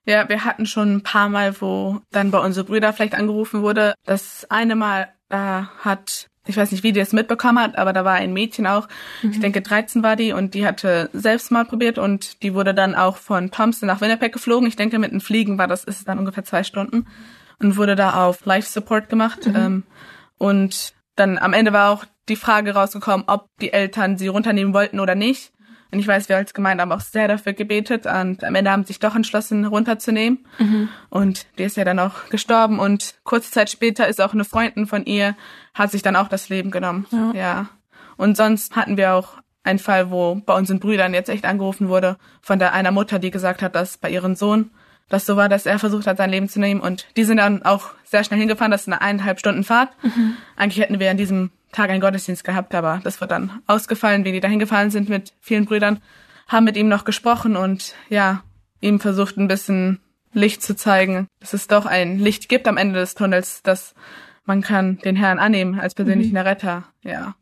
Ja, 0.05 0.27
wir 0.27 0.45
hatten 0.45 0.65
schon 0.65 0.95
ein 0.95 1.03
paar 1.03 1.29
Mal, 1.29 1.59
wo 1.61 2.01
dann 2.11 2.31
bei 2.31 2.39
unsere 2.39 2.65
Brüder 2.65 2.91
vielleicht 2.93 3.15
angerufen 3.15 3.61
wurde. 3.61 3.93
Das 4.05 4.47
eine 4.49 4.75
Mal 4.75 5.09
da 5.29 5.69
hat, 5.79 6.27
ich 6.45 6.57
weiß 6.57 6.71
nicht, 6.71 6.83
wie 6.83 6.91
die 6.91 6.99
es 6.99 7.13
mitbekommen 7.13 7.59
hat, 7.59 7.77
aber 7.77 7.93
da 7.93 8.03
war 8.03 8.15
ein 8.15 8.33
Mädchen 8.33 8.67
auch, 8.67 8.87
mhm. 9.21 9.31
ich 9.31 9.39
denke 9.39 9.61
13 9.61 10.03
war 10.03 10.15
die 10.15 10.33
und 10.33 10.53
die 10.53 10.65
hatte 10.65 11.09
selbst 11.13 11.51
mal 11.51 11.65
probiert 11.65 11.97
und 11.97 12.43
die 12.43 12.53
wurde 12.53 12.73
dann 12.73 12.95
auch 12.95 13.17
von 13.17 13.51
Thompson 13.51 13.87
nach 13.87 14.01
Winnipeg 14.01 14.33
geflogen. 14.33 14.67
Ich 14.67 14.75
denke 14.75 14.99
mit 14.99 15.11
dem 15.11 15.21
Fliegen 15.21 15.57
war 15.57 15.67
das, 15.67 15.83
ist 15.83 16.07
dann 16.07 16.19
ungefähr 16.19 16.43
zwei 16.43 16.63
Stunden 16.63 17.07
und 17.59 17.77
wurde 17.77 17.95
da 17.95 18.25
auf 18.25 18.45
Life 18.45 18.69
Support 18.69 19.07
gemacht. 19.09 19.47
Mhm. 19.47 19.55
Ähm, 19.55 19.83
und 20.37 20.93
dann 21.15 21.37
am 21.37 21.53
Ende 21.53 21.73
war 21.73 21.91
auch 21.91 22.05
die 22.27 22.35
Frage 22.35 22.73
rausgekommen, 22.73 23.25
ob 23.27 23.47
die 23.61 23.73
Eltern 23.73 24.17
sie 24.17 24.27
runternehmen 24.27 24.73
wollten 24.73 24.99
oder 24.99 25.15
nicht. 25.15 25.53
Und 25.91 25.99
ich 25.99 26.07
weiß, 26.07 26.29
wir 26.29 26.37
als 26.37 26.53
Gemeinde 26.53 26.81
haben 26.81 26.91
auch 26.91 27.01
sehr 27.01 27.27
dafür 27.27 27.53
gebetet 27.53 28.05
und 28.05 28.43
am 28.43 28.55
Ende 28.55 28.71
haben 28.71 28.83
sie 28.83 28.87
sich 28.87 28.99
doch 28.99 29.15
entschlossen, 29.15 29.65
runterzunehmen. 29.65 30.45
Mhm. 30.57 30.89
Und 31.09 31.47
die 31.57 31.63
ist 31.63 31.77
ja 31.77 31.83
dann 31.83 31.99
auch 31.99 32.29
gestorben 32.29 32.79
und 32.79 33.15
kurze 33.23 33.51
Zeit 33.51 33.69
später 33.69 34.07
ist 34.07 34.21
auch 34.21 34.33
eine 34.33 34.45
Freundin 34.45 34.87
von 34.87 35.05
ihr, 35.05 35.35
hat 35.73 35.91
sich 35.91 36.01
dann 36.01 36.15
auch 36.15 36.29
das 36.29 36.49
Leben 36.49 36.71
genommen. 36.71 37.07
Ja. 37.11 37.31
ja. 37.33 37.69
Und 38.15 38.37
sonst 38.37 38.75
hatten 38.75 38.97
wir 38.97 39.13
auch 39.13 39.41
einen 39.63 39.79
Fall, 39.79 40.09
wo 40.11 40.35
bei 40.35 40.55
unseren 40.55 40.79
Brüdern 40.79 41.13
jetzt 41.13 41.29
echt 41.29 41.45
angerufen 41.45 41.89
wurde 41.89 42.17
von 42.41 42.59
der 42.59 42.73
einer 42.73 42.91
Mutter, 42.91 43.19
die 43.19 43.31
gesagt 43.31 43.61
hat, 43.61 43.75
dass 43.75 43.97
bei 43.97 44.09
ihrem 44.09 44.35
Sohn 44.35 44.71
das 45.09 45.25
so 45.25 45.35
war, 45.35 45.49
dass 45.49 45.65
er 45.65 45.77
versucht 45.77 46.07
hat, 46.07 46.17
sein 46.17 46.29
Leben 46.29 46.47
zu 46.47 46.59
nehmen. 46.59 46.79
Und 46.79 47.05
die 47.17 47.25
sind 47.25 47.37
dann 47.37 47.63
auch 47.63 47.89
sehr 48.05 48.23
schnell 48.23 48.39
hingefahren. 48.39 48.71
Das 48.71 48.81
ist 48.81 48.87
eine 48.87 49.01
eineinhalb 49.01 49.39
Stunden 49.39 49.63
Fahrt. 49.63 49.89
Mhm. 50.03 50.37
Eigentlich 50.55 50.81
hätten 50.81 50.99
wir 50.99 51.11
an 51.11 51.17
diesem 51.17 51.51
Tag 51.71 51.89
einen 51.89 52.01
Gottesdienst 52.01 52.43
gehabt, 52.43 52.75
aber 52.75 53.01
das 53.03 53.21
wird 53.21 53.31
dann 53.31 53.61
ausgefallen, 53.67 54.25
wie 54.25 54.31
die 54.31 54.39
dahin 54.39 54.59
gefallen 54.59 54.91
sind 54.91 55.09
mit 55.09 55.33
vielen 55.39 55.65
Brüdern, 55.65 56.01
haben 56.47 56.65
mit 56.65 56.77
ihm 56.77 56.89
noch 56.89 57.05
gesprochen 57.05 57.55
und 57.55 57.95
ja, 58.09 58.43
ihm 58.81 58.99
versucht 58.99 59.37
ein 59.37 59.47
bisschen 59.47 59.99
Licht 60.33 60.61
zu 60.61 60.75
zeigen, 60.75 61.27
dass 61.39 61.53
es 61.53 61.67
doch 61.67 61.85
ein 61.85 62.19
Licht 62.19 62.49
gibt 62.49 62.67
am 62.67 62.77
Ende 62.77 62.99
des 62.99 63.15
Tunnels, 63.15 63.61
dass 63.63 63.93
man 64.45 64.61
kann 64.61 64.97
den 64.99 65.15
Herrn 65.15 65.39
annehmen 65.39 65.79
als 65.79 65.93
persönlichen 65.93 66.31
mhm. 66.31 66.37
Retter, 66.37 66.83
ja. 67.03 67.35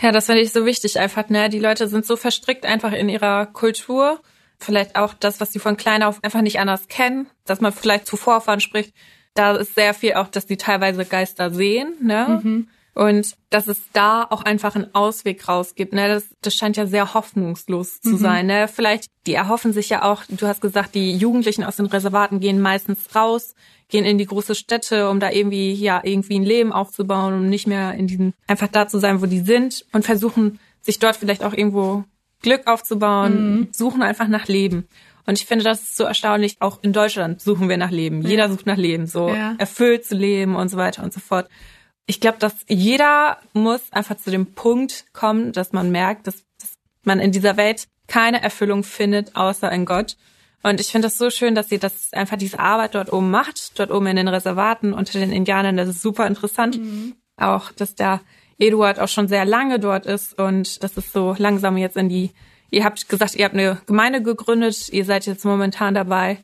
Ja, 0.00 0.10
das 0.10 0.26
finde 0.26 0.42
ich 0.42 0.52
so 0.52 0.66
wichtig 0.66 0.98
einfach, 0.98 1.28
ne? 1.28 1.48
Die 1.48 1.60
Leute 1.60 1.88
sind 1.88 2.04
so 2.04 2.16
verstrickt 2.16 2.66
einfach 2.66 2.92
in 2.92 3.08
ihrer 3.08 3.46
Kultur. 3.46 4.20
Vielleicht 4.58 4.96
auch 4.96 5.14
das, 5.14 5.40
was 5.40 5.52
sie 5.52 5.60
von 5.60 5.76
klein 5.76 6.02
auf 6.02 6.22
einfach 6.24 6.42
nicht 6.42 6.58
anders 6.58 6.88
kennen, 6.88 7.28
dass 7.44 7.60
man 7.60 7.72
vielleicht 7.72 8.06
zu 8.06 8.16
Vorfahren 8.16 8.60
spricht. 8.60 8.92
Da 9.34 9.52
ist 9.52 9.74
sehr 9.74 9.94
viel 9.94 10.14
auch, 10.14 10.28
dass 10.28 10.46
die 10.46 10.56
teilweise 10.56 11.04
Geister 11.04 11.50
sehen, 11.50 11.94
ne? 12.00 12.40
Mhm. 12.42 12.68
Und 12.94 13.34
dass 13.50 13.66
es 13.66 13.78
da 13.92 14.24
auch 14.28 14.42
einfach 14.42 14.76
einen 14.76 14.94
Ausweg 14.94 15.48
rausgibt. 15.48 15.92
Ne? 15.92 16.06
Das, 16.08 16.24
das 16.42 16.54
scheint 16.54 16.76
ja 16.76 16.86
sehr 16.86 17.12
hoffnungslos 17.12 18.00
zu 18.00 18.10
mhm. 18.10 18.18
sein. 18.18 18.46
Ne? 18.46 18.68
Vielleicht, 18.68 19.06
die 19.26 19.34
erhoffen 19.34 19.72
sich 19.72 19.88
ja 19.88 20.02
auch, 20.04 20.22
du 20.28 20.46
hast 20.46 20.60
gesagt, 20.60 20.94
die 20.94 21.16
Jugendlichen 21.16 21.64
aus 21.64 21.76
den 21.76 21.86
Reservaten 21.86 22.38
gehen 22.38 22.60
meistens 22.60 23.14
raus, 23.14 23.54
gehen 23.88 24.04
in 24.04 24.16
die 24.16 24.26
große 24.26 24.54
Städte, 24.54 25.10
um 25.10 25.18
da 25.18 25.30
irgendwie, 25.30 25.72
ja, 25.72 26.00
irgendwie 26.04 26.38
ein 26.38 26.44
Leben 26.44 26.72
aufzubauen, 26.72 27.34
um 27.34 27.48
nicht 27.48 27.66
mehr 27.66 27.94
in 27.94 28.06
diesen, 28.06 28.32
einfach 28.46 28.68
da 28.68 28.86
zu 28.86 28.98
sein, 28.98 29.20
wo 29.20 29.26
die 29.26 29.40
sind 29.40 29.84
und 29.92 30.04
versuchen, 30.04 30.60
sich 30.80 31.00
dort 31.00 31.16
vielleicht 31.16 31.42
auch 31.42 31.52
irgendwo 31.52 32.04
Glück 32.42 32.66
aufzubauen, 32.66 33.58
mhm. 33.58 33.68
suchen 33.72 34.02
einfach 34.02 34.28
nach 34.28 34.46
Leben. 34.46 34.86
Und 35.26 35.38
ich 35.38 35.46
finde, 35.46 35.64
das 35.64 35.82
ist 35.82 35.96
so 35.96 36.04
erstaunlich. 36.04 36.56
Auch 36.60 36.78
in 36.82 36.92
Deutschland 36.92 37.40
suchen 37.40 37.68
wir 37.68 37.78
nach 37.78 37.90
Leben. 37.90 38.22
Ja. 38.22 38.28
Jeder 38.28 38.50
sucht 38.50 38.66
nach 38.66 38.76
Leben, 38.76 39.06
so 39.06 39.28
ja. 39.28 39.54
erfüllt 39.58 40.04
zu 40.04 40.14
leben 40.14 40.54
und 40.54 40.68
so 40.68 40.76
weiter 40.76 41.02
und 41.02 41.12
so 41.12 41.20
fort. 41.20 41.48
Ich 42.06 42.20
glaube, 42.20 42.38
dass 42.38 42.54
jeder 42.68 43.38
muss 43.52 43.80
einfach 43.92 44.16
zu 44.16 44.30
dem 44.30 44.54
Punkt 44.54 45.06
kommen, 45.12 45.52
dass 45.52 45.72
man 45.72 45.90
merkt, 45.90 46.26
dass, 46.26 46.44
dass 46.60 46.74
man 47.02 47.18
in 47.18 47.32
dieser 47.32 47.56
Welt 47.56 47.88
keine 48.06 48.42
Erfüllung 48.42 48.84
findet, 48.84 49.34
außer 49.36 49.70
in 49.72 49.86
Gott. 49.86 50.16
Und 50.62 50.80
ich 50.80 50.88
finde 50.88 51.06
das 51.06 51.18
so 51.18 51.30
schön, 51.30 51.54
dass 51.54 51.68
sie 51.68 51.78
das 51.78 52.12
einfach 52.12 52.36
diese 52.36 52.58
Arbeit 52.58 52.94
dort 52.94 53.12
oben 53.12 53.30
macht, 53.30 53.78
dort 53.78 53.90
oben 53.90 54.06
in 54.06 54.16
den 54.16 54.28
Reservaten 54.28 54.92
unter 54.92 55.18
den 55.18 55.32
Indianern. 55.32 55.76
Das 55.76 55.88
ist 55.88 56.02
super 56.02 56.26
interessant. 56.26 56.78
Mhm. 56.78 57.14
Auch, 57.36 57.72
dass 57.72 57.94
der 57.94 58.20
Eduard 58.58 59.00
auch 59.00 59.08
schon 59.08 59.28
sehr 59.28 59.44
lange 59.44 59.80
dort 59.80 60.06
ist 60.06 60.38
und 60.38 60.82
das 60.82 60.96
ist 60.96 61.12
so 61.12 61.34
langsam 61.38 61.76
jetzt 61.76 61.96
in 61.96 62.08
die 62.08 62.30
Ihr 62.74 62.84
habt 62.84 63.08
gesagt, 63.08 63.36
ihr 63.36 63.44
habt 63.44 63.54
eine 63.54 63.80
Gemeinde 63.86 64.20
gegründet. 64.20 64.88
Ihr 64.88 65.04
seid 65.04 65.26
jetzt 65.26 65.44
momentan 65.44 65.94
dabei, 65.94 66.38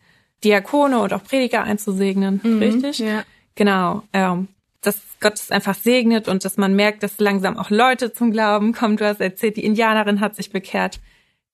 Diakone 0.45 1.01
und 1.01 1.13
auch 1.13 1.25
Prediger 1.25 1.65
einzusegnen, 1.65 2.41
mhm, 2.43 2.59
richtig? 2.59 3.01
Ja. 3.01 3.25
Genau. 3.57 4.05
Ähm, 4.13 4.47
dass 4.83 5.01
Gott 5.21 5.35
es 5.35 5.51
einfach 5.51 5.75
segnet 5.75 6.29
und 6.29 6.45
dass 6.45 6.57
man 6.57 6.75
merkt, 6.75 7.03
dass 7.03 7.19
langsam 7.19 7.59
auch 7.59 7.71
Leute 7.71 8.13
zum 8.13 8.31
Glauben 8.31 8.73
kommen. 8.73 8.97
Du 8.97 9.07
hast 9.07 9.21
erzählt, 9.21 9.57
die 9.57 9.65
Indianerin 9.65 10.21
hat 10.21 10.37
sich 10.37 10.51
bekehrt. 10.51 11.01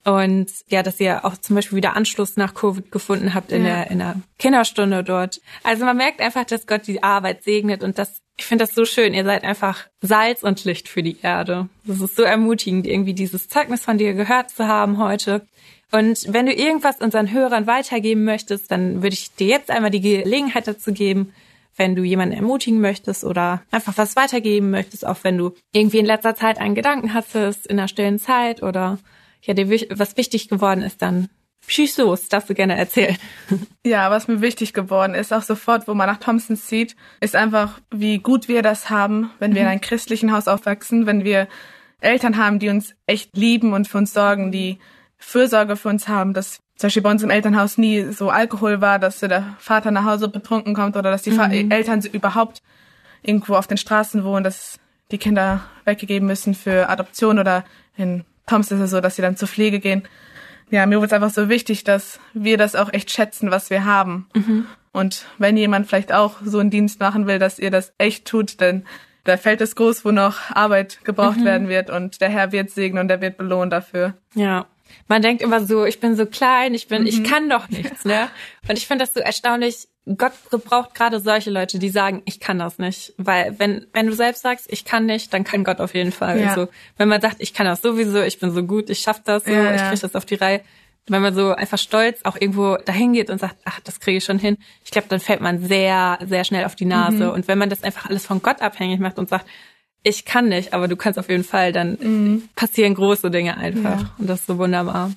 Und 0.05 0.47
ja, 0.69 0.85
dass 0.85 1.01
ihr 1.01 1.25
auch 1.25 1.37
zum 1.37 1.57
Beispiel 1.57 1.77
wieder 1.77 1.97
Anschluss 1.97 2.37
nach 2.37 2.55
Covid 2.55 2.93
gefunden 2.93 3.35
habt 3.35 3.51
in, 3.51 3.65
ja. 3.65 3.83
der, 3.83 3.91
in 3.91 3.99
der 3.99 4.21
Kinderstunde 4.39 5.03
dort. 5.03 5.41
Also 5.65 5.85
man 5.85 5.97
merkt 5.97 6.21
einfach, 6.21 6.45
dass 6.45 6.69
Gott 6.69 6.87
die 6.87 7.03
Arbeit 7.03 7.43
segnet 7.43 7.83
und 7.83 7.99
dass 7.99 8.21
ich 8.39 8.45
finde 8.45 8.67
das 8.67 8.75
so 8.75 8.85
schön. 8.85 9.15
Ihr 9.15 9.25
seid 9.25 9.45
einfach 9.45 9.87
Salz 10.03 10.43
und 10.43 10.65
Licht 10.65 10.89
für 10.89 11.03
die 11.03 11.19
Erde. 11.23 11.69
Das 11.85 12.01
ist 12.01 12.17
so 12.17 12.23
ermutigend, 12.23 12.87
irgendwie 12.87 13.15
dieses 13.15 13.49
Zeugnis 13.49 13.83
von 13.83 13.99
dir 13.99 14.13
gehört 14.13 14.51
zu 14.51 14.69
haben 14.69 14.99
heute. 14.99 15.47
Und 15.91 16.33
wenn 16.33 16.47
du 16.47 16.53
irgendwas 16.53 17.01
unseren 17.01 17.33
Hörern 17.33 17.67
weitergeben 17.67 18.25
möchtest, 18.25 18.71
dann 18.71 19.03
würde 19.03 19.15
ich 19.15 19.35
dir 19.35 19.49
jetzt 19.49 19.71
einmal 19.71 19.91
die 19.91 20.01
Gelegenheit 20.01 20.69
dazu 20.69 20.93
geben, 20.93 21.33
wenn 21.77 21.95
du 21.95 22.03
jemanden 22.03 22.35
ermutigen 22.35 22.81
möchtest 22.81 23.25
oder 23.25 23.63
einfach 23.71 23.97
was 23.97 24.17
weitergeben 24.17 24.71
möchtest, 24.71 25.07
auch 25.07 25.19
wenn 25.23 25.39
du 25.39 25.53
irgendwie 25.73 25.99
in 25.99 26.07
letzter 26.07 26.35
Zeit 26.35 26.59
einen 26.59 26.75
Gedanken 26.75 27.15
hattest, 27.15 27.67
in 27.67 27.77
der 27.77 27.89
stillen 27.89 28.19
Zeit 28.19 28.63
oder 28.63 28.99
ja, 29.43 29.55
dir 29.55 29.69
was 29.91 30.17
wichtig 30.17 30.49
geworden 30.49 30.83
ist, 30.83 31.03
dann 31.03 31.29
Schieß 31.69 31.97
los, 31.99 32.29
darfst 32.29 32.49
du 32.49 32.55
gerne 32.55 32.77
erzählen. 32.77 33.17
Ja, 33.85 34.11
was 34.11 34.27
mir 34.27 34.41
wichtig 34.41 34.73
geworden 34.73 35.15
ist, 35.15 35.33
auch 35.33 35.43
sofort, 35.43 35.87
wo 35.87 35.95
man 35.95 36.09
nach 36.09 36.19
Thompson 36.19 36.57
sieht, 36.57 36.97
ist 37.21 37.37
einfach, 37.37 37.81
wie 37.93 38.19
gut 38.19 38.49
wir 38.49 38.63
das 38.63 38.91
haben, 38.91 39.31
wenn 39.39 39.55
wir 39.55 39.61
in 39.61 39.67
mhm. 39.67 39.71
einem 39.71 39.81
christlichen 39.81 40.33
Haus 40.33 40.49
aufwachsen, 40.49 41.07
wenn 41.07 41.23
wir 41.23 41.47
Eltern 42.01 42.37
haben, 42.37 42.59
die 42.59 42.69
uns 42.69 42.97
echt 43.07 43.37
lieben 43.37 43.73
und 43.75 43.87
für 43.87 43.99
uns 43.99 44.13
sorgen, 44.13 44.51
die 44.51 44.79
Fürsorge 45.19 45.77
für 45.77 45.89
uns 45.89 46.09
haben, 46.09 46.35
dass 46.35 46.59
zum 46.77 46.87
Beispiel 46.87 47.03
bei 47.03 47.11
uns 47.11 47.23
im 47.23 47.31
Elternhaus 47.31 47.79
nie 47.79 48.13
so 48.13 48.31
Alkohol 48.31 48.81
war, 48.81 48.99
dass 48.99 49.21
der 49.21 49.57
Vater 49.59 49.91
nach 49.91 50.05
Hause 50.05 50.29
betrunken 50.29 50.75
kommt 50.75 50.97
oder 50.97 51.11
dass 51.11 51.23
die 51.23 51.31
mhm. 51.31 51.71
Eltern 51.71 52.01
überhaupt 52.13 52.63
irgendwo 53.23 53.55
auf 53.55 53.67
den 53.67 53.79
Straßen 53.79 54.25
wohnen, 54.25 54.45
dass 54.45 54.79
die 55.11 55.19
Kinder 55.19 55.63
weggegeben 55.85 56.27
müssen 56.27 56.55
für 56.55 56.89
Adoption 56.89 57.39
oder 57.39 57.65
in 57.97 58.25
Thompson 58.47 58.79
ist 58.79 58.85
es 58.85 58.91
so, 58.91 59.01
dass 59.01 59.17
sie 59.17 59.23
dann 59.23 59.37
zur 59.37 59.49
Pflege 59.49 59.81
gehen 59.81 60.07
ja, 60.71 60.87
mir 60.87 60.97
wurde 60.97 61.07
es 61.07 61.13
einfach 61.13 61.31
so 61.31 61.49
wichtig, 61.49 61.85
dass 61.85 62.19
wir 62.35 62.59
das 62.59 62.75
auch 62.75 62.93
echt 62.93 63.11
schätzen, 63.11 63.51
was 63.51 63.71
wir 63.71 63.85
haben. 63.85 64.29
Mhm. 64.35 64.67
Und 64.93 65.27
wenn 65.39 65.57
jemand 65.57 65.87
vielleicht 65.87 66.13
auch 66.13 66.37
so 66.45 66.59
einen 66.59 66.71
Dienst 66.71 67.01
machen 67.01 67.27
will, 67.27 67.39
dass 67.39 67.59
ihr 67.59 67.71
das 67.71 67.93
echt 67.99 68.27
tut, 68.27 68.61
denn 68.61 68.85
da 69.25 69.37
fällt 69.37 69.61
es 69.61 69.77
groß, 69.77 70.05
wo 70.05 70.11
noch 70.11 70.51
Arbeit 70.51 71.05
gebraucht 71.05 71.39
mhm. 71.39 71.45
werden 71.45 71.69
wird 71.69 71.91
und 71.91 72.21
der 72.21 72.29
Herr 72.29 72.53
wird 72.53 72.71
segnen 72.71 73.03
und 73.03 73.09
der 73.09 73.21
wird 73.21 73.37
belohnt 73.37 73.73
dafür. 73.73 74.15
Ja. 74.35 74.67
Man 75.09 75.23
denkt 75.23 75.43
immer 75.43 75.65
so, 75.65 75.85
ich 75.85 76.01
bin 76.01 76.17
so 76.17 76.27
klein, 76.27 76.75
ich 76.75 76.89
bin, 76.89 77.03
mhm. 77.03 77.09
ich 77.09 77.25
kann 77.25 77.49
doch 77.49 77.69
nichts, 77.69 78.05
ne? 78.05 78.29
Und 78.69 78.77
ich 78.77 78.87
finde 78.87 79.05
das 79.05 79.15
so 79.15 79.21
erstaunlich, 79.21 79.89
Gott 80.17 80.33
braucht 80.51 80.95
gerade 80.95 81.19
solche 81.19 81.51
Leute, 81.51 81.81
die 81.81 81.89
sagen, 81.89 82.23
ich 82.27 82.39
kann 82.39 82.61
das 82.61 82.79
nicht. 82.79 83.13
Weil 83.17 83.59
wenn, 83.59 83.87
wenn 83.93 84.07
du 84.07 84.13
selbst 84.13 84.43
sagst, 84.43 84.67
ich 84.71 84.85
kann 84.85 85.05
nicht, 85.07 85.35
dann 85.35 85.43
kann 85.43 85.65
Gott 85.65 85.81
auf 85.81 85.95
jeden 85.95 86.13
Fall. 86.13 86.41
Ja. 86.41 86.51
Also 86.51 86.69
wenn 86.97 87.09
man 87.09 87.21
sagt, 87.21 87.37
ich 87.41 87.53
kann 87.55 87.67
das 87.67 87.83
sowieso, 87.83 88.23
ich 88.23 88.39
bin 88.39 88.53
so 88.53 88.63
gut, 88.63 88.89
ich 88.89 89.01
schaff 89.01 89.21
das 89.25 89.45
so, 89.45 89.51
ja, 89.51 89.75
ich 89.75 89.83
kriege 89.83 90.01
das 90.01 90.15
auf 90.15 90.25
die 90.25 90.37
Reihe. 90.37 90.61
Wenn 91.09 91.23
man 91.23 91.35
so 91.35 91.53
einfach 91.53 91.79
stolz 91.79 92.21
auch 92.25 92.37
irgendwo 92.37 92.77
dahin 92.77 93.13
geht 93.15 93.31
und 93.31 93.39
sagt, 93.39 93.57
ach, 93.65 93.81
das 93.81 93.99
kriege 93.99 94.19
ich 94.19 94.25
schon 94.25 94.39
hin, 94.39 94.59
ich 94.85 94.91
glaube, 94.93 95.09
dann 95.09 95.21
fällt 95.21 95.41
man 95.41 95.61
sehr, 95.61 96.19
sehr 96.25 96.45
schnell 96.45 96.65
auf 96.65 96.77
die 96.77 96.85
Nase. 96.85 97.27
Mhm. 97.27 97.31
Und 97.31 97.49
wenn 97.49 97.59
man 97.59 97.71
das 97.71 97.83
einfach 97.83 98.09
alles 98.09 98.27
von 98.27 98.43
Gott 98.43 98.63
abhängig 98.63 99.01
macht 99.01 99.19
und 99.19 99.29
sagt, 99.29 99.47
ich 100.07 100.25
kann 100.25 100.49
nicht, 100.49 100.73
aber 100.73 100.87
du 100.87 100.95
kannst 100.95 101.19
auf 101.19 101.29
jeden 101.29 101.43
Fall, 101.43 101.73
dann 101.73 101.99
mhm. 102.01 102.49
passieren 102.55 102.95
große 102.95 103.29
Dinge 103.31 103.57
einfach. 103.57 104.01
Ja. 104.03 104.11
Und 104.19 104.29
das 104.29 104.41
ist 104.41 104.47
so 104.47 104.57
wunderbar. 104.59 105.11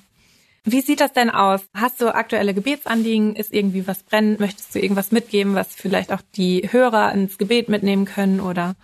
Wie 0.64 0.80
sieht 0.80 1.00
das 1.00 1.12
denn 1.12 1.30
aus? 1.30 1.60
Hast 1.74 2.00
du 2.00 2.12
aktuelle 2.12 2.54
Gebetsanliegen? 2.54 3.36
Ist 3.36 3.54
irgendwie 3.54 3.86
was 3.86 4.02
brennend? 4.02 4.40
Möchtest 4.40 4.74
du 4.74 4.80
irgendwas 4.80 5.12
mitgeben, 5.12 5.54
was 5.54 5.68
vielleicht 5.74 6.12
auch 6.12 6.20
die 6.36 6.68
Hörer 6.70 7.12
ins 7.12 7.38
Gebet 7.38 7.68
mitnehmen 7.68 8.04
können 8.04 8.40
oder? 8.40 8.74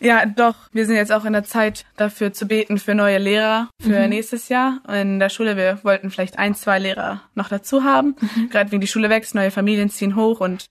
Ja, 0.00 0.24
doch. 0.24 0.54
Wir 0.72 0.86
sind 0.86 0.96
jetzt 0.96 1.12
auch 1.12 1.26
in 1.26 1.34
der 1.34 1.44
Zeit 1.44 1.84
dafür 1.96 2.32
zu 2.32 2.46
beten 2.46 2.78
für 2.78 2.94
neue 2.94 3.18
Lehrer 3.18 3.68
für 3.80 4.00
mhm. 4.00 4.08
nächstes 4.08 4.48
Jahr. 4.48 4.80
In 4.88 5.20
der 5.20 5.28
Schule, 5.28 5.58
wir 5.58 5.78
wollten 5.82 6.10
vielleicht 6.10 6.38
ein, 6.38 6.54
zwei 6.54 6.78
Lehrer 6.78 7.20
noch 7.34 7.48
dazu 7.48 7.84
haben. 7.84 8.16
Mhm. 8.18 8.48
Gerade 8.48 8.72
wenn 8.72 8.80
die 8.80 8.86
Schule 8.86 9.10
wächst, 9.10 9.34
neue 9.34 9.50
Familien 9.50 9.90
ziehen 9.90 10.16
hoch 10.16 10.40
und 10.40 10.68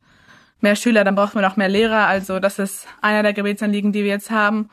mehr 0.64 0.76
Schüler, 0.76 1.04
dann 1.04 1.16
braucht 1.16 1.36
man 1.36 1.46
auch 1.46 1.58
mehr 1.58 1.70
Lehrer. 1.70 2.08
Also 2.08 2.40
das 2.40 2.58
ist 2.58 2.88
einer 3.02 3.24
der 3.24 3.34
Gebetsanliegen, 3.34 3.92
die 3.92 4.04
wir 4.04 4.12
jetzt 4.12 4.32
haben. 4.32 4.70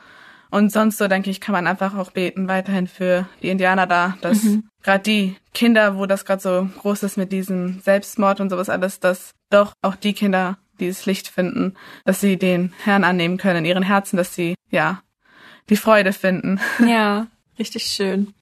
Und 0.51 0.73
sonst 0.73 0.99
so, 0.99 1.07
denke 1.07 1.31
ich, 1.31 1.41
kann 1.41 1.53
man 1.53 1.67
einfach 1.67 1.97
auch 1.97 2.11
beten 2.11 2.49
weiterhin 2.49 2.89
für 2.89 3.29
die 3.43 3.51
Indianer 3.51 3.87
da, 3.87 4.17
dass 4.21 4.43
mhm. 4.43 4.69
gerade 4.83 5.03
die 5.05 5.37
Kinder, 5.55 5.97
wo 5.97 6.07
das 6.07 6.25
gerade 6.25 6.43
so 6.43 6.69
groß 6.81 7.05
ist 7.05 7.17
mit 7.17 7.31
diesem 7.31 7.81
Selbstmord 7.81 8.41
und 8.41 8.51
sowas 8.51 8.69
alles, 8.69 8.99
dass 8.99 9.33
doch 9.51 9.73
auch 9.83 9.95
die 9.95 10.13
Kinder 10.13 10.59
dieses 10.81 11.07
Licht 11.07 11.29
finden, 11.29 11.75
dass 12.05 12.21
sie 12.21 12.37
den 12.37 12.73
Herrn 12.83 13.05
annehmen 13.05 13.37
können 13.37 13.59
in 13.59 13.65
ihren 13.67 13.83
Herzen, 13.83 14.17
dass 14.17 14.35
sie, 14.35 14.55
ja, 14.71 15.03
die 15.69 15.77
Freude 15.77 16.13
finden. 16.13 16.59
Ja, 16.85 17.29
richtig 17.59 17.85
schön. 17.85 18.35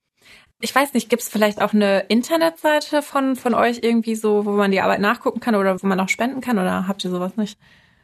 Ich 0.60 0.74
weiß 0.74 0.94
nicht, 0.94 1.08
gibt 1.08 1.22
es 1.22 1.28
vielleicht 1.28 1.62
auch 1.62 1.72
eine 1.72 2.00
Internetseite 2.08 3.02
von, 3.02 3.36
von 3.36 3.54
euch 3.54 3.80
irgendwie 3.82 4.16
so, 4.16 4.44
wo 4.44 4.52
man 4.52 4.70
die 4.70 4.80
Arbeit 4.80 5.00
nachgucken 5.00 5.40
kann 5.40 5.54
oder 5.54 5.80
wo 5.80 5.86
man 5.86 6.00
auch 6.00 6.08
spenden 6.08 6.40
kann 6.40 6.58
oder 6.58 6.88
habt 6.88 7.04
ihr 7.04 7.10
sowas 7.10 7.36
nicht? 7.36 7.58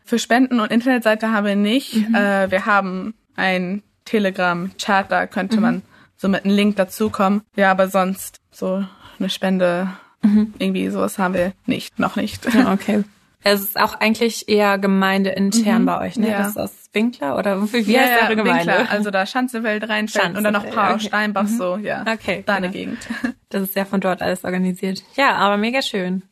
Für 0.05 0.19
Spenden 0.19 0.61
und 0.61 0.71
Internetseite 0.71 1.33
haben 1.33 1.47
wir 1.47 1.57
nicht. 1.57 1.95
Mhm. 1.95 2.15
Äh, 2.15 2.51
wir 2.51 2.67
haben 2.67 3.15
ein 3.37 3.83
Telegram-Chat, 4.05 5.11
da 5.11 5.27
könnte 5.27 5.57
mhm. 5.57 5.63
man 5.63 5.83
so 6.17 6.29
mit 6.29 6.45
einem 6.45 6.55
Link 6.55 6.77
dazukommen. 6.77 7.43
Ja, 7.57 7.71
aber 7.71 7.89
sonst 7.89 8.41
so 8.51 8.85
eine 9.19 9.31
Spende, 9.31 9.89
mhm. 10.23 10.55
irgendwie 10.59 10.89
sowas 10.91 11.19
haben 11.19 11.35
wir 11.35 11.53
nicht, 11.67 11.99
noch 11.99 12.17
nicht. 12.17 12.45
Ja, 12.55 12.73
okay. 12.73 13.05
Es 13.45 13.61
ist 13.61 13.79
auch 13.79 13.95
eigentlich 14.01 14.49
eher 14.49 14.79
gemeindeintern 14.79 15.83
mhm. 15.83 15.87
bei 15.87 16.01
euch, 16.01 16.17
ne? 16.17 16.31
Ja. 16.31 16.39
Das 16.39 16.49
ist 16.49 16.59
aus 16.59 16.73
Winkler 16.93 17.37
oder 17.37 17.63
wie 17.73 17.93
ja, 17.93 18.01
heißt 18.01 18.13
ja, 18.13 18.27
eure 18.27 18.37
Gemeinde? 18.37 18.73
Winkler, 18.73 18.91
also 18.91 19.11
da 19.11 19.27
Schanzewelt 19.27 19.89
reinfällt 19.89 20.37
und 20.37 20.45
dann 20.45 20.55
noch 20.55 20.69
Paar 20.71 20.95
okay. 20.95 21.07
Steinbach 21.07 21.43
mhm. 21.45 21.59
so, 21.59 21.77
ja. 21.77 22.05
Okay. 22.11 22.43
Deine 22.47 22.71
genau. 22.71 22.73
Gegend. 22.73 22.99
Das 23.51 23.63
ist 23.63 23.77
ja 23.77 23.85
von 23.85 24.01
dort 24.01 24.21
alles 24.21 24.43
organisiert. 24.43 25.05
Ja, 25.15 25.37
aber 25.37 25.57
mega 25.57 25.81
schön. 25.81 26.25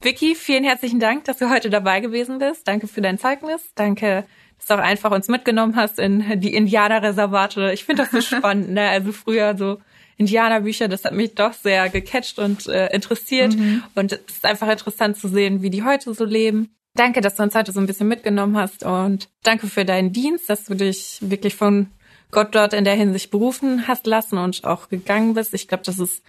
Vicky, 0.00 0.34
vielen 0.34 0.64
herzlichen 0.64 0.98
Dank, 0.98 1.22
dass 1.22 1.36
du 1.38 1.48
heute 1.48 1.70
dabei 1.70 2.00
gewesen 2.00 2.40
bist. 2.40 2.66
Danke 2.66 2.88
für 2.88 3.00
dein 3.00 3.16
Zeugnis. 3.16 3.62
Danke 3.76 4.24
dass 4.58 4.66
du 4.66 4.74
auch 4.74 4.86
einfach 4.86 5.10
uns 5.10 5.28
mitgenommen 5.28 5.76
hast 5.76 5.98
in 5.98 6.40
die 6.40 6.54
Indianerreservate. 6.54 7.72
Ich 7.72 7.84
finde 7.84 8.02
das 8.04 8.12
so 8.12 8.20
spannend, 8.36 8.70
ne? 8.70 8.88
Also 8.88 9.12
früher 9.12 9.56
so 9.56 9.78
Indianerbücher, 10.16 10.88
das 10.88 11.04
hat 11.04 11.12
mich 11.12 11.34
doch 11.34 11.52
sehr 11.52 11.88
gecatcht 11.88 12.38
und 12.38 12.66
äh, 12.66 12.92
interessiert. 12.94 13.56
Mhm. 13.56 13.82
Und 13.94 14.12
es 14.12 14.20
ist 14.36 14.44
einfach 14.44 14.70
interessant 14.70 15.16
zu 15.16 15.28
sehen, 15.28 15.62
wie 15.62 15.70
die 15.70 15.82
heute 15.82 16.14
so 16.14 16.24
leben. 16.24 16.74
Danke, 16.94 17.20
dass 17.20 17.34
du 17.34 17.42
uns 17.42 17.54
heute 17.54 17.72
so 17.72 17.80
ein 17.80 17.86
bisschen 17.86 18.06
mitgenommen 18.06 18.56
hast 18.56 18.84
und 18.84 19.28
danke 19.42 19.66
für 19.66 19.84
deinen 19.84 20.12
Dienst, 20.12 20.48
dass 20.48 20.64
du 20.64 20.74
dich 20.74 21.18
wirklich 21.20 21.56
von 21.56 21.88
Gott 22.30 22.54
dort 22.54 22.72
in 22.72 22.84
der 22.84 22.94
Hinsicht 22.94 23.30
berufen 23.32 23.88
hast 23.88 24.06
lassen 24.06 24.38
und 24.38 24.64
auch 24.64 24.88
gegangen 24.88 25.34
bist. 25.34 25.54
Ich 25.54 25.66
glaube, 25.66 25.82
das 25.84 25.98
ist 25.98 26.22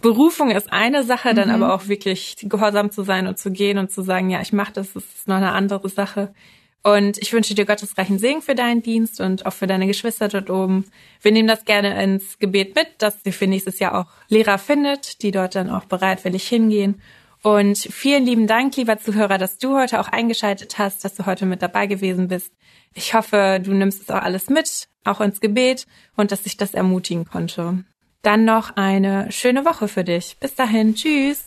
Berufung 0.00 0.50
ist 0.50 0.72
eine 0.72 1.04
Sache, 1.04 1.32
mhm. 1.32 1.36
dann 1.36 1.50
aber 1.50 1.74
auch 1.74 1.88
wirklich 1.88 2.36
gehorsam 2.42 2.90
zu 2.90 3.02
sein 3.02 3.26
und 3.26 3.38
zu 3.38 3.50
gehen 3.50 3.78
und 3.78 3.90
zu 3.90 4.02
sagen, 4.02 4.30
ja, 4.30 4.40
ich 4.40 4.52
mache 4.52 4.72
das, 4.72 4.94
das 4.94 5.04
ist 5.04 5.28
noch 5.28 5.36
eine 5.36 5.52
andere 5.52 5.88
Sache. 5.88 6.32
Und 6.82 7.18
ich 7.18 7.32
wünsche 7.32 7.54
dir 7.54 7.66
Gottes 7.66 7.98
reichen 7.98 8.18
Segen 8.18 8.40
für 8.40 8.54
deinen 8.54 8.82
Dienst 8.82 9.20
und 9.20 9.44
auch 9.44 9.52
für 9.52 9.66
deine 9.66 9.86
Geschwister 9.86 10.28
dort 10.28 10.48
oben. 10.48 10.86
Wir 11.20 11.30
nehmen 11.30 11.48
das 11.48 11.66
gerne 11.66 12.02
ins 12.02 12.38
Gebet 12.38 12.74
mit, 12.74 12.88
dass 12.98 13.22
sie 13.22 13.32
für 13.32 13.46
nächstes 13.46 13.78
Jahr 13.80 13.94
auch 13.98 14.06
Lehrer 14.28 14.56
findet, 14.56 15.22
die 15.22 15.30
dort 15.30 15.54
dann 15.54 15.68
auch 15.68 15.84
bereitwillig 15.84 16.48
hingehen. 16.48 17.02
Und 17.42 17.78
vielen 17.78 18.24
lieben 18.24 18.46
Dank, 18.46 18.76
lieber 18.76 18.98
Zuhörer, 18.98 19.38
dass 19.38 19.58
du 19.58 19.76
heute 19.76 20.00
auch 20.00 20.08
eingeschaltet 20.08 20.78
hast, 20.78 21.04
dass 21.04 21.14
du 21.14 21.26
heute 21.26 21.46
mit 21.46 21.62
dabei 21.62 21.86
gewesen 21.86 22.28
bist. 22.28 22.52
Ich 22.94 23.14
hoffe, 23.14 23.60
du 23.62 23.72
nimmst 23.72 24.02
es 24.02 24.10
auch 24.10 24.22
alles 24.22 24.48
mit, 24.48 24.88
auch 25.04 25.20
ins 25.20 25.40
Gebet 25.40 25.86
und 26.16 26.32
dass 26.32 26.44
sich 26.44 26.56
das 26.56 26.74
ermutigen 26.74 27.24
konnte. 27.24 27.84
Dann 28.22 28.44
noch 28.44 28.76
eine 28.76 29.32
schöne 29.32 29.64
Woche 29.64 29.88
für 29.88 30.04
dich. 30.04 30.36
Bis 30.38 30.54
dahin, 30.54 30.94
tschüss. 30.94 31.46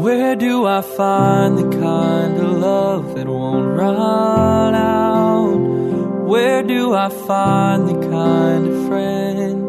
Where 0.00 0.34
do 0.34 0.66
I 0.66 0.80
find 0.80 1.58
the 1.58 1.68
kind 1.78 2.38
of 2.38 2.52
love 2.56 3.14
that 3.16 3.26
won't 3.26 3.76
run 3.76 4.74
out? 4.74 5.58
Where 6.26 6.62
do 6.62 6.94
I 6.94 7.10
find 7.10 7.86
the 7.86 7.98
kind 8.08 8.66
of 8.66 8.86
friend 8.88 9.68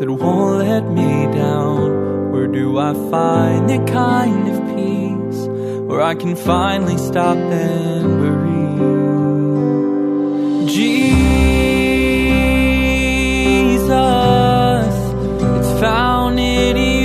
that 0.00 0.10
won't 0.10 0.58
let 0.58 0.82
me 0.90 1.26
down? 1.32 2.32
Where 2.32 2.48
do 2.48 2.76
I 2.76 2.92
find 3.08 3.70
the 3.70 3.78
kind 3.92 4.48
of 4.52 4.58
peace 4.74 5.46
where 5.88 6.02
I 6.02 6.16
can 6.16 6.34
finally 6.34 6.98
stop 6.98 7.36
and 7.36 8.18
breathe? 8.18 8.82
Jesus, 10.68 11.38
it's 15.58 15.72
found 15.80 16.40
in 16.40 16.76
you, 16.76 17.01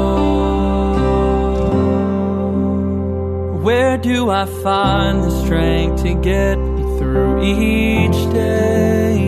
Where 3.64 3.98
do 3.98 4.30
I 4.30 4.46
find 4.64 5.26
the 5.26 5.32
strength 5.44 6.04
to 6.04 6.14
get 6.14 6.58
me 6.58 6.84
through 7.00 7.44
each 7.44 8.22
day? 8.32 9.28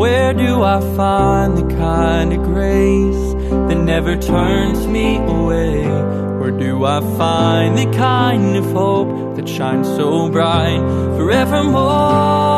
Where 0.00 0.32
do 0.32 0.62
I 0.62 0.80
find 0.96 1.58
the 1.58 1.68
kind 1.76 2.32
of 2.32 2.42
grace 2.44 3.34
that 3.68 3.76
never 3.76 4.16
turns 4.16 4.86
me 4.86 5.18
away? 5.18 5.89
Where 6.40 6.50
do 6.50 6.86
I 6.86 7.00
find 7.18 7.76
the 7.76 7.84
kind 7.98 8.56
of 8.56 8.64
hope 8.72 9.36
that 9.36 9.46
shines 9.46 9.86
so 9.88 10.30
bright 10.30 10.80
forevermore? 11.18 12.49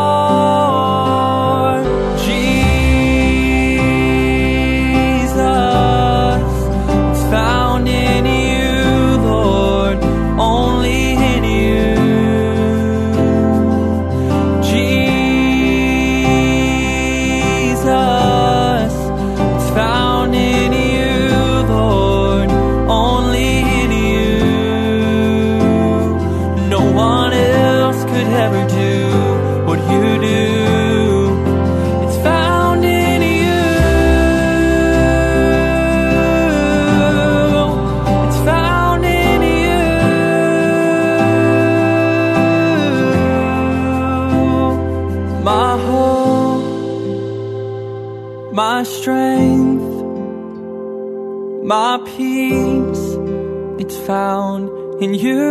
Found 54.07 55.03
in 55.03 55.15
you. 55.15 55.49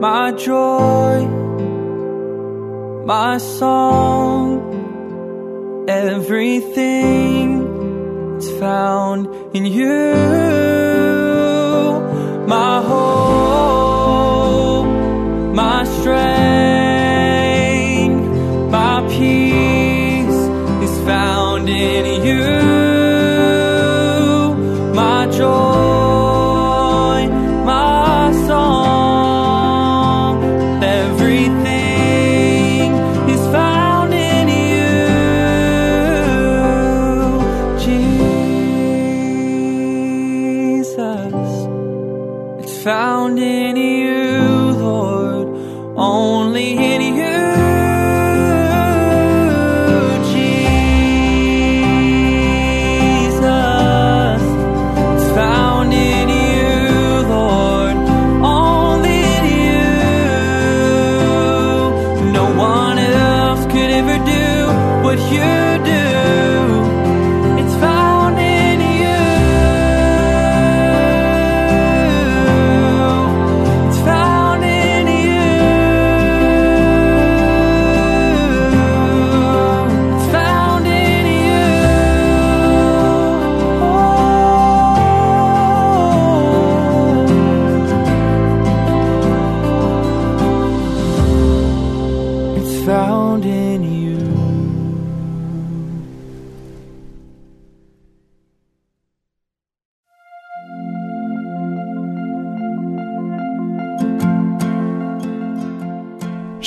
My 0.00 0.32
joy, 0.32 1.26
my 3.04 3.38
song, 3.38 4.60
everything 5.88 7.70
it's 8.36 8.50
found 8.58 9.28
in 9.54 9.66
you. 9.66 10.19